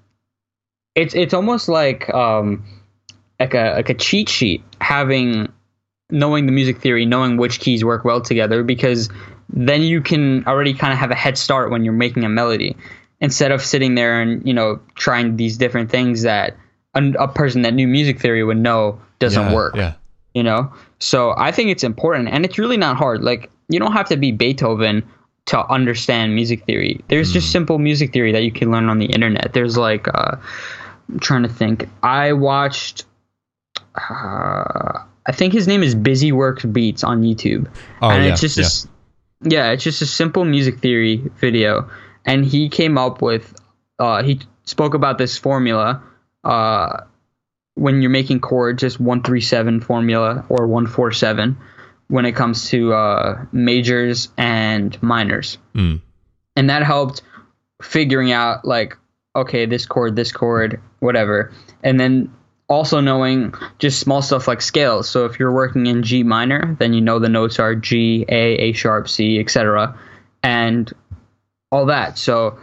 it's 0.94 1.14
it's 1.14 1.34
almost 1.34 1.68
like 1.68 2.12
um 2.12 2.64
like 3.38 3.54
a 3.54 3.74
like 3.76 3.88
a 3.88 3.94
cheat 3.94 4.28
sheet 4.28 4.62
having 4.80 5.50
knowing 6.10 6.46
the 6.46 6.52
music 6.52 6.78
theory, 6.80 7.06
knowing 7.06 7.36
which 7.36 7.60
keys 7.60 7.84
work 7.84 8.04
well 8.04 8.20
together, 8.20 8.62
because 8.62 9.08
then 9.48 9.82
you 9.82 10.00
can 10.00 10.44
already 10.46 10.74
kind 10.74 10.92
of 10.92 10.98
have 10.98 11.10
a 11.10 11.14
head 11.14 11.38
start 11.38 11.70
when 11.70 11.84
you're 11.84 11.94
making 11.94 12.24
a 12.24 12.28
melody 12.28 12.76
instead 13.20 13.52
of 13.52 13.62
sitting 13.62 13.94
there 13.94 14.20
and 14.20 14.46
you 14.46 14.54
know 14.54 14.80
trying 14.94 15.36
these 15.36 15.56
different 15.56 15.90
things 15.90 16.22
that 16.22 16.56
a, 16.94 17.04
a 17.18 17.28
person 17.28 17.62
that 17.62 17.74
knew 17.74 17.86
music 17.86 18.20
theory 18.20 18.42
would 18.44 18.58
know 18.58 19.00
doesn't 19.18 19.48
yeah, 19.48 19.54
work. 19.54 19.76
Yeah. 19.76 19.94
You 20.34 20.44
know, 20.44 20.72
so 21.00 21.34
I 21.36 21.50
think 21.50 21.70
it's 21.70 21.82
important, 21.82 22.28
and 22.28 22.44
it's 22.44 22.58
really 22.58 22.76
not 22.76 22.96
hard. 22.96 23.22
Like 23.22 23.50
you 23.68 23.80
don't 23.80 23.92
have 23.92 24.08
to 24.10 24.16
be 24.16 24.32
Beethoven 24.32 25.02
to 25.50 25.66
understand 25.68 26.32
music 26.32 26.64
theory. 26.64 27.00
There's 27.08 27.30
mm. 27.30 27.34
just 27.34 27.50
simple 27.50 27.80
music 27.80 28.12
theory 28.12 28.30
that 28.32 28.44
you 28.44 28.52
can 28.52 28.70
learn 28.70 28.88
on 28.88 29.00
the 29.00 29.06
internet. 29.06 29.52
There's 29.52 29.76
like, 29.76 30.06
uh, 30.06 30.36
I'm 31.08 31.18
trying 31.18 31.42
to 31.42 31.48
think. 31.48 31.88
I 32.04 32.34
watched. 32.34 33.04
Uh, 33.96 35.00
I 35.26 35.32
think 35.32 35.52
his 35.52 35.66
name 35.66 35.82
is 35.82 35.96
Busy 35.96 36.30
Works 36.30 36.64
Beats 36.64 37.02
on 37.02 37.22
YouTube, 37.22 37.68
oh, 38.00 38.10
and 38.10 38.24
yeah, 38.24 38.32
it's 38.32 38.40
just 38.40 38.88
yeah. 39.42 39.48
a, 39.48 39.66
yeah, 39.66 39.72
it's 39.72 39.82
just 39.82 40.02
a 40.02 40.06
simple 40.06 40.44
music 40.44 40.78
theory 40.78 41.16
video, 41.40 41.90
and 42.24 42.44
he 42.44 42.68
came 42.68 42.96
up 42.96 43.20
with. 43.20 43.52
Uh, 43.98 44.22
he 44.22 44.40
spoke 44.64 44.94
about 44.94 45.18
this 45.18 45.36
formula. 45.36 46.00
Uh, 46.44 47.00
when 47.74 48.02
you're 48.02 48.10
making 48.10 48.38
chords, 48.38 48.82
just 48.82 49.00
one 49.00 49.22
three 49.24 49.40
seven 49.40 49.80
formula 49.80 50.46
or 50.48 50.68
one 50.68 50.86
four 50.86 51.10
seven 51.10 51.58
when 52.10 52.26
it 52.26 52.32
comes 52.32 52.68
to 52.70 52.92
uh, 52.92 53.44
majors 53.52 54.28
and 54.36 55.00
minors, 55.02 55.58
mm. 55.74 56.00
and 56.56 56.70
that 56.70 56.82
helped 56.82 57.22
figuring 57.80 58.32
out 58.32 58.64
like 58.64 58.98
okay 59.34 59.64
this 59.64 59.86
chord 59.86 60.16
this 60.16 60.32
chord 60.32 60.80
whatever, 60.98 61.52
and 61.82 61.98
then 61.98 62.30
also 62.68 63.00
knowing 63.00 63.54
just 63.78 64.00
small 64.00 64.22
stuff 64.22 64.46
like 64.46 64.60
scales. 64.62 65.08
So 65.08 65.24
if 65.24 65.38
you're 65.38 65.52
working 65.52 65.86
in 65.86 66.02
G 66.02 66.22
minor, 66.22 66.76
then 66.78 66.92
you 66.92 67.00
know 67.00 67.18
the 67.18 67.28
notes 67.28 67.58
are 67.58 67.74
G, 67.74 68.24
A, 68.28 68.54
A 68.56 68.72
sharp, 68.72 69.08
C, 69.08 69.40
etc., 69.40 69.98
and 70.42 70.92
all 71.72 71.86
that. 71.86 72.18
So 72.18 72.58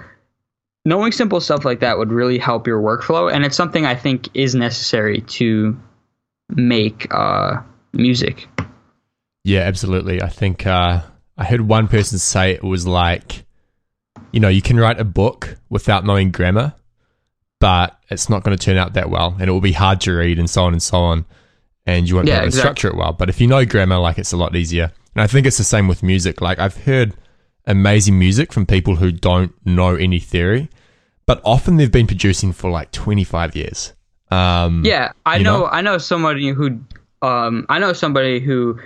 knowing 0.86 1.12
simple 1.12 1.42
stuff 1.42 1.66
like 1.66 1.82
that 1.82 1.98
would 1.98 2.12
really 2.12 2.38
help 2.38 2.68
your 2.68 2.82
workflow, 2.82 3.32
and 3.32 3.46
it's 3.46 3.58
something 3.58 3.86
I 3.86 3.96
think 3.96 4.30
is 4.34 4.56
necessary 4.56 5.22
to 5.22 5.78
make 6.50 7.14
uh, 7.14 7.62
music. 7.94 8.48
Yeah, 9.48 9.62
absolutely. 9.62 10.22
I 10.22 10.28
think 10.28 10.68
uh, 10.68 11.02
I 11.38 11.46
heard 11.46 11.62
one 11.62 11.88
person 11.88 12.18
say 12.20 12.52
it 12.52 12.64
was 12.66 12.86
like, 12.86 13.46
you 14.34 14.42
know, 14.42 14.50
you 14.50 14.62
can 14.62 14.78
write 14.78 15.00
a 15.00 15.06
book 15.06 15.56
without 15.70 16.04
knowing 16.04 16.32
grammar, 16.32 16.74
but 17.62 17.98
it's 18.10 18.28
not 18.30 18.44
going 18.44 18.58
to 18.58 18.62
turn 18.62 18.76
out 18.76 18.94
that 18.96 19.10
well, 19.10 19.38
and 19.40 19.48
it 19.50 19.54
will 19.54 19.62
be 19.62 19.72
hard 19.72 20.02
to 20.02 20.12
read, 20.12 20.38
and 20.38 20.50
so 20.50 20.66
on 20.66 20.74
and 20.74 20.84
so 20.84 20.98
on, 20.98 21.26
and 21.86 22.10
you 22.10 22.16
won't 22.16 22.28
Yeah, 22.28 22.34
be 22.34 22.38
able 22.40 22.44
to 22.44 22.48
exactly. 22.48 22.60
structure 22.62 22.88
it 22.90 22.96
well. 22.98 23.14
But 23.14 23.30
if 23.30 23.40
you 23.40 23.48
know 23.48 23.64
grammar, 23.66 23.98
like 24.00 24.18
it's 24.18 24.34
a 24.34 24.38
lot 24.38 24.54
easier. 24.54 24.92
And 25.16 25.22
I 25.22 25.28
think 25.28 25.48
it's 25.48 25.58
the 25.58 25.64
same 25.64 25.88
with 25.88 26.04
music. 26.04 26.42
Like 26.42 26.60
I've 26.60 26.76
heard 26.84 27.14
amazing 27.66 28.20
music 28.20 28.52
from 28.52 28.66
people 28.66 28.98
who 28.98 29.14
don't 29.14 29.54
know 29.66 29.96
any 29.96 30.20
theory, 30.20 30.70
but 31.26 31.40
often 31.46 31.78
they've 31.78 31.90
been 31.90 32.06
producing 32.08 32.52
for 32.52 32.70
like 32.70 32.92
25 32.92 33.56
years. 33.56 33.94
Um, 34.30 34.84
Yeah, 34.84 35.14
I 35.26 35.38
know, 35.38 35.60
know? 35.60 35.66
I 35.68 35.80
know 35.82 35.98
somebody 36.00 36.50
who, 36.50 36.82
um, 37.22 37.66
I 37.70 37.80
know 37.80 37.94
somebody 37.94 38.42
who 38.42 38.78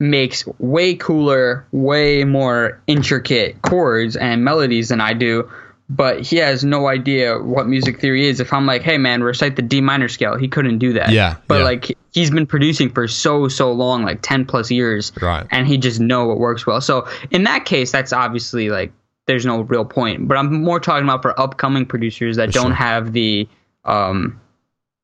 makes 0.00 0.46
way 0.58 0.94
cooler, 0.94 1.66
way 1.72 2.24
more 2.24 2.80
intricate 2.86 3.60
chords 3.62 4.16
and 4.16 4.44
melodies 4.44 4.88
than 4.90 5.00
I 5.00 5.12
do, 5.14 5.50
but 5.90 6.20
he 6.20 6.36
has 6.36 6.64
no 6.64 6.86
idea 6.86 7.38
what 7.38 7.66
music 7.66 8.00
theory 8.00 8.26
is. 8.28 8.40
If 8.40 8.52
I'm 8.52 8.66
like, 8.66 8.82
hey 8.82 8.98
man, 8.98 9.22
recite 9.22 9.56
the 9.56 9.62
D 9.62 9.80
minor 9.80 10.08
scale, 10.08 10.36
he 10.36 10.48
couldn't 10.48 10.78
do 10.78 10.92
that. 10.94 11.10
Yeah, 11.10 11.36
but 11.48 11.58
yeah. 11.58 11.64
like 11.64 11.98
he's 12.12 12.30
been 12.30 12.46
producing 12.46 12.90
for 12.90 13.08
so 13.08 13.48
so 13.48 13.72
long, 13.72 14.02
like 14.04 14.20
ten 14.22 14.44
plus 14.44 14.70
years, 14.70 15.12
Right. 15.20 15.46
and 15.50 15.66
he 15.66 15.78
just 15.78 15.98
know 15.98 16.26
what 16.26 16.38
works 16.38 16.66
well. 16.66 16.80
So 16.80 17.08
in 17.30 17.44
that 17.44 17.64
case, 17.64 17.90
that's 17.90 18.12
obviously 18.12 18.68
like 18.70 18.92
there's 19.26 19.44
no 19.46 19.62
real 19.62 19.84
point. 19.84 20.28
But 20.28 20.36
I'm 20.36 20.62
more 20.62 20.78
talking 20.78 21.04
about 21.04 21.22
for 21.22 21.38
upcoming 21.40 21.86
producers 21.86 22.36
that 22.36 22.48
For 22.48 22.52
don't 22.52 22.66
sure. 22.66 22.74
have 22.74 23.12
the 23.12 23.48
um 23.84 24.40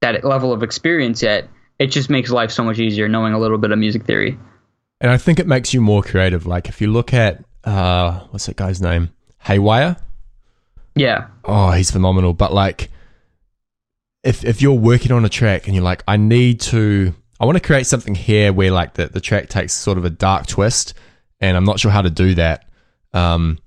that 0.02 0.22
level 0.22 0.52
of 0.52 0.62
experience 0.62 1.22
yet. 1.22 1.48
It 1.78 1.86
just 1.88 2.08
makes 2.10 2.30
life 2.30 2.52
so 2.52 2.62
much 2.62 2.78
easier 2.78 3.08
knowing 3.08 3.32
a 3.32 3.38
little 3.40 3.58
bit 3.58 3.72
of 3.72 3.78
music 3.78 4.04
theory. 4.04 4.38
And 5.04 5.10
I 5.10 5.18
think 5.18 5.38
it 5.38 5.46
makes 5.46 5.74
you 5.74 5.82
more 5.82 6.02
creative. 6.02 6.46
Like 6.46 6.70
if 6.70 6.80
you 6.80 6.86
look 6.90 7.12
at 7.12 7.44
uh, 7.62 8.20
what's 8.30 8.46
that 8.46 8.56
guy's 8.56 8.80
name? 8.80 9.10
Haywyre. 9.44 10.00
Yeah, 10.94 11.26
Oh, 11.44 11.72
he's 11.72 11.90
phenomenal. 11.90 12.32
But 12.32 12.54
like, 12.54 12.88
if 14.22 14.46
if 14.46 14.62
you're 14.62 14.72
working 14.72 15.12
on 15.12 15.26
a 15.26 15.28
track 15.28 15.66
and 15.66 15.74
you're 15.74 15.84
like, 15.84 16.02
I 16.08 16.16
need 16.16 16.58
to, 16.60 17.12
I 17.38 17.44
want 17.44 17.58
to 17.58 17.62
create 17.62 17.86
something 17.86 18.14
here 18.14 18.50
where 18.50 18.70
like 18.70 18.94
the 18.94 19.08
the 19.08 19.20
track 19.20 19.50
takes 19.50 19.74
sort 19.74 19.98
of 19.98 20.06
a 20.06 20.10
dark 20.10 20.46
twist, 20.46 20.94
and 21.38 21.54
I'm 21.54 21.64
not 21.66 21.78
sure 21.78 21.90
how 21.90 22.00
to 22.00 22.08
do 22.08 22.34
that. 22.36 22.64
Um, 23.12 23.58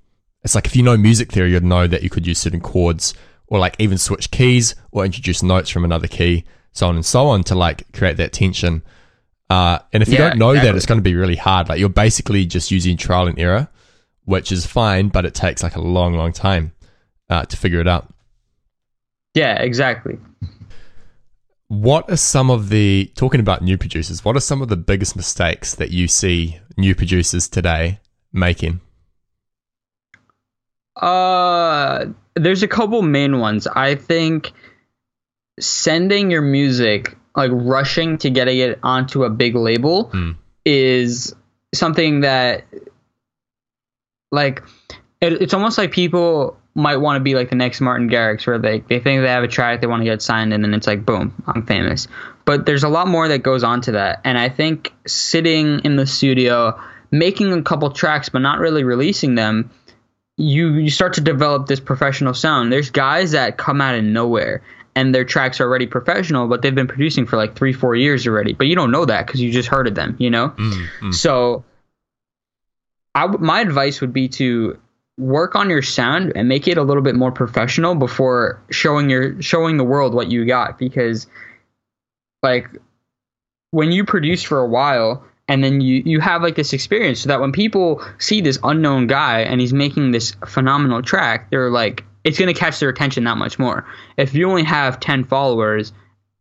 it's 0.42 0.56
like 0.56 0.66
if 0.66 0.74
you 0.74 0.82
know 0.82 0.96
music 0.96 1.30
theory, 1.30 1.52
you'd 1.52 1.62
know 1.62 1.86
that 1.86 2.02
you 2.02 2.10
could 2.10 2.26
use 2.26 2.40
certain 2.40 2.60
chords 2.60 3.14
or 3.46 3.60
like 3.60 3.76
even 3.78 3.96
switch 3.96 4.32
keys 4.32 4.74
or 4.90 5.04
introduce 5.04 5.44
notes 5.44 5.70
from 5.70 5.84
another 5.84 6.08
key, 6.08 6.42
so 6.72 6.88
on 6.88 6.96
and 6.96 7.06
so 7.06 7.28
on 7.28 7.44
to 7.44 7.54
like 7.54 7.92
create 7.92 8.16
that 8.16 8.32
tension. 8.32 8.82
Uh, 9.50 9.78
and 9.92 10.02
if 10.02 10.12
you 10.12 10.16
Yeah, 10.16 10.18
don't 10.18 10.36
know 10.38 10.58
that, 10.58 10.74
it's 10.76 10.86
going 10.86 10.98
to 10.98 11.02
be 11.02 11.14
really 11.14 11.36
hard. 11.36 11.68
Like 11.68 11.80
you're 11.80 11.88
basically 11.88 12.44
just 12.46 12.70
using 12.70 12.96
trial 12.96 13.26
and 13.28 13.38
error, 13.38 13.68
which 14.24 14.52
is 14.52 14.66
fine, 14.66 15.08
but 15.08 15.24
it 15.24 15.34
takes 15.34 15.62
like 15.62 15.76
a 15.76 15.80
long, 15.80 16.14
long 16.14 16.32
time 16.32 16.72
uh, 17.30 17.44
to 17.44 17.56
figure 17.56 17.80
it 17.80 17.88
out. 17.88 18.12
yeah, 19.34 19.60
exactly. 19.62 20.18
What 21.68 22.10
are 22.10 22.16
some 22.16 22.50
of 22.50 22.68
the 22.70 23.10
talking 23.14 23.40
about 23.40 23.62
new 23.62 23.76
producers? 23.76 24.24
What 24.24 24.36
are 24.36 24.40
some 24.40 24.62
of 24.62 24.68
the 24.68 24.76
biggest 24.76 25.16
mistakes 25.16 25.74
that 25.74 25.90
you 25.90 26.08
see 26.08 26.58
new 26.76 26.94
producers 26.94 27.48
today 27.48 28.00
making? 28.32 28.80
Uh, 30.96 32.06
there's 32.34 32.62
a 32.62 32.68
couple 32.68 33.02
main 33.02 33.38
ones. 33.38 33.66
I 33.66 33.94
think 33.94 34.52
sending 35.60 36.30
your 36.30 36.42
music, 36.42 37.16
like 37.38 37.50
rushing 37.54 38.18
to 38.18 38.28
getting 38.30 38.58
it 38.58 38.78
onto 38.82 39.24
a 39.24 39.30
big 39.30 39.54
label, 39.54 40.04
Hmm. 40.10 40.32
is 40.66 41.34
something 41.74 42.20
that, 42.20 42.64
like, 44.30 44.62
it, 45.20 45.34
it's 45.40 45.54
almost 45.54 45.78
like 45.78 45.90
people 45.92 46.56
might 46.74 46.96
want 46.98 47.16
to 47.16 47.20
be 47.20 47.34
like 47.34 47.50
the 47.50 47.56
next 47.56 47.80
Martin 47.80 48.08
Garrix, 48.08 48.46
where 48.46 48.58
they 48.58 48.80
they 48.80 49.00
think 49.00 49.22
they 49.22 49.28
have 49.28 49.42
a 49.42 49.48
track, 49.48 49.80
they 49.80 49.86
want 49.86 50.00
to 50.00 50.04
get 50.04 50.22
signed, 50.22 50.52
and 50.52 50.62
then 50.62 50.74
it's 50.74 50.86
like, 50.86 51.04
boom, 51.04 51.42
I'm 51.46 51.64
famous. 51.66 52.06
But 52.44 52.66
there's 52.66 52.84
a 52.84 52.88
lot 52.88 53.08
more 53.08 53.28
that 53.28 53.38
goes 53.38 53.64
on 53.64 53.80
to 53.82 53.92
that, 53.92 54.20
and 54.24 54.38
I 54.38 54.48
think 54.48 54.92
sitting 55.06 55.80
in 55.80 55.96
the 55.96 56.06
studio, 56.06 56.80
making 57.10 57.52
a 57.52 57.62
couple 57.62 57.90
tracks, 57.90 58.28
but 58.28 58.40
not 58.40 58.58
really 58.58 58.84
releasing 58.84 59.34
them 59.34 59.70
you 60.40 60.74
you 60.74 60.88
start 60.88 61.14
to 61.14 61.20
develop 61.20 61.66
this 61.66 61.80
professional 61.80 62.32
sound. 62.32 62.72
There's 62.72 62.90
guys 62.90 63.32
that 63.32 63.56
come 63.56 63.80
out 63.80 63.96
of 63.96 64.04
nowhere 64.04 64.62
and 64.94 65.14
their 65.14 65.24
tracks 65.24 65.60
are 65.60 65.64
already 65.64 65.86
professional, 65.86 66.48
but 66.48 66.62
they've 66.62 66.74
been 66.74 66.86
producing 66.86 67.26
for 67.26 67.36
like 67.36 67.54
three, 67.56 67.72
four 67.72 67.94
years 67.94 68.26
already. 68.26 68.52
But 68.52 68.66
you 68.66 68.74
don't 68.74 68.90
know 68.90 69.04
that 69.04 69.26
because 69.26 69.40
you 69.40 69.52
just 69.52 69.68
heard 69.68 69.86
of 69.86 69.94
them, 69.94 70.16
you 70.18 70.30
know. 70.30 70.50
Mm, 70.50 70.86
mm. 71.00 71.14
So, 71.14 71.64
I 73.14 73.22
w- 73.22 73.44
my 73.44 73.60
advice 73.60 74.00
would 74.00 74.12
be 74.12 74.28
to 74.28 74.78
work 75.16 75.54
on 75.54 75.70
your 75.70 75.82
sound 75.82 76.32
and 76.36 76.48
make 76.48 76.68
it 76.68 76.78
a 76.78 76.82
little 76.82 77.02
bit 77.02 77.14
more 77.14 77.32
professional 77.32 77.94
before 77.94 78.62
showing 78.70 79.10
your 79.10 79.40
showing 79.42 79.76
the 79.76 79.84
world 79.84 80.14
what 80.14 80.30
you 80.30 80.44
got 80.44 80.78
because, 80.78 81.26
like, 82.42 82.68
when 83.70 83.92
you 83.92 84.04
produce 84.04 84.42
for 84.42 84.60
a 84.60 84.68
while 84.68 85.24
and 85.48 85.64
then 85.64 85.80
you 85.80 86.02
you 86.04 86.20
have 86.20 86.42
like 86.42 86.54
this 86.54 86.72
experience 86.72 87.20
so 87.20 87.28
that 87.28 87.40
when 87.40 87.52
people 87.52 88.02
see 88.18 88.40
this 88.40 88.58
unknown 88.62 89.06
guy 89.06 89.40
and 89.40 89.60
he's 89.60 89.72
making 89.72 90.10
this 90.10 90.36
phenomenal 90.46 91.02
track 91.02 91.50
they're 91.50 91.70
like 91.70 92.04
it's 92.24 92.38
going 92.38 92.52
to 92.52 92.58
catch 92.58 92.80
their 92.80 92.88
attention 92.88 93.24
that 93.24 93.36
much 93.36 93.58
more. 93.58 93.86
If 94.16 94.34
you 94.34 94.48
only 94.48 94.64
have 94.64 95.00
10 95.00 95.24
followers 95.24 95.92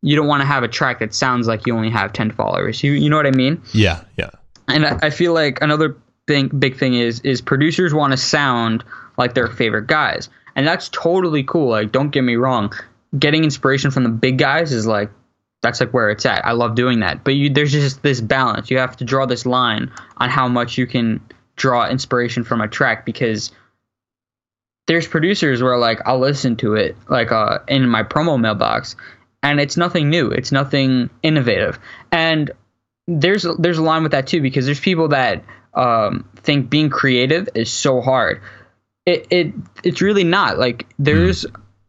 you 0.01 0.15
don't 0.15 0.28
want 0.28 0.41
to 0.41 0.45
have 0.45 0.63
a 0.63 0.67
track 0.67 0.99
that 0.99 1.13
sounds 1.13 1.47
like 1.47 1.65
you 1.65 1.75
only 1.75 1.89
have 1.89 2.13
10 2.13 2.32
followers. 2.32 2.84
You 2.84 2.93
you 2.93 3.09
know 3.09 3.17
what 3.17 3.28
i 3.28 3.32
mean? 3.32 3.61
Yeah, 3.73 4.03
yeah, 4.17 4.30
and 4.67 4.86
I, 4.86 4.99
I 5.03 5.09
feel 5.09 5.34
like 5.34 5.61
another 5.61 5.97
thing 6.28 6.49
big 6.49 6.78
thing 6.78 6.93
is 6.93 7.21
is 7.21 7.41
producers 7.41 7.93
want 7.93 8.11
to 8.11 8.17
sound 8.17 8.84
like 9.17 9.34
their 9.34 9.47
favorite 9.47 9.88
guys. 9.88 10.30
And 10.55 10.67
that's 10.67 10.89
totally 10.89 11.43
cool 11.43 11.69
like 11.69 11.91
don't 11.91 12.09
get 12.09 12.21
me 12.21 12.36
wrong. 12.36 12.73
Getting 13.17 13.43
inspiration 13.43 13.91
from 13.91 14.03
the 14.03 14.09
big 14.09 14.38
guys 14.38 14.71
is 14.71 14.86
like 14.86 15.09
that's 15.61 15.80
like 15.80 15.93
where 15.93 16.09
it's 16.09 16.25
at. 16.25 16.45
I 16.45 16.51
love 16.51 16.75
doing 16.75 16.99
that. 16.99 17.23
But 17.23 17.36
you 17.36 17.49
there's 17.49 17.71
just 17.71 18.03
this 18.03 18.21
balance. 18.21 18.69
You 18.69 18.78
have 18.78 18.97
to 18.97 19.05
draw 19.05 19.25
this 19.25 19.45
line 19.45 19.91
on 20.17 20.30
how 20.30 20.47
much 20.47 20.78
you 20.78 20.86
can 20.86 21.21
draw 21.55 21.89
inspiration 21.89 22.43
from 22.43 22.61
a 22.61 22.67
track 22.67 23.05
because 23.05 23.51
there's 24.88 25.08
producers 25.08 25.62
where 25.62 25.78
like 25.78 26.00
I'll 26.06 26.20
listen 26.20 26.56
to 26.58 26.76
it 26.76 26.98
like 27.08 27.32
uh 27.32 27.60
in 27.68 27.88
my 27.88 28.04
promo 28.04 28.40
mailbox 28.40 28.96
and 29.44 29.60
it's 29.60 29.78
nothing 29.78 30.10
new 30.10 30.32
it's 30.32 30.52
nothing 30.52 31.10
innovative 31.22 31.80
and 32.12 32.52
there's 33.08 33.46
there's 33.58 33.78
a 33.78 33.84
line 33.84 34.04
with 34.04 34.12
that 34.12 34.28
too 34.28 34.42
because 34.42 34.66
there's 34.66 34.80
people 34.80 35.10
that 35.10 35.44
um, 35.74 36.28
think 36.38 36.70
being 36.70 36.90
creative 36.90 37.50
is 37.56 37.72
so 37.72 38.02
hard. 38.02 38.42
It 39.06 39.28
it 39.30 39.54
it's 39.84 40.02
really 40.02 40.24
not. 40.24 40.58
Like 40.58 40.88
there's 41.00 41.46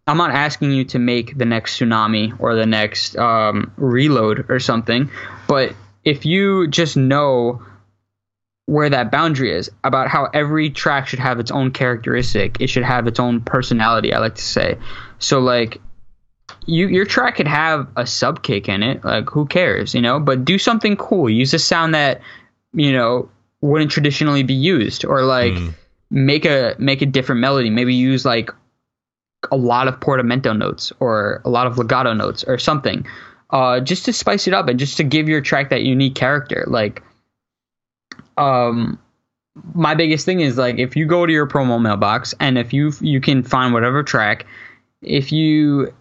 I'm 0.06 0.16
not 0.16 0.30
asking 0.30 0.72
you 0.72 0.84
to 0.86 0.98
make 0.98 1.36
the 1.36 1.44
next 1.44 1.78
tsunami 1.78 2.38
or 2.38 2.54
the 2.54 2.66
next 2.66 3.16
um, 3.16 3.72
reload 3.76 4.46
or 4.48 4.60
something, 4.60 5.10
but 5.48 5.74
if 6.04 6.24
you 6.24 6.68
just 6.68 6.96
know 6.96 7.62
where 8.68 8.90
that 8.90 9.10
boundary 9.10 9.50
is 9.50 9.70
about 9.82 10.08
how 10.08 10.26
every 10.34 10.68
track 10.68 11.08
should 11.08 11.18
have 11.18 11.40
its 11.40 11.50
own 11.50 11.70
characteristic, 11.70 12.60
it 12.60 12.66
should 12.66 12.82
have 12.84 13.06
its 13.06 13.18
own 13.18 13.40
personality. 13.40 14.12
I 14.12 14.18
like 14.18 14.34
to 14.34 14.42
say. 14.42 14.76
So 15.18 15.38
like 15.38 15.80
you 16.66 16.86
your 16.86 17.06
track 17.06 17.36
could 17.36 17.48
have 17.48 17.88
a 17.96 18.06
sub 18.06 18.42
kick 18.42 18.68
in 18.68 18.82
it, 18.82 19.02
like 19.02 19.30
who 19.30 19.46
cares, 19.46 19.94
you 19.94 20.02
know? 20.02 20.20
But 20.20 20.44
do 20.44 20.58
something 20.58 20.96
cool. 20.96 21.30
Use 21.30 21.54
a 21.54 21.58
sound 21.58 21.94
that 21.94 22.20
you 22.74 22.92
know 22.92 23.30
wouldn't 23.62 23.90
traditionally 23.90 24.42
be 24.42 24.52
used, 24.52 25.06
or 25.06 25.22
like 25.22 25.54
mm. 25.54 25.74
make 26.10 26.44
a 26.44 26.76
make 26.78 27.00
a 27.00 27.06
different 27.06 27.40
melody. 27.40 27.70
Maybe 27.70 27.94
use 27.94 28.26
like 28.26 28.50
a 29.50 29.56
lot 29.56 29.88
of 29.88 29.98
portamento 29.98 30.52
notes 30.52 30.92
or 31.00 31.40
a 31.46 31.48
lot 31.48 31.66
of 31.66 31.78
legato 31.78 32.12
notes 32.12 32.44
or 32.44 32.58
something, 32.58 33.06
uh, 33.48 33.80
just 33.80 34.04
to 34.04 34.12
spice 34.12 34.46
it 34.46 34.52
up 34.52 34.68
and 34.68 34.78
just 34.78 34.98
to 34.98 35.04
give 35.04 35.26
your 35.26 35.40
track 35.40 35.70
that 35.70 35.84
unique 35.84 36.16
character. 36.16 36.66
Like, 36.66 37.02
um, 38.38 38.98
my 39.74 39.94
biggest 39.94 40.24
thing 40.24 40.40
is 40.40 40.56
like 40.56 40.78
if 40.78 40.96
you 40.96 41.06
go 41.06 41.26
to 41.26 41.32
your 41.32 41.46
promo 41.46 41.80
mailbox 41.80 42.34
and 42.40 42.56
if 42.58 42.72
you 42.72 42.92
you 43.00 43.20
can 43.20 43.42
find 43.42 43.74
whatever 43.74 44.02
track, 44.02 44.46
if 45.02 45.32
you 45.32 45.92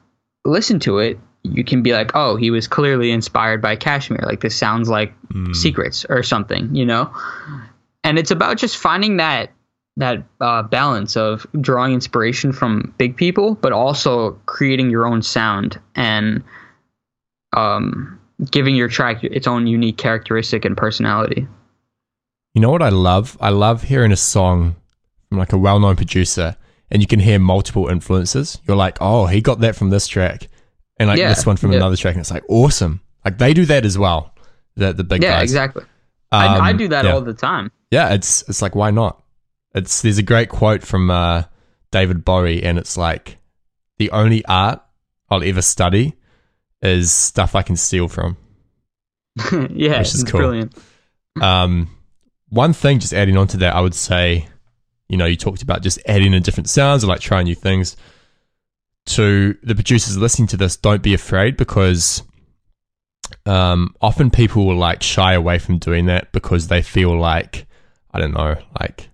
listen 0.45 0.79
to 0.81 0.99
it, 0.99 1.19
you 1.43 1.63
can 1.63 1.81
be 1.81 1.93
like, 1.93 2.11
oh, 2.13 2.35
he 2.35 2.51
was 2.51 2.67
clearly 2.67 3.11
inspired 3.11 3.61
by 3.61 3.75
KSHMR. 3.75 4.25
Like 4.25 4.41
this 4.41 4.55
sounds 4.55 4.89
like 4.89 5.13
mm. 5.29 5.55
Secrets 5.55 6.05
or 6.09 6.23
something, 6.23 6.73
you 6.75 6.85
know. 6.85 7.11
And 8.03 8.17
it's 8.19 8.31
about 8.31 8.57
just 8.57 8.77
finding 8.77 9.17
that 9.17 9.51
that 9.97 10.23
uh, 10.39 10.61
balance 10.61 11.17
of 11.17 11.47
drawing 11.59 11.93
inspiration 11.93 12.51
from 12.51 12.93
big 12.99 13.17
people, 13.17 13.55
but 13.55 13.73
also 13.73 14.39
creating 14.45 14.91
your 14.91 15.07
own 15.07 15.23
sound 15.23 15.79
and 15.95 16.43
um, 17.53 18.19
giving 18.51 18.75
your 18.75 18.87
track 18.87 19.23
its 19.23 19.47
own 19.47 19.65
unique 19.65 19.97
characteristic 19.97 20.65
and 20.65 20.77
personality. 20.77 21.47
You 22.57 22.61
know 22.61 22.71
what 22.71 22.81
I 22.81 22.89
love? 22.89 23.37
I 23.39 23.49
love 23.49 23.83
hearing 23.83 24.11
a 24.11 24.15
song 24.15 24.77
from 25.29 25.37
like 25.37 25.53
a 25.53 25.59
well-known 25.59 25.95
producer, 25.95 26.57
and 26.89 27.03
you 27.03 27.07
can 27.07 27.19
hear 27.19 27.37
multiple 27.37 27.87
influences. 27.87 28.59
You're 28.67 28.75
like, 28.75 28.97
oh, 28.99 29.27
he 29.27 29.41
got 29.41 29.59
that 29.59 29.75
from 29.75 29.91
this 29.91 30.07
track, 30.07 30.47
and 30.99 31.07
like 31.07 31.19
yeah, 31.19 31.29
this 31.29 31.45
one 31.45 31.55
from 31.55 31.71
yeah. 31.71 31.77
another 31.77 31.95
track, 31.95 32.15
and 32.15 32.21
it's 32.21 32.31
like 32.31 32.41
awesome. 32.49 33.01
Like 33.23 33.37
they 33.37 33.53
do 33.53 33.65
that 33.67 33.85
as 33.85 33.95
well. 33.95 34.33
The 34.75 34.91
the 34.91 35.03
big 35.03 35.21
yeah, 35.21 35.33
guys. 35.33 35.43
exactly. 35.43 35.83
Um, 36.31 36.41
I, 36.41 36.57
I, 36.57 36.71
um, 36.71 36.77
do 36.77 36.87
that 36.87 37.05
yeah. 37.05 37.11
all 37.11 37.21
the 37.21 37.35
time. 37.35 37.71
Yeah, 37.91 38.15
it's 38.15 38.41
it's 38.49 38.63
like 38.63 38.73
why 38.73 38.89
not? 38.89 39.21
It's 39.75 40.01
there's 40.01 40.17
a 40.17 40.23
great 40.23 40.49
quote 40.49 40.81
from 40.81 41.11
uh, 41.11 41.43
David 41.91 42.25
Bowie, 42.25 42.63
and 42.63 42.79
it's 42.79 42.97
like 42.97 43.37
the 43.99 44.09
only 44.09 44.43
art 44.45 44.81
I'll 45.29 45.43
ever 45.43 45.61
study 45.61 46.15
is 46.81 47.11
stuff 47.11 47.53
I 47.53 47.61
can 47.61 47.75
steal 47.75 48.07
from. 48.07 48.35
yeah, 49.69 49.99
which 49.99 50.15
is 50.15 50.23
cool. 50.23 50.39
brilliant. 50.39 50.75
Um, 51.39 51.91
one 52.49 52.73
thing, 52.73 52.99
just 52.99 53.13
adding 53.13 53.37
on 53.37 53.47
to 53.47 53.57
that, 53.57 53.75
I 53.75 53.81
would 53.81 53.95
say, 53.95 54.47
you 55.09 55.17
know, 55.17 55.25
you 55.25 55.35
talked 55.35 55.61
about 55.61 55.81
just 55.81 55.99
adding 56.05 56.33
in 56.33 56.43
different 56.43 56.69
sounds 56.69 57.03
or 57.03 57.07
like 57.07 57.19
trying 57.19 57.45
new 57.45 57.55
things. 57.55 57.95
To 59.07 59.57
the 59.63 59.73
producers 59.73 60.17
listening 60.17 60.49
to 60.49 60.57
this, 60.57 60.75
don't 60.75 61.01
be 61.01 61.13
afraid 61.13 61.55
because 61.55 62.23
um, 63.45 63.95
often 64.01 64.29
people 64.29 64.65
will 64.65 64.75
like 64.75 65.01
shy 65.01 65.33
away 65.33 65.59
from 65.59 65.77
doing 65.77 66.07
that 66.07 66.33
because 66.33 66.67
they 66.67 66.81
feel 66.81 67.17
like 67.17 67.67
I 68.11 68.19
don't 68.19 68.33
know, 68.33 68.55
like 68.79 69.09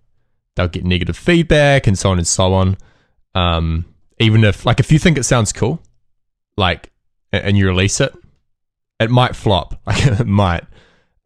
they'll 0.56 0.68
get 0.68 0.86
negative 0.86 1.18
feedback 1.18 1.88
and 1.88 1.98
so 1.98 2.10
on 2.12 2.18
and 2.18 2.28
so 2.28 2.54
on. 2.54 2.78
Um, 3.36 3.86
even 4.20 4.44
if, 4.44 4.66
like, 4.66 4.80
if 4.80 4.92
you 4.92 5.00
think 5.00 5.18
it 5.18 5.24
sounds 5.24 5.52
cool, 5.52 5.82
like, 6.56 6.92
and 7.32 7.58
you 7.58 7.68
release 7.68 8.00
it, 8.00 8.14
it 9.00 9.10
might 9.10 9.36
flop. 9.36 9.82
Like, 9.86 10.06
it 10.06 10.28
might. 10.28 10.64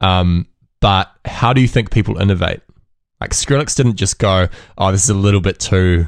Um, 0.01 0.47
but 0.87 1.13
how 1.25 1.51
do 1.51 1.59
you 1.59 1.67
think 1.67 1.91
people 1.91 2.17
innovate? 2.17 2.61
Like, 3.19 3.31
Skrillex 3.31 3.75
didn't 3.75 3.97
just 3.97 4.19
go, 4.19 4.47
oh, 4.77 4.91
this 4.93 5.03
is 5.03 5.09
a 5.09 5.13
little 5.13 5.41
bit 5.41 5.59
too, 5.59 6.07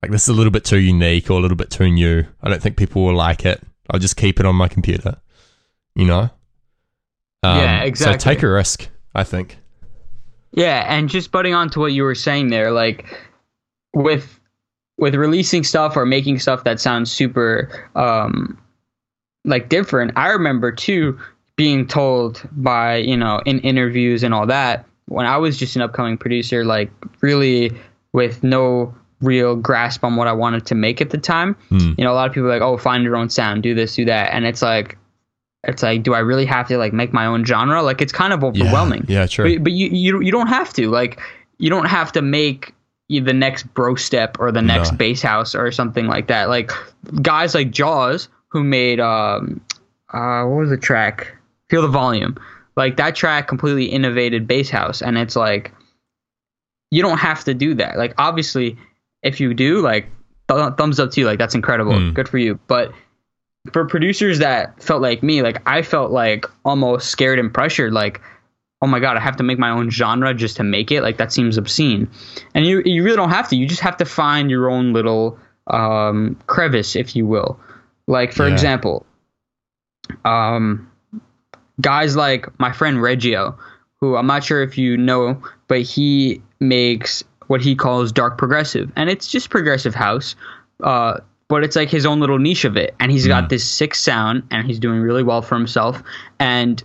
like, 0.00 0.10
this 0.10 0.22
is 0.22 0.28
a 0.28 0.32
little 0.32 0.50
bit 0.50 0.64
too 0.64 0.78
unique 0.78 1.28
or 1.28 1.34
a 1.34 1.40
little 1.42 1.54
bit 1.58 1.70
too 1.70 1.90
new. 1.90 2.24
I 2.42 2.48
don't 2.48 2.62
think 2.62 2.78
people 2.78 3.04
will 3.04 3.14
like 3.14 3.44
it. 3.44 3.62
I'll 3.90 4.00
just 4.00 4.16
keep 4.16 4.40
it 4.40 4.46
on 4.46 4.56
my 4.56 4.68
computer, 4.68 5.18
you 5.94 6.06
know? 6.06 6.30
Um, 7.42 7.58
yeah, 7.58 7.82
exactly. 7.82 8.20
So 8.20 8.24
take 8.24 8.42
a 8.42 8.48
risk, 8.48 8.88
I 9.14 9.22
think. 9.22 9.58
Yeah, 10.52 10.86
and 10.88 11.10
just 11.10 11.30
butting 11.30 11.52
on 11.52 11.68
to 11.68 11.80
what 11.80 11.92
you 11.92 12.04
were 12.04 12.14
saying 12.14 12.48
there, 12.48 12.70
like 12.70 13.04
with 13.92 14.40
with 14.96 15.14
releasing 15.14 15.62
stuff 15.62 15.94
or 15.94 16.06
making 16.06 16.38
stuff 16.38 16.64
that 16.64 16.80
sounds 16.80 17.12
super 17.12 17.90
um 17.96 18.56
like 19.44 19.68
different. 19.68 20.12
I 20.16 20.28
remember 20.28 20.72
too 20.72 21.18
being 21.56 21.86
told 21.86 22.46
by, 22.52 22.96
you 22.96 23.16
know, 23.16 23.40
in 23.46 23.60
interviews 23.60 24.22
and 24.22 24.34
all 24.34 24.46
that, 24.46 24.84
when 25.06 25.26
I 25.26 25.36
was 25.36 25.56
just 25.56 25.76
an 25.76 25.82
upcoming 25.82 26.18
producer, 26.18 26.64
like 26.64 26.90
really 27.20 27.72
with 28.12 28.42
no 28.42 28.94
real 29.20 29.56
grasp 29.56 30.04
on 30.04 30.16
what 30.16 30.26
I 30.26 30.32
wanted 30.32 30.66
to 30.66 30.74
make 30.74 31.00
at 31.00 31.10
the 31.10 31.18
time. 31.18 31.56
Mm. 31.70 31.98
You 31.98 32.04
know, 32.04 32.12
a 32.12 32.14
lot 32.14 32.28
of 32.28 32.34
people 32.34 32.48
are 32.48 32.52
like, 32.52 32.62
oh, 32.62 32.76
find 32.76 33.04
your 33.04 33.16
own 33.16 33.30
sound, 33.30 33.62
do 33.62 33.74
this, 33.74 33.94
do 33.94 34.04
that. 34.06 34.32
And 34.32 34.44
it's 34.44 34.62
like, 34.62 34.98
it's 35.62 35.82
like, 35.82 36.02
do 36.02 36.12
I 36.14 36.18
really 36.18 36.44
have 36.46 36.68
to 36.68 36.78
like 36.78 36.92
make 36.92 37.12
my 37.12 37.26
own 37.26 37.44
genre? 37.44 37.82
Like, 37.82 38.02
it's 38.02 38.12
kind 38.12 38.32
of 38.32 38.44
overwhelming. 38.44 39.04
Yeah, 39.08 39.20
yeah 39.20 39.26
true. 39.26 39.54
But, 39.54 39.64
but, 39.64 39.72
you, 39.72 39.88
you 39.88 40.20
you 40.20 40.30
don't 40.30 40.48
have 40.48 40.74
to. 40.74 40.90
Like, 40.90 41.20
you 41.58 41.70
don't 41.70 41.86
have 41.86 42.12
to 42.12 42.22
make 42.22 42.74
the 43.08 43.32
next 43.32 43.62
bro 43.74 43.94
step 43.94 44.38
or 44.40 44.50
the 44.50 44.62
next 44.62 44.92
no. 44.92 44.98
bass 44.98 45.22
house 45.22 45.54
or 45.54 45.70
something 45.70 46.06
like 46.06 46.26
that. 46.28 46.48
Like 46.48 46.70
guys 47.22 47.54
like 47.54 47.70
Jauz 47.70 48.28
who 48.48 48.64
made 48.64 48.98
um 49.00 49.60
uh 50.12 50.44
what 50.44 50.58
was 50.58 50.70
the 50.70 50.76
track? 50.76 51.36
Feel 51.70 51.82
the 51.82 51.88
volume. 51.88 52.36
Like 52.76 52.96
that 52.96 53.14
track 53.14 53.48
completely 53.48 53.86
innovated 53.86 54.46
bass 54.46 54.70
house, 54.70 55.02
and 55.02 55.16
it's 55.16 55.36
like 55.36 55.72
you 56.90 57.02
don't 57.02 57.18
have 57.18 57.44
to 57.44 57.54
do 57.54 57.74
that. 57.74 57.96
Like 57.96 58.14
obviously, 58.18 58.76
if 59.22 59.40
you 59.40 59.54
do, 59.54 59.80
like 59.80 60.08
th- 60.48 60.74
thumbs 60.76 61.00
up 61.00 61.10
to 61.12 61.20
you. 61.20 61.26
Like 61.26 61.38
that's 61.38 61.54
incredible. 61.54 61.92
Mm. 61.92 62.14
Good 62.14 62.28
for 62.28 62.38
you. 62.38 62.58
But 62.66 62.92
for 63.72 63.86
producers 63.86 64.40
that 64.40 64.82
felt 64.82 65.02
like 65.02 65.22
me, 65.22 65.42
like 65.42 65.62
I 65.66 65.82
felt 65.82 66.10
like 66.10 66.46
almost 66.64 67.10
scared 67.10 67.38
and 67.38 67.52
pressured, 67.52 67.92
like, 67.92 68.20
oh 68.82 68.86
my 68.86 69.00
god, 69.00 69.16
I 69.16 69.20
have 69.20 69.36
to 69.36 69.42
make 69.42 69.58
my 69.58 69.70
own 69.70 69.90
genre 69.90 70.34
just 70.34 70.56
to 70.58 70.64
make 70.64 70.90
it. 70.90 71.02
Like 71.02 71.16
that 71.18 71.32
seems 71.32 71.56
obscene. 71.56 72.10
And 72.54 72.66
you 72.66 72.82
you 72.84 73.02
really 73.02 73.16
don't 73.16 73.30
have 73.30 73.48
to. 73.48 73.56
You 73.56 73.66
just 73.66 73.80
have 73.80 73.96
to 73.98 74.04
find 74.04 74.50
your 74.50 74.70
own 74.70 74.92
little 74.92 75.38
um, 75.66 76.38
crevice, 76.46 76.96
if 76.96 77.16
you 77.16 77.26
will. 77.26 77.58
Like 78.06 78.32
for 78.32 78.46
yeah. 78.46 78.52
example, 78.52 79.06
um, 80.24 80.90
guys 81.80 82.16
like 82.16 82.46
my 82.58 82.72
friend 82.72 83.00
Reggio, 83.00 83.58
who 84.00 84.16
I'm 84.16 84.26
not 84.26 84.44
sure 84.44 84.62
if 84.62 84.78
you 84.78 84.96
know, 84.96 85.42
but 85.68 85.82
he 85.82 86.42
makes 86.60 87.24
what 87.46 87.60
he 87.60 87.74
calls 87.74 88.12
dark 88.12 88.38
progressive, 88.38 88.90
and 88.96 89.10
it's 89.10 89.28
just 89.28 89.50
progressive 89.50 89.94
house. 89.94 90.34
Uh, 90.82 91.20
but 91.48 91.62
it's 91.62 91.76
like 91.76 91.90
his 91.90 92.06
own 92.06 92.20
little 92.20 92.38
niche 92.38 92.64
of 92.64 92.76
it 92.76 92.94
and 93.00 93.10
he's 93.12 93.26
got 93.26 93.44
mm. 93.44 93.48
this 93.48 93.68
sick 93.68 93.94
sound 93.94 94.42
and 94.50 94.66
he's 94.66 94.78
doing 94.78 95.00
really 95.00 95.22
well 95.22 95.42
for 95.42 95.54
himself 95.54 96.02
and 96.38 96.82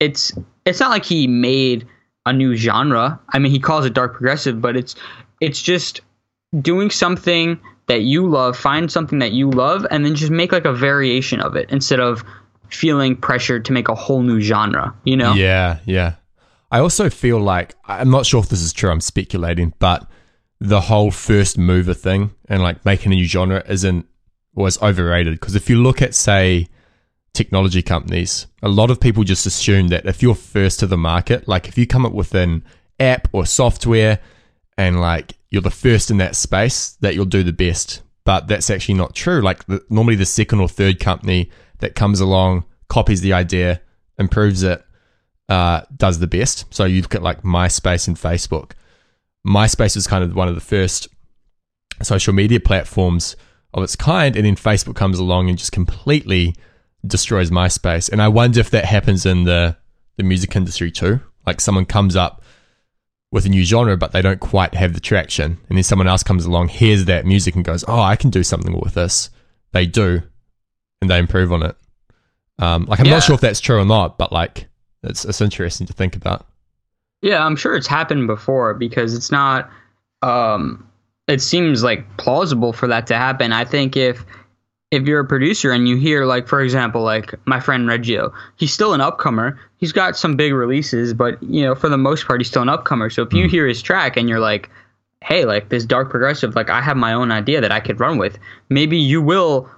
it's 0.00 0.32
it's 0.64 0.80
not 0.80 0.90
like 0.90 1.04
he 1.04 1.26
made 1.26 1.86
a 2.24 2.32
new 2.32 2.56
genre 2.56 3.20
i 3.30 3.38
mean 3.38 3.52
he 3.52 3.60
calls 3.60 3.86
it 3.86 3.92
dark 3.92 4.12
progressive 4.12 4.60
but 4.60 4.76
it's 4.76 4.96
it's 5.40 5.60
just 5.60 6.00
doing 6.60 6.90
something 6.90 7.58
that 7.86 8.02
you 8.02 8.26
love 8.26 8.56
find 8.56 8.90
something 8.90 9.18
that 9.18 9.32
you 9.32 9.50
love 9.50 9.86
and 9.90 10.04
then 10.04 10.14
just 10.14 10.32
make 10.32 10.52
like 10.52 10.64
a 10.64 10.72
variation 10.72 11.40
of 11.40 11.54
it 11.54 11.70
instead 11.70 12.00
of 12.00 12.24
feeling 12.70 13.16
pressured 13.16 13.64
to 13.64 13.72
make 13.72 13.88
a 13.88 13.94
whole 13.94 14.22
new 14.22 14.40
genre 14.40 14.94
you 15.04 15.16
know? 15.16 15.34
Yeah 15.34 15.78
yeah. 15.84 16.14
I 16.70 16.80
also 16.80 17.10
feel 17.10 17.38
like 17.38 17.74
i'm 17.86 18.10
not 18.10 18.26
sure 18.26 18.42
if 18.42 18.48
this 18.48 18.62
is 18.62 18.72
true 18.72 18.90
i'm 18.90 19.00
speculating 19.00 19.72
but 19.78 20.08
the 20.60 20.82
whole 20.82 21.10
first 21.10 21.58
mover 21.58 21.94
thing 21.94 22.34
and 22.48 22.62
like 22.62 22.84
making 22.84 23.12
a 23.12 23.14
new 23.14 23.26
genre 23.26 23.62
isn't 23.68 24.06
was 24.54 24.80
overrated. 24.80 25.38
Because 25.38 25.54
if 25.54 25.68
you 25.68 25.82
look 25.82 26.00
at 26.00 26.14
say 26.14 26.68
technology 27.34 27.82
companies 27.82 28.46
a 28.62 28.68
lot 28.68 28.90
of 28.90 28.98
people 28.98 29.22
just 29.22 29.44
assume 29.44 29.88
that 29.88 30.06
if 30.06 30.22
you're 30.22 30.34
first 30.34 30.80
to 30.80 30.86
the 30.86 30.96
market 30.96 31.46
like 31.46 31.68
if 31.68 31.76
you 31.76 31.86
come 31.86 32.06
up 32.06 32.12
with 32.14 32.34
an 32.34 32.64
app 32.98 33.28
or 33.32 33.44
software 33.44 34.18
and 34.78 35.02
like 35.02 35.34
you're 35.50 35.62
the 35.62 35.70
first 35.70 36.10
in 36.10 36.16
that 36.16 36.34
space 36.34 36.96
that 37.00 37.14
you'll 37.14 37.24
do 37.24 37.42
the 37.42 37.52
best. 37.52 38.02
But 38.24 38.48
that's 38.48 38.70
actually 38.70 38.96
not 38.96 39.14
true. 39.14 39.40
Like 39.40 39.64
the, 39.66 39.84
normally 39.88 40.16
the 40.16 40.26
second 40.26 40.60
or 40.60 40.68
third 40.68 40.98
company 40.98 41.50
that 41.78 41.94
comes 41.94 42.20
along 42.20 42.64
copies 42.88 43.20
the 43.20 43.32
idea 43.32 43.80
improves 44.18 44.62
it 44.62 44.84
uh, 45.48 45.82
does 45.96 46.18
the 46.18 46.26
best 46.26 46.64
so 46.74 46.84
you 46.84 47.02
look 47.02 47.14
at 47.14 47.22
like 47.22 47.42
myspace 47.42 48.08
and 48.08 48.16
facebook 48.16 48.72
MySpace 49.46 49.94
was 49.94 50.06
kind 50.06 50.24
of 50.24 50.34
one 50.34 50.48
of 50.48 50.54
the 50.54 50.60
first 50.60 51.08
social 52.02 52.32
media 52.32 52.58
platforms 52.58 53.36
of 53.72 53.82
its 53.82 53.94
kind, 53.94 54.34
and 54.34 54.44
then 54.44 54.56
Facebook 54.56 54.96
comes 54.96 55.18
along 55.18 55.48
and 55.48 55.56
just 55.56 55.72
completely 55.72 56.54
destroys 57.06 57.50
MySpace. 57.50 58.10
And 58.10 58.20
I 58.20 58.28
wonder 58.28 58.58
if 58.58 58.70
that 58.70 58.84
happens 58.84 59.24
in 59.24 59.44
the 59.44 59.76
the 60.16 60.24
music 60.24 60.56
industry 60.56 60.90
too. 60.90 61.20
Like 61.46 61.60
someone 61.60 61.84
comes 61.84 62.16
up 62.16 62.42
with 63.30 63.44
a 63.46 63.48
new 63.48 63.64
genre, 63.64 63.96
but 63.96 64.12
they 64.12 64.22
don't 64.22 64.40
quite 64.40 64.74
have 64.74 64.94
the 64.94 65.00
traction, 65.00 65.58
and 65.68 65.78
then 65.78 65.84
someone 65.84 66.08
else 66.08 66.22
comes 66.22 66.44
along, 66.44 66.68
hears 66.68 67.04
that 67.04 67.24
music, 67.24 67.54
and 67.54 67.64
goes, 67.64 67.84
"Oh, 67.86 68.00
I 68.00 68.16
can 68.16 68.30
do 68.30 68.42
something 68.42 68.78
with 68.80 68.94
this." 68.94 69.30
They 69.72 69.86
do, 69.86 70.22
and 71.00 71.10
they 71.10 71.18
improve 71.18 71.52
on 71.52 71.62
it. 71.62 71.76
Um, 72.58 72.86
like 72.86 73.00
I'm 73.00 73.06
yeah. 73.06 73.12
not 73.12 73.22
sure 73.22 73.34
if 73.34 73.40
that's 73.40 73.60
true 73.60 73.78
or 73.78 73.84
not, 73.84 74.18
but 74.18 74.32
like 74.32 74.66
It's 75.02 75.24
it's 75.24 75.40
interesting 75.40 75.86
to 75.86 75.92
think 75.92 76.16
about. 76.16 76.46
Yeah, 77.22 77.44
I'm 77.44 77.56
sure 77.56 77.74
it's 77.74 77.86
happened 77.86 78.26
before 78.26 78.74
because 78.74 79.14
it's 79.14 79.30
not. 79.30 79.70
Um, 80.22 80.88
it 81.28 81.40
seems 81.42 81.82
like 81.82 82.16
plausible 82.16 82.72
for 82.72 82.86
that 82.88 83.06
to 83.08 83.16
happen. 83.16 83.52
I 83.52 83.64
think 83.64 83.96
if 83.96 84.24
if 84.90 85.06
you're 85.06 85.20
a 85.20 85.26
producer 85.26 85.72
and 85.72 85.88
you 85.88 85.96
hear 85.96 86.24
like 86.24 86.46
for 86.46 86.60
example 86.60 87.02
like 87.02 87.34
my 87.46 87.60
friend 87.60 87.86
Reggio, 87.88 88.32
he's 88.56 88.72
still 88.72 88.94
an 88.94 89.00
upcomer. 89.00 89.58
He's 89.78 89.92
got 89.92 90.16
some 90.16 90.36
big 90.36 90.52
releases, 90.52 91.14
but 91.14 91.42
you 91.42 91.64
know 91.64 91.74
for 91.74 91.88
the 91.88 91.98
most 91.98 92.26
part 92.26 92.40
he's 92.40 92.48
still 92.48 92.62
an 92.62 92.68
upcomer. 92.68 93.12
So 93.12 93.22
if 93.22 93.32
you 93.32 93.48
hear 93.48 93.66
his 93.66 93.82
track 93.82 94.16
and 94.16 94.28
you're 94.28 94.40
like, 94.40 94.70
hey, 95.22 95.44
like 95.44 95.68
this 95.68 95.84
dark 95.84 96.10
progressive, 96.10 96.54
like 96.54 96.70
I 96.70 96.80
have 96.80 96.96
my 96.96 97.12
own 97.12 97.32
idea 97.32 97.60
that 97.60 97.72
I 97.72 97.80
could 97.80 98.00
run 98.00 98.18
with. 98.18 98.38
Maybe 98.68 98.96
you 98.96 99.20
will 99.20 99.68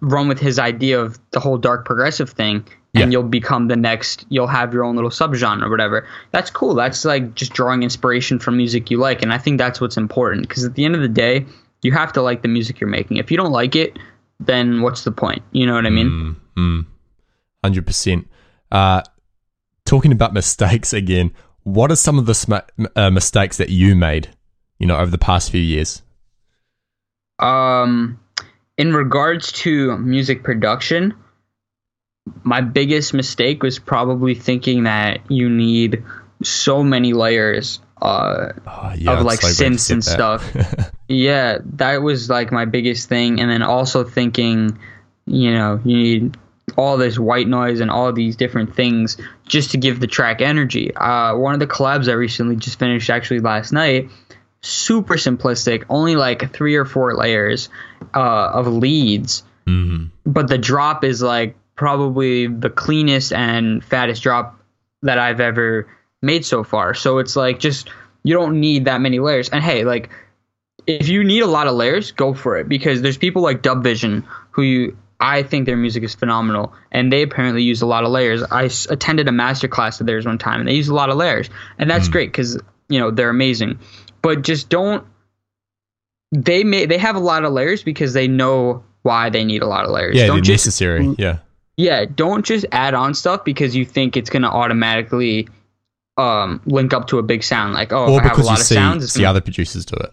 run 0.00 0.28
with 0.28 0.38
his 0.38 0.58
idea 0.58 1.00
of 1.00 1.18
the 1.32 1.40
whole 1.40 1.58
dark 1.58 1.84
progressive 1.84 2.30
thing 2.30 2.64
and 2.94 3.12
yeah. 3.12 3.18
you'll 3.18 3.28
become 3.28 3.68
the 3.68 3.76
next 3.76 4.26
you'll 4.28 4.46
have 4.46 4.72
your 4.74 4.84
own 4.84 4.96
little 4.96 5.10
subgenre 5.10 5.62
or 5.62 5.70
whatever. 5.70 6.06
That's 6.32 6.50
cool. 6.50 6.74
That's 6.74 7.04
like 7.04 7.34
just 7.34 7.52
drawing 7.52 7.82
inspiration 7.82 8.38
from 8.38 8.56
music 8.56 8.90
you 8.90 8.98
like 8.98 9.22
and 9.22 9.32
i 9.32 9.38
think 9.38 9.58
that's 9.58 9.80
what's 9.80 9.96
important 9.96 10.48
because 10.48 10.64
at 10.64 10.74
the 10.74 10.84
end 10.84 10.94
of 10.94 11.00
the 11.00 11.08
day 11.08 11.46
you 11.82 11.92
have 11.92 12.12
to 12.12 12.22
like 12.22 12.42
the 12.42 12.48
music 12.48 12.80
you're 12.80 12.90
making. 12.90 13.16
If 13.16 13.30
you 13.30 13.36
don't 13.36 13.52
like 13.52 13.76
it 13.76 13.98
then 14.42 14.80
what's 14.80 15.04
the 15.04 15.12
point? 15.12 15.42
You 15.52 15.66
know 15.66 15.74
what 15.74 15.86
i 15.86 15.90
mean? 15.90 16.36
Mm, 16.56 16.86
100% 17.64 18.24
uh, 18.72 19.02
talking 19.84 20.12
about 20.12 20.32
mistakes 20.40 20.92
again 20.92 21.32
what 21.62 21.90
are 21.90 21.96
some 21.96 22.18
of 22.18 22.26
the 22.26 22.34
sm- 22.34 22.86
uh, 22.96 23.10
mistakes 23.10 23.58
that 23.58 23.68
you 23.68 23.94
made 23.94 24.30
you 24.78 24.86
know 24.86 24.96
over 24.96 25.10
the 25.10 25.18
past 25.18 25.50
few 25.50 25.60
years? 25.60 26.02
Um 27.38 28.18
in 28.80 28.94
regards 28.94 29.52
to 29.52 29.98
music 29.98 30.42
production, 30.42 31.12
my 32.42 32.62
biggest 32.62 33.12
mistake 33.12 33.62
was 33.62 33.78
probably 33.78 34.34
thinking 34.34 34.84
that 34.84 35.30
you 35.30 35.50
need 35.50 36.02
so 36.42 36.82
many 36.82 37.12
layers 37.12 37.80
uh, 38.00 38.52
oh, 38.66 38.94
yeah, 38.96 39.12
of 39.12 39.26
like 39.26 39.40
synths 39.40 39.90
and 39.90 40.02
stuff. 40.02 40.50
yeah, 41.08 41.58
that 41.74 42.00
was 42.00 42.30
like 42.30 42.52
my 42.52 42.64
biggest 42.64 43.06
thing. 43.06 43.38
And 43.38 43.50
then 43.50 43.62
also 43.62 44.02
thinking, 44.02 44.78
you 45.26 45.52
know, 45.52 45.78
you 45.84 45.96
need 45.98 46.38
all 46.78 46.96
this 46.96 47.18
white 47.18 47.48
noise 47.48 47.80
and 47.80 47.90
all 47.90 48.14
these 48.14 48.34
different 48.34 48.74
things 48.74 49.18
just 49.46 49.72
to 49.72 49.76
give 49.76 50.00
the 50.00 50.06
track 50.06 50.40
energy. 50.40 50.96
Uh, 50.96 51.36
one 51.36 51.52
of 51.52 51.60
the 51.60 51.66
collabs 51.66 52.08
I 52.08 52.12
recently 52.12 52.56
just 52.56 52.78
finished 52.78 53.10
actually 53.10 53.40
last 53.40 53.72
night 53.72 54.08
super 54.62 55.14
simplistic, 55.14 55.84
only 55.88 56.16
like 56.16 56.52
three 56.52 56.76
or 56.76 56.84
four 56.84 57.14
layers 57.14 57.68
uh, 58.14 58.50
of 58.52 58.66
leads. 58.66 59.42
Mm-hmm. 59.66 60.06
But 60.26 60.48
the 60.48 60.58
drop 60.58 61.04
is 61.04 61.22
like 61.22 61.56
probably 61.74 62.46
the 62.46 62.70
cleanest 62.70 63.32
and 63.32 63.82
fattest 63.84 64.22
drop 64.22 64.60
that 65.02 65.18
I've 65.18 65.40
ever 65.40 65.88
made 66.20 66.44
so 66.44 66.64
far. 66.64 66.94
So 66.94 67.18
it's 67.18 67.36
like 67.36 67.58
just 67.58 67.88
you 68.22 68.34
don't 68.34 68.60
need 68.60 68.84
that 68.84 69.00
many 69.00 69.18
layers. 69.18 69.48
And 69.48 69.62
hey, 69.62 69.84
like 69.84 70.10
if 70.86 71.08
you 71.08 71.24
need 71.24 71.40
a 71.40 71.46
lot 71.46 71.66
of 71.66 71.74
layers, 71.74 72.12
go 72.12 72.34
for 72.34 72.58
it 72.58 72.68
because 72.68 73.02
there's 73.02 73.18
people 73.18 73.42
like 73.42 73.62
DubVision 73.62 74.24
who 74.50 74.62
you 74.62 74.96
I 75.22 75.42
think 75.42 75.66
their 75.66 75.76
music 75.76 76.02
is 76.02 76.14
phenomenal, 76.14 76.72
and 76.90 77.12
they 77.12 77.20
apparently 77.20 77.62
use 77.62 77.82
a 77.82 77.86
lot 77.86 78.04
of 78.04 78.10
layers. 78.10 78.42
I 78.42 78.64
s- 78.64 78.86
attended 78.88 79.28
a 79.28 79.32
master 79.32 79.68
class 79.68 80.00
of 80.00 80.06
theirs 80.06 80.24
one 80.24 80.38
time, 80.38 80.60
and 80.60 80.68
they 80.68 80.74
use 80.74 80.88
a 80.88 80.94
lot 80.94 81.10
of 81.10 81.16
layers, 81.16 81.50
and 81.78 81.90
that's 81.90 82.08
mm. 82.08 82.12
great 82.12 82.32
because 82.32 82.58
you 82.88 82.98
know 82.98 83.10
they're 83.10 83.28
amazing 83.28 83.78
but 84.22 84.42
just 84.42 84.68
don't 84.68 85.06
they 86.32 86.64
may 86.64 86.86
they 86.86 86.98
have 86.98 87.16
a 87.16 87.20
lot 87.20 87.44
of 87.44 87.52
layers 87.52 87.82
because 87.82 88.12
they 88.12 88.28
know 88.28 88.84
why 89.02 89.30
they 89.30 89.44
need 89.44 89.62
a 89.62 89.66
lot 89.66 89.84
of 89.84 89.90
layers. 89.90 90.16
Yeah, 90.16 90.26
don't 90.26 90.42
just, 90.42 90.66
necessary. 90.66 91.14
Yeah. 91.18 91.38
Yeah, 91.76 92.04
don't 92.04 92.44
just 92.44 92.66
add 92.72 92.92
on 92.92 93.14
stuff 93.14 93.44
because 93.44 93.74
you 93.74 93.84
think 93.84 94.16
it's 94.16 94.28
gonna 94.28 94.50
automatically 94.50 95.48
um, 96.18 96.60
link 96.66 96.92
up 96.92 97.06
to 97.08 97.18
a 97.18 97.22
big 97.22 97.42
sound. 97.42 97.72
Like, 97.72 97.92
oh, 97.92 98.12
or 98.12 98.18
if 98.18 98.24
I 98.24 98.28
have 98.28 98.38
a 98.38 98.42
lot 98.42 98.60
of 98.60 98.66
see, 98.66 98.74
sounds, 98.74 99.12
see 99.12 99.20
gonna... 99.20 99.30
other 99.30 99.40
producers 99.40 99.86
do 99.86 99.96
it. 99.96 100.10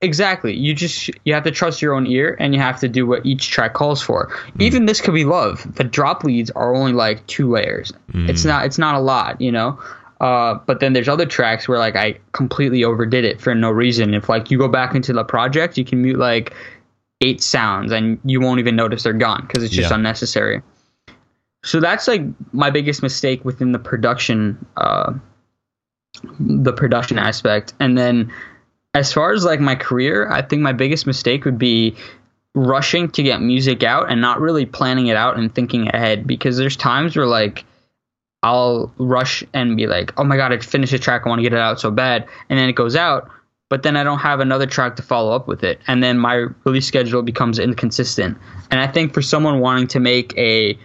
Exactly. 0.00 0.54
You 0.54 0.74
just 0.74 1.10
you 1.24 1.32
have 1.32 1.44
to 1.44 1.50
trust 1.50 1.80
your 1.80 1.94
own 1.94 2.06
ear 2.06 2.36
and 2.38 2.52
you 2.52 2.60
have 2.60 2.80
to 2.80 2.88
do 2.88 3.06
what 3.06 3.24
each 3.24 3.48
track 3.48 3.74
calls 3.74 4.02
for. 4.02 4.28
Mm. 4.28 4.62
Even 4.62 4.86
this 4.86 5.00
could 5.00 5.14
be 5.14 5.24
love. 5.24 5.74
The 5.76 5.84
drop 5.84 6.24
leads 6.24 6.50
are 6.50 6.74
only 6.74 6.92
like 6.92 7.26
two 7.26 7.50
layers. 7.50 7.92
Mm. 8.12 8.28
It's 8.28 8.44
not 8.44 8.66
it's 8.66 8.78
not 8.78 8.96
a 8.96 9.00
lot, 9.00 9.40
you 9.40 9.52
know. 9.52 9.78
Uh, 10.24 10.58
but 10.64 10.80
then 10.80 10.94
there's 10.94 11.06
other 11.06 11.26
tracks 11.26 11.68
where 11.68 11.78
like 11.78 11.96
I 11.96 12.18
completely 12.32 12.82
overdid 12.82 13.26
it 13.26 13.42
for 13.42 13.54
no 13.54 13.70
reason. 13.70 14.14
If 14.14 14.30
like 14.30 14.50
you 14.50 14.56
go 14.56 14.68
back 14.68 14.94
into 14.94 15.12
the 15.12 15.22
project, 15.22 15.76
you 15.76 15.84
can 15.84 16.00
mute 16.00 16.18
like 16.18 16.54
eight 17.20 17.42
sounds 17.42 17.92
and 17.92 18.18
you 18.24 18.40
won't 18.40 18.58
even 18.58 18.74
notice 18.74 19.02
they're 19.02 19.12
gone 19.12 19.44
because 19.46 19.62
it's 19.62 19.74
just 19.74 19.90
yeah. 19.90 19.96
unnecessary. 19.96 20.62
So 21.62 21.78
that's 21.78 22.08
like 22.08 22.22
my 22.52 22.70
biggest 22.70 23.02
mistake 23.02 23.44
within 23.44 23.72
the 23.72 23.78
production, 23.78 24.64
uh, 24.78 25.12
the 26.40 26.72
production 26.72 27.18
aspect. 27.18 27.74
And 27.78 27.98
then 27.98 28.32
as 28.94 29.12
far 29.12 29.34
as 29.34 29.44
like 29.44 29.60
my 29.60 29.74
career, 29.74 30.30
I 30.30 30.40
think 30.40 30.62
my 30.62 30.72
biggest 30.72 31.06
mistake 31.06 31.44
would 31.44 31.58
be 31.58 31.94
rushing 32.54 33.10
to 33.10 33.22
get 33.22 33.42
music 33.42 33.82
out 33.82 34.10
and 34.10 34.22
not 34.22 34.40
really 34.40 34.64
planning 34.64 35.08
it 35.08 35.18
out 35.18 35.36
and 35.36 35.54
thinking 35.54 35.88
ahead 35.88 36.26
because 36.26 36.56
there's 36.56 36.78
times 36.78 37.14
where 37.14 37.26
like 37.26 37.66
I'll 38.44 38.92
rush 38.98 39.42
and 39.54 39.74
be 39.74 39.86
like, 39.86 40.12
oh 40.18 40.24
my 40.24 40.36
god, 40.36 40.52
I 40.52 40.58
finished 40.58 40.92
a 40.92 40.98
track, 40.98 41.22
I 41.24 41.30
want 41.30 41.38
to 41.38 41.42
get 41.42 41.54
it 41.54 41.58
out 41.58 41.80
so 41.80 41.90
bad, 41.90 42.28
and 42.50 42.58
then 42.58 42.68
it 42.68 42.74
goes 42.74 42.94
out, 42.94 43.30
but 43.70 43.82
then 43.82 43.96
I 43.96 44.04
don't 44.04 44.18
have 44.18 44.38
another 44.38 44.66
track 44.66 44.96
to 44.96 45.02
follow 45.02 45.34
up 45.34 45.48
with 45.48 45.64
it, 45.64 45.80
and 45.86 46.02
then 46.02 46.18
my 46.18 46.48
release 46.64 46.86
schedule 46.86 47.22
becomes 47.22 47.58
inconsistent. 47.58 48.36
And 48.70 48.80
I 48.80 48.86
think 48.86 49.14
for 49.14 49.22
someone 49.22 49.60
wanting 49.60 49.86
to 49.88 49.98
make 49.98 50.36
a 50.36 50.78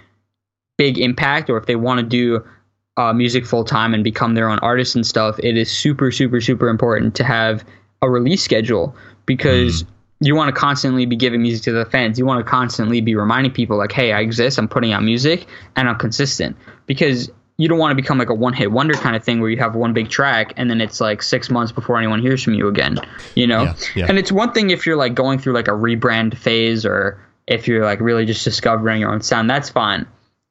big 0.78 0.98
impact, 0.98 1.50
or 1.50 1.58
if 1.58 1.66
they 1.66 1.76
want 1.76 2.00
to 2.00 2.06
do 2.06 2.48
uh, 2.96 3.12
music 3.12 3.46
full 3.46 3.66
time 3.66 3.94
and 3.94 4.06
become 4.06 4.36
their 4.36 4.50
own 4.50 4.60
artist 4.60 4.96
and 4.96 5.06
stuff, 5.06 5.38
it 5.40 5.58
is 5.58 5.70
super, 5.70 6.12
super, 6.12 6.40
super 6.40 6.70
important 6.70 7.14
to 7.16 7.26
have 7.26 7.66
a 8.02 8.10
release 8.10 8.42
schedule 8.42 8.96
because. 9.26 9.84
Mm 9.84 9.88
you 10.22 10.36
want 10.36 10.54
to 10.54 10.60
constantly 10.60 11.06
be 11.06 11.16
giving 11.16 11.42
music 11.42 11.64
to 11.64 11.72
the 11.72 11.86
fans. 11.86 12.20
You 12.20 12.26
want 12.26 12.46
to 12.46 12.50
constantly 12.50 13.00
be 13.00 13.16
reminding 13.16 13.54
people 13.54 13.78
like, 13.78 13.94
"Hey, 13.94 14.12
I 14.12 14.20
exist. 14.20 14.60
I'm 14.60 14.68
putting 14.68 14.92
out 14.92 15.02
music, 15.02 15.46
and 15.78 15.88
I'm 15.88 15.98
consistent." 15.98 16.58
Because 16.88 17.32
you 17.60 17.68
don't 17.68 17.78
want 17.78 17.92
to 17.92 17.96
become 17.96 18.18
like 18.18 18.30
a 18.30 18.34
one 18.34 18.54
hit 18.54 18.72
wonder 18.72 18.94
kind 18.94 19.18
of 19.18 19.24
thing 19.24 19.42
where 19.42 19.50
you 19.50 19.58
have 19.58 19.76
one 19.76 19.92
big 19.92 20.08
track 20.08 20.54
and 20.56 20.70
then 20.70 20.80
it's 20.80 21.02
like 21.02 21.22
six 21.22 21.50
months 21.50 21.74
before 21.74 21.98
anyone 21.98 22.22
hears 22.22 22.42
from 22.42 22.54
you 22.54 22.70
again, 22.70 22.98
you 23.36 23.46
know? 23.46 23.64
Yeah, 23.64 23.74
yeah. 23.98 24.06
And 24.08 24.18
it's 24.18 24.32
one 24.32 24.54
thing 24.54 24.70
if 24.70 24.86
you're 24.86 24.96
like 24.96 25.14
going 25.14 25.40
through 25.40 25.52
like 25.52 25.68
a 25.68 25.72
rebrand 25.72 26.38
phase 26.38 26.86
or 26.86 27.22
if 27.48 27.68
you're 27.68 27.84
like 27.84 28.00
really 28.00 28.26
just 28.26 28.46
discovering 28.46 29.02
your 29.02 29.12
own 29.12 29.20
sound, 29.20 29.50
that's 29.50 29.70
fine. 29.70 30.08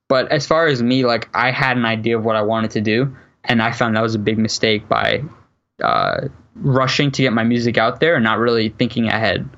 But 0.09 0.31
as 0.31 0.47
far 0.47 0.67
as 0.67 0.83
me, 0.83 1.07
like 1.07 1.31
I 1.33 1.51
had 1.51 1.79
an 1.79 1.87
idea 1.87 2.19
of 2.19 2.27
what 2.27 2.37
I 2.37 2.43
wanted 2.43 2.73
to 2.73 2.83
do 2.83 3.17
and 3.43 3.63
I 3.63 3.73
found 3.73 3.97
that 3.97 4.03
was 4.03 4.15
a 4.15 4.19
big 4.19 4.37
mistake 4.37 4.87
by 4.87 5.23
uh, 5.83 6.29
rushing 6.57 7.11
to 7.13 7.23
get 7.23 7.33
my 7.33 7.43
music 7.43 7.79
out 7.79 8.01
there 8.01 8.17
and 8.17 8.25
not 8.25 8.39
really 8.39 8.69
thinking 8.69 9.09
ahead. 9.09 9.49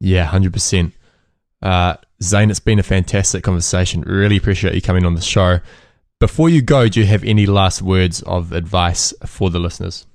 Yeah, 0.00 0.26
100%. 0.26 0.92
Uh, 1.60 1.96
Zane, 2.22 2.50
it's 2.50 2.58
been 2.58 2.78
a 2.78 2.82
fantastic 2.82 3.44
conversation. 3.44 4.00
Really 4.00 4.38
appreciate 4.38 4.74
you 4.74 4.80
coming 4.80 5.04
on 5.04 5.14
the 5.14 5.20
show. 5.20 5.60
Before 6.22 6.48
you 6.48 6.62
go, 6.62 6.88
do 6.88 7.00
you 7.00 7.06
have 7.06 7.24
any 7.24 7.46
last 7.46 7.82
words 7.82 8.22
of 8.22 8.52
advice 8.52 9.12
for 9.26 9.50
the 9.50 9.58
listeners? 9.58 10.06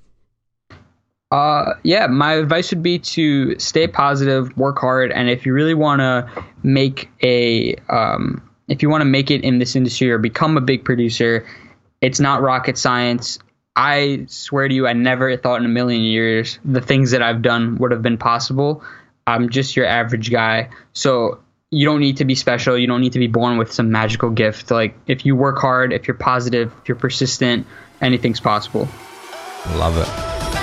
Uh, 1.30 1.74
yeah, 1.82 2.06
my 2.06 2.32
advice 2.32 2.70
would 2.70 2.82
be 2.82 2.98
to 3.00 3.58
stay 3.58 3.86
positive, 3.86 4.56
work 4.56 4.78
hard, 4.78 5.12
and 5.12 5.28
if 5.28 5.44
you 5.44 5.52
really 5.52 5.74
want 5.74 6.00
to 6.00 6.44
make 6.62 7.10
a, 7.22 7.74
um, 7.90 8.40
if 8.68 8.80
you 8.80 8.88
want 8.88 9.02
to 9.02 9.04
make 9.04 9.30
it 9.30 9.44
in 9.44 9.58
this 9.58 9.76
industry 9.76 10.10
or 10.10 10.16
become 10.16 10.56
a 10.56 10.62
big 10.62 10.82
producer, 10.82 11.46
it's 12.00 12.20
not 12.20 12.40
rocket 12.40 12.78
science. 12.78 13.38
I 13.76 14.24
swear 14.28 14.66
to 14.66 14.74
you, 14.74 14.86
I 14.86 14.94
never 14.94 15.36
thought 15.36 15.60
in 15.60 15.66
a 15.66 15.68
million 15.68 16.00
years 16.00 16.58
the 16.64 16.80
things 16.80 17.10
that 17.10 17.20
I've 17.20 17.42
done 17.42 17.76
would 17.80 17.90
have 17.90 18.00
been 18.00 18.16
possible. 18.16 18.82
I'm 19.26 19.50
just 19.50 19.76
your 19.76 19.84
average 19.84 20.30
guy. 20.30 20.70
So 20.94 21.40
you 21.70 21.84
don't 21.84 22.00
need 22.00 22.18
to 22.18 22.24
be 22.24 22.34
special. 22.34 22.78
You 22.78 22.86
don't 22.86 23.00
need 23.00 23.12
to 23.12 23.18
be 23.18 23.26
born 23.26 23.58
with 23.58 23.72
some 23.72 23.90
magical 23.90 24.30
gift. 24.30 24.70
Like 24.70 24.94
if 25.06 25.26
you 25.26 25.36
work 25.36 25.58
hard, 25.58 25.92
if 25.92 26.08
you're 26.08 26.16
positive, 26.16 26.72
if 26.82 26.88
you're 26.88 26.96
persistent, 26.96 27.66
anything's 28.00 28.40
possible. 28.40 28.88
Love 29.76 29.98
it. 29.98 30.57